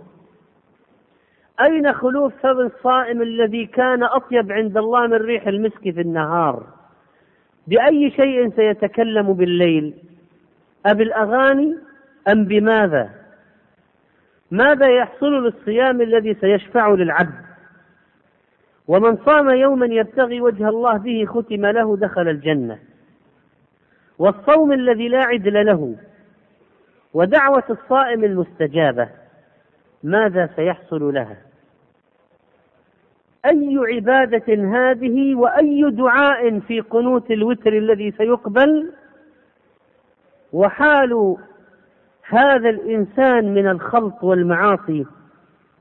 أين 1.61 1.93
خلوف 1.93 2.33
فم 2.43 2.59
الصائم 2.59 3.21
الذي 3.21 3.65
كان 3.65 4.03
أطيب 4.03 4.51
عند 4.51 4.77
الله 4.77 5.07
من 5.07 5.13
ريح 5.13 5.47
المسك 5.47 5.81
في 5.81 6.01
النهار؟ 6.01 6.63
بأي 7.67 8.11
شيء 8.11 8.49
سيتكلم 8.55 9.33
بالليل؟ 9.33 9.93
أبالأغاني 10.85 11.77
أم 12.27 12.45
بماذا؟ 12.45 13.09
ماذا 14.51 14.87
يحصل 14.87 15.43
للصيام 15.45 16.01
الذي 16.01 16.33
سيشفع 16.33 16.89
للعبد؟ 16.89 17.45
ومن 18.87 19.17
صام 19.25 19.49
يوما 19.49 19.85
يبتغي 19.85 20.41
وجه 20.41 20.69
الله 20.69 20.97
به 20.97 21.25
ختم 21.25 21.65
له 21.65 21.97
دخل 21.97 22.27
الجنة. 22.27 22.79
والصوم 24.19 24.71
الذي 24.71 25.07
لا 25.07 25.25
عدل 25.25 25.65
له 25.65 25.95
ودعوة 27.13 27.63
الصائم 27.69 28.23
المستجابة 28.23 29.09
ماذا 30.03 30.49
سيحصل 30.55 31.13
لها؟ 31.13 31.37
أي 33.45 33.77
عبادة 33.77 34.53
هذه 34.53 35.35
وأي 35.35 35.91
دعاء 35.91 36.59
في 36.59 36.79
قنوت 36.79 37.31
الوتر 37.31 37.73
الذي 37.73 38.11
سيقبل؟ 38.11 38.91
وحال 40.53 41.37
هذا 42.27 42.69
الإنسان 42.69 43.53
من 43.53 43.67
الخلط 43.67 44.23
والمعاصي 44.23 45.05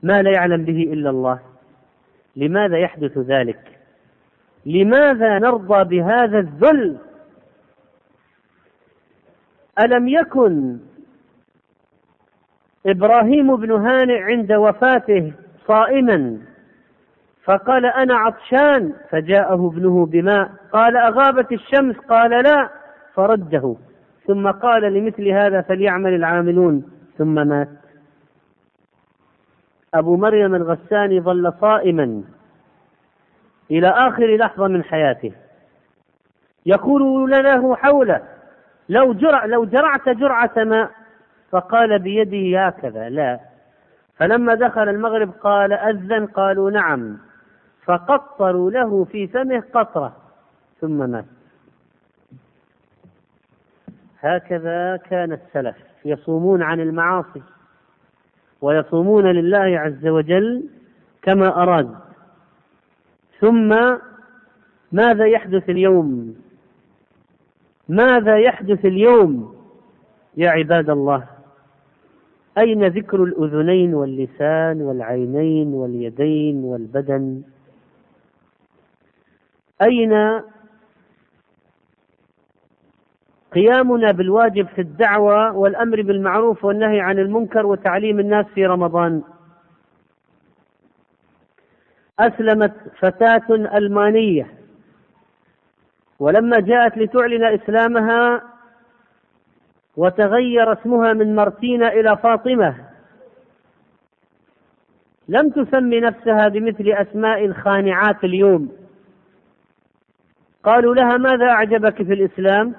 ما 0.03 0.21
لا 0.21 0.31
يعلم 0.31 0.65
به 0.65 0.83
إلا 0.93 1.09
الله. 1.09 1.39
لماذا 2.35 2.77
يحدث 2.77 3.17
ذلك؟ 3.17 3.79
لماذا 4.65 5.39
نرضى 5.39 5.83
بهذا 5.83 6.39
الذل؟ 6.39 6.97
ألم 9.79 10.07
يكن 10.07 10.77
إبراهيم 12.85 13.55
بن 13.55 13.71
هانئ 13.71 14.21
عند 14.21 14.53
وفاته 14.53 15.33
صائما 15.67 16.37
فقال 17.45 17.85
أنا 17.85 18.15
عطشان 18.15 18.93
فجاءه 19.09 19.67
ابنه 19.67 20.05
بماء 20.05 20.51
قال 20.73 20.97
أغابت 20.97 21.51
الشمس؟ 21.51 21.95
قال 21.95 22.31
لا 22.31 22.69
فرده. 23.13 23.75
ثم 24.27 24.51
قال 24.51 24.93
لمثل 24.93 25.27
هذا 25.27 25.61
فليعمل 25.61 26.13
العاملون. 26.13 26.91
ثم 27.17 27.47
مات. 27.47 27.69
أبو 29.93 30.17
مريم 30.17 30.55
الغساني 30.55 31.21
ظل 31.21 31.53
صائما 31.61 32.23
إلى 33.71 33.87
آخر 33.87 34.35
لحظة 34.35 34.67
من 34.67 34.83
حياته. 34.83 35.31
يقول 36.65 37.31
له 37.31 37.75
حوله 37.75 38.21
لو 38.89 39.13
جرع 39.13 39.45
لو 39.45 39.65
جرعت 39.65 40.09
جرعة 40.09 40.51
ماء 40.57 40.91
فقال 41.51 41.99
بيده 41.99 42.65
هكذا 42.65 43.09
لا. 43.09 43.39
فلما 44.17 44.55
دخل 44.55 44.89
المغرب 44.89 45.31
قال 45.31 45.73
أذن 45.73 46.25
قالوا 46.25 46.71
نعم. 46.71 47.17
فقطروا 47.85 48.71
له 48.71 49.03
في 49.03 49.27
فمه 49.27 49.63
قطرة 49.73 50.15
ثم 50.81 51.09
مات. 51.09 51.25
هكذا 54.19 54.97
كان 54.97 55.31
السلف 55.31 55.75
يصومون 56.05 56.61
عن 56.61 56.79
المعاصي 56.79 57.41
ويصومون 58.61 59.25
لله 59.25 59.79
عز 59.79 60.07
وجل 60.07 60.69
كما 61.21 61.63
أراد. 61.63 61.95
ثم 63.39 63.97
ماذا 64.91 65.25
يحدث 65.25 65.69
اليوم؟ 65.69 66.35
ماذا 67.89 68.37
يحدث 68.37 68.85
اليوم 68.85 69.55
يا 70.37 70.49
عباد 70.49 70.89
الله؟ 70.89 71.27
أين 72.57 72.87
ذكر 72.87 73.23
الأذنين 73.23 73.93
واللسان 73.93 74.81
والعينين 74.81 75.73
واليدين 75.73 76.63
والبدن؟ 76.63 77.41
أين 79.81 80.41
قيامنا 83.51 84.11
بالواجب 84.11 84.67
في 84.67 84.81
الدعوة 84.81 85.57
والأمر 85.57 86.01
بالمعروف 86.01 86.65
والنهي 86.65 86.99
عن 86.99 87.19
المنكر 87.19 87.65
وتعليم 87.65 88.19
الناس 88.19 88.45
في 88.45 88.65
رمضان؟ 88.65 89.21
أسلمت 92.19 92.73
فتاة 92.99 93.45
ألمانية 93.49 94.53
ولما 96.19 96.59
جاءت 96.59 96.97
لتعلن 96.97 97.43
إسلامها 97.43 98.41
وتغير 99.97 100.73
اسمها 100.73 101.13
من 101.13 101.35
مارتينا 101.35 101.87
إلى 101.87 102.17
فاطمة 102.17 102.75
لم 105.27 105.49
تسمي 105.49 105.99
نفسها 105.99 106.47
بمثل 106.47 106.87
أسماء 106.87 107.45
الخانعات 107.45 108.23
اليوم. 108.23 108.84
قالوا 110.65 110.95
لها 110.95 111.17
ماذا 111.17 111.45
أعجبك 111.45 111.95
في 111.95 112.13
الإسلام؟ 112.13 112.73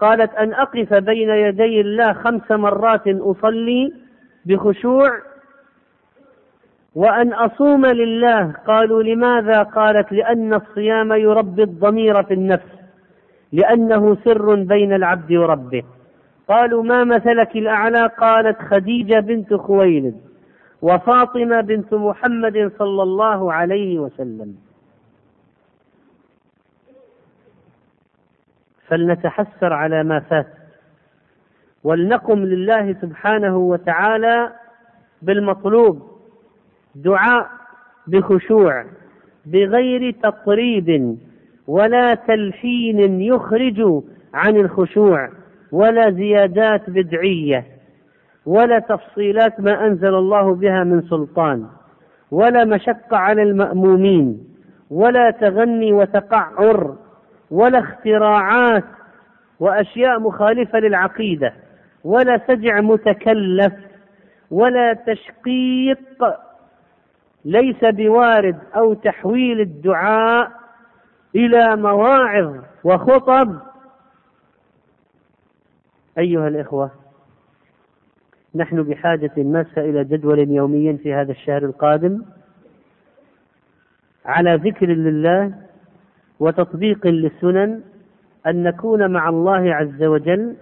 قالت 0.00 0.34
أن 0.34 0.52
أقف 0.52 0.94
بين 0.94 1.30
يدي 1.30 1.80
الله 1.80 2.12
خمس 2.12 2.50
مرات 2.50 3.02
أصلي 3.06 3.92
بخشوع 4.46 5.10
وأن 6.94 7.32
أصوم 7.32 7.86
لله. 7.86 8.52
قالوا 8.66 9.02
لماذا؟ 9.02 9.62
قالت 9.62 10.12
لأن 10.12 10.54
الصيام 10.54 11.12
يربي 11.12 11.62
الضمير 11.62 12.22
في 12.22 12.34
النفس 12.34 12.72
لأنه 13.52 14.16
سر 14.24 14.54
بين 14.54 14.92
العبد 14.92 15.32
وربه. 15.32 15.82
قالوا 16.48 16.82
ما 16.82 17.04
مثلك 17.04 17.56
الأعلى؟ 17.56 18.06
قالت 18.06 18.58
خديجة 18.58 19.20
بنت 19.20 19.54
خويلد 19.54 20.14
وفاطمة 20.82 21.60
بنت 21.60 21.94
محمد 21.94 22.72
صلى 22.78 23.02
الله 23.02 23.52
عليه 23.52 23.98
وسلم. 23.98 24.67
فلنتحسر 28.88 29.72
على 29.72 30.02
ما 30.04 30.20
فات. 30.20 30.46
ولنقم 31.84 32.38
لله 32.38 32.92
سبحانه 33.02 33.56
وتعالى 33.56 34.52
بالمطلوب 35.22 36.02
دعاء 36.94 37.46
بخشوع 38.06 38.84
بغير 39.46 40.10
تطريب 40.10 41.18
ولا 41.66 42.14
تلحين 42.14 43.20
يخرج 43.20 44.02
عن 44.34 44.56
الخشوع 44.56 45.28
ولا 45.72 46.10
زيادات 46.10 46.90
بدعية 46.90 47.64
ولا 48.46 48.78
تفصيلات 48.78 49.60
ما 49.60 49.86
أنزل 49.86 50.14
الله 50.14 50.54
بها 50.54 50.84
من 50.84 51.02
سلطان 51.02 51.66
ولا 52.30 52.64
مشقة 52.64 53.16
على 53.16 53.42
المأمومين 53.42 54.44
ولا 54.90 55.30
تغني 55.30 55.92
وتقعر 55.92 56.96
ولا 57.50 57.78
اختراعات 57.78 58.84
وأشياء 59.60 60.20
مخالفة 60.20 60.78
للعقيدة 60.78 61.54
ولا 62.04 62.40
سجع 62.46 62.80
متكلف 62.80 63.72
ولا 64.50 64.92
تشقيق 64.92 65.98
ليس 67.44 67.84
بوارد 67.84 68.58
أو 68.76 68.94
تحويل 68.94 69.60
الدعاء 69.60 70.52
إلى 71.34 71.76
مواعظ 71.76 72.56
وخطب. 72.84 73.58
أيها 76.18 76.48
الإخوة 76.48 76.90
نحن 78.54 78.82
بحاجة 78.82 79.30
ماسة 79.36 79.80
إلى 79.82 80.04
جدول 80.04 80.38
يومي 80.50 80.96
في 80.96 81.14
هذا 81.14 81.32
الشهر 81.32 81.64
القادم 81.64 82.22
على 84.24 84.54
ذكر 84.54 84.86
لله 84.86 85.54
وتطبيق 86.40 87.06
للسنن 87.06 87.80
أن 88.46 88.62
نكون 88.62 89.10
مع 89.10 89.28
الله 89.28 89.74
عز 89.74 90.02
وجل 90.02 90.56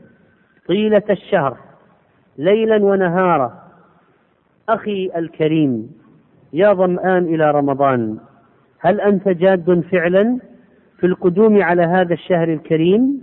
طيلة 0.68 1.02
الشهر 1.10 1.56
ليلا 2.38 2.84
ونهارا. 2.84 3.62
أخي 4.68 5.10
الكريم 5.16 5.92
يا 6.52 6.72
ظمآن 6.72 7.24
إلى 7.24 7.50
رمضان 7.50 8.18
هل 8.80 9.00
أنت 9.00 9.28
جاد 9.28 9.84
فعلا 9.90 10.38
في 10.98 11.06
القدوم 11.06 11.62
على 11.62 11.82
هذا 11.82 12.14
الشهر 12.14 12.52
الكريم؟ 12.52 13.22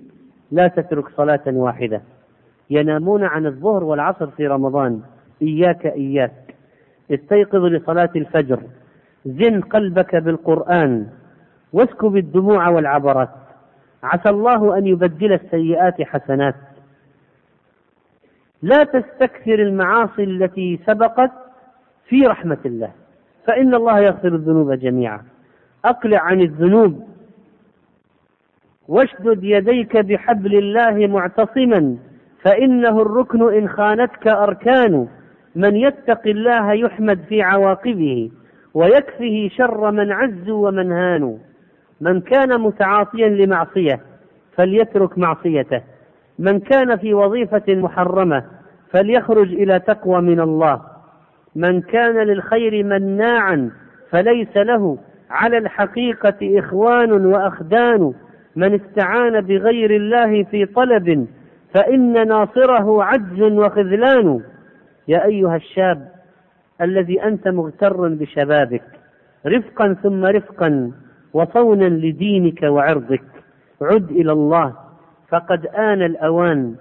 لا 0.51 0.68
تترك 0.68 1.10
صلاة 1.10 1.43
واحدة. 1.47 2.01
ينامون 2.70 3.24
عن 3.24 3.45
الظهر 3.45 3.84
والعصر 3.84 4.28
في 4.28 4.47
رمضان. 4.47 5.01
إياك 5.41 5.86
إياك. 5.86 6.56
استيقظ 7.12 7.66
لصلاة 7.66 8.10
الفجر. 8.16 8.60
زن 9.26 9.62
قلبك 9.62 10.16
بالقرآن. 10.16 11.08
واسكب 11.74 12.17
الدموع 12.17 12.69
والعبرات. 12.69 13.30
عسى 14.03 14.30
الله 14.30 14.78
أن 14.78 14.88
يبدل 14.88 15.34
السيئات 15.34 16.01
حسنات. 16.01 16.55
لا 18.61 18.84
تستكثر 18.84 19.59
المعاصي 19.59 20.24
التي 20.24 20.80
سبقت 20.88 21.32
في 22.07 22.21
رحمة 22.21 22.57
الله 22.65 22.91
فإن 23.47 23.76
الله 23.76 23.99
يغفر 23.99 24.28
الذنوب 24.28 24.71
جميعا. 24.71 25.21
أقلع 25.86 26.19
عن 26.19 26.41
الذنوب. 26.41 27.07
واشدد 28.88 29.43
يديك 29.43 29.97
بحبل 29.97 30.55
الله 30.55 31.07
معتصما 31.07 31.97
فإنه 32.41 33.01
الركن 33.01 33.53
إن 33.53 33.69
خانتك 33.69 34.28
أركان. 34.28 35.07
من 35.55 35.76
يتق 35.76 36.28
الله 36.28 36.74
يحمد 36.74 37.19
في 37.30 37.41
عواقبه 37.41 38.32
ويكفه 38.74 39.49
شر 39.57 39.91
من 39.91 40.11
عزوا 40.11 40.67
ومن 40.67 40.91
هانوا 40.91 41.38
من 42.02 42.22
كان 42.22 42.62
متعاطيا 42.62 43.30
لمعصية 43.30 44.00
فليترك 44.58 45.18
معصيته. 45.18 45.82
من 46.39 46.60
كان 46.60 46.98
في 46.98 47.14
وظيفة 47.14 47.64
محرمة 47.68 48.44
فليخرج 48.91 49.54
إلى 49.54 49.80
تقوى 49.80 50.22
من 50.22 50.39
الله. 50.39 50.82
من 51.56 51.82
كان 51.82 52.18
للخير 52.18 52.84
مناعا 52.84 53.72
فليس 54.10 54.58
له. 54.58 54.98
على 55.30 55.58
الحقيقة 55.58 56.60
إخوان 56.60 57.26
وأخدان. 57.26 58.14
من 58.56 58.74
استعان 58.74 59.41
بغير 59.41 59.96
الله 59.96 60.44
في 60.44 60.66
طلب 60.66 61.28
فإن 61.74 62.28
ناصره 62.28 63.04
عجز 63.04 63.41
وخذلان. 63.41 64.41
يا 65.08 65.26
أيها 65.26 65.56
الشاب 65.56 66.14
الذي 66.82 67.24
أنت 67.24 67.48
مغتر 67.48 68.08
بشبابك 68.08 68.84
رفقا 69.46 69.94
ثم 69.94 70.26
رفقا 70.26 70.91
وصونا 71.34 71.86
لدينك 71.86 72.64
وعرضك. 72.64 73.24
عد 73.82 74.12
إلى 74.12 74.32
الله. 74.32 74.74
فقد 75.30 75.68
آن 75.68 76.02
الأوان. 76.02 76.76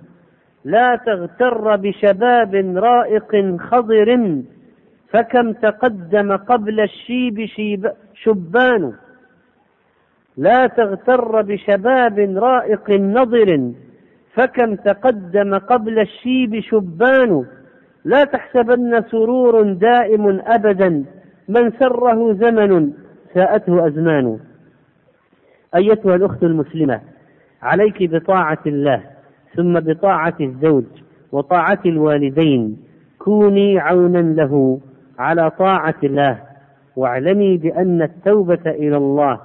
لا 0.64 0.96
تغتر 1.06 1.76
بشباب 1.76 2.54
رائق 2.76 3.56
خضر. 3.60 4.42
فكم 5.10 5.52
تقدم 5.52 6.36
قبل 6.36 6.80
الشيب 6.80 7.44
شيب 7.44 7.90
شبان. 8.14 8.92
لا 10.36 10.66
تغتر 10.66 11.42
بشباب 11.42 12.18
رائق 12.18 12.90
نضر. 12.90 13.72
فكم 14.34 14.74
تقدم 14.74 15.58
قبل 15.58 15.98
الشيب 15.98 16.60
شبان. 16.60 17.44
لا 18.04 18.24
تحسبن 18.24 19.02
سرور 19.10 19.72
دائم 19.72 20.40
أبدا. 20.46 21.04
من 21.48 21.70
سره 21.70 22.32
زمن. 22.32 22.92
ساءته 23.34 23.86
أزمان. 23.86 24.38
أيتها 25.74 26.16
الأخت 26.16 26.42
المسلمة 26.42 27.00
عليك 27.62 28.10
بطاعة 28.10 28.58
الله 28.66 29.02
ثم 29.56 29.80
بطاعة 29.80 30.34
الزوج 30.40 30.84
وطاعة 31.32 31.80
الوالدين. 31.86 32.76
كوني 33.18 33.78
عونا 33.78 34.18
له 34.18 34.80
على 35.18 35.50
طاعة 35.50 35.94
الله 36.04 36.38
واعلمي 36.96 37.56
بأن 37.56 38.02
التوبة 38.02 38.60
إلى 38.66 38.96
الله 38.96 39.40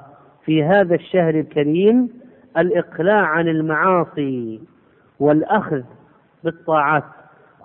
في 0.45 0.63
هذا 0.63 0.95
الشهر 0.95 1.39
الكريم 1.39 2.09
الإقلاع 2.57 3.25
عن 3.25 3.47
المعاصي 3.47 4.61
والأخذ 5.19 5.81
بالطاعات. 6.43 7.03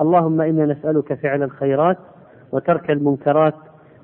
اللهم 0.00 0.40
إنا 0.40 0.66
نسألك 0.66 1.14
فعل 1.14 1.42
الخيرات 1.42 1.98
وترك 2.52 2.90
المنكرات 2.90 3.54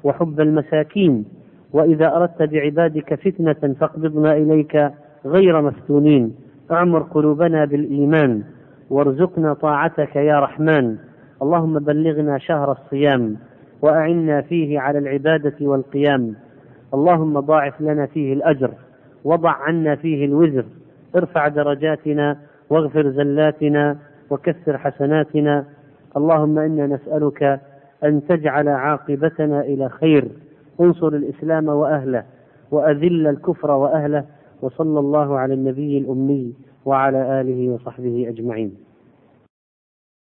وحب 0.05 0.41
المساكين. 0.41 1.25
وإذا 1.73 2.17
أردت 2.17 2.43
بعبادك 2.43 3.15
فتنة 3.15 3.75
فاقبضنا 3.81 4.33
إليك 4.33 4.91
غير 5.27 5.63
مفتونين. 5.63 6.35
أعمر 6.73 7.03
قلوبنا 7.03 7.65
بالإيمان 7.65 8.43
وارزقنا 8.91 9.55
طاعتك 9.55 10.17
يا 10.17 10.41
رحمن. 10.41 10.97
اللهم 11.43 11.79
بلغنا 11.79 12.39
شهر 12.39 12.73
الصيام 12.73 13.37
وأعنا 13.83 14.41
فيه 14.41 14.81
على 14.81 14.99
العبادة 14.99 15.55
والقيام. 15.61 16.35
اللهم 16.95 17.41
ضاعف 17.41 17.81
لنا 17.81 18.07
فيه 18.07 18.33
الأجر 18.33 18.71
وضع 19.25 19.51
عنا 19.51 19.97
فيه 19.97 20.25
الوزر. 20.25 20.65
ارفع 21.17 21.49
درجاتنا 21.49 22.37
واغفر 22.71 23.11
زلاتنا 23.11 23.97
وكثر 24.31 24.79
حسناتنا. 24.79 25.65
اللهم 26.17 26.59
إنا 26.59 26.87
نسألك 26.87 27.61
أن 28.05 28.27
تجعل 28.29 28.69
عاقبتنا 28.69 29.61
إلى 29.61 29.89
خير. 29.89 30.29
انصر 30.81 31.09
الإسلام 31.09 31.69
وأهله 31.69 32.25
وأذل 32.71 33.27
الكفر 33.27 33.71
وأهله 33.71 34.25
وصلى 34.63 35.01
الله 35.01 35.39
على 35.39 35.55
النبي 35.55 35.99
الأمي 35.99 36.55
وعلى 36.85 37.41
آله 37.41 37.73
وصحبه 37.75 38.29
أجمعين. 38.29 38.75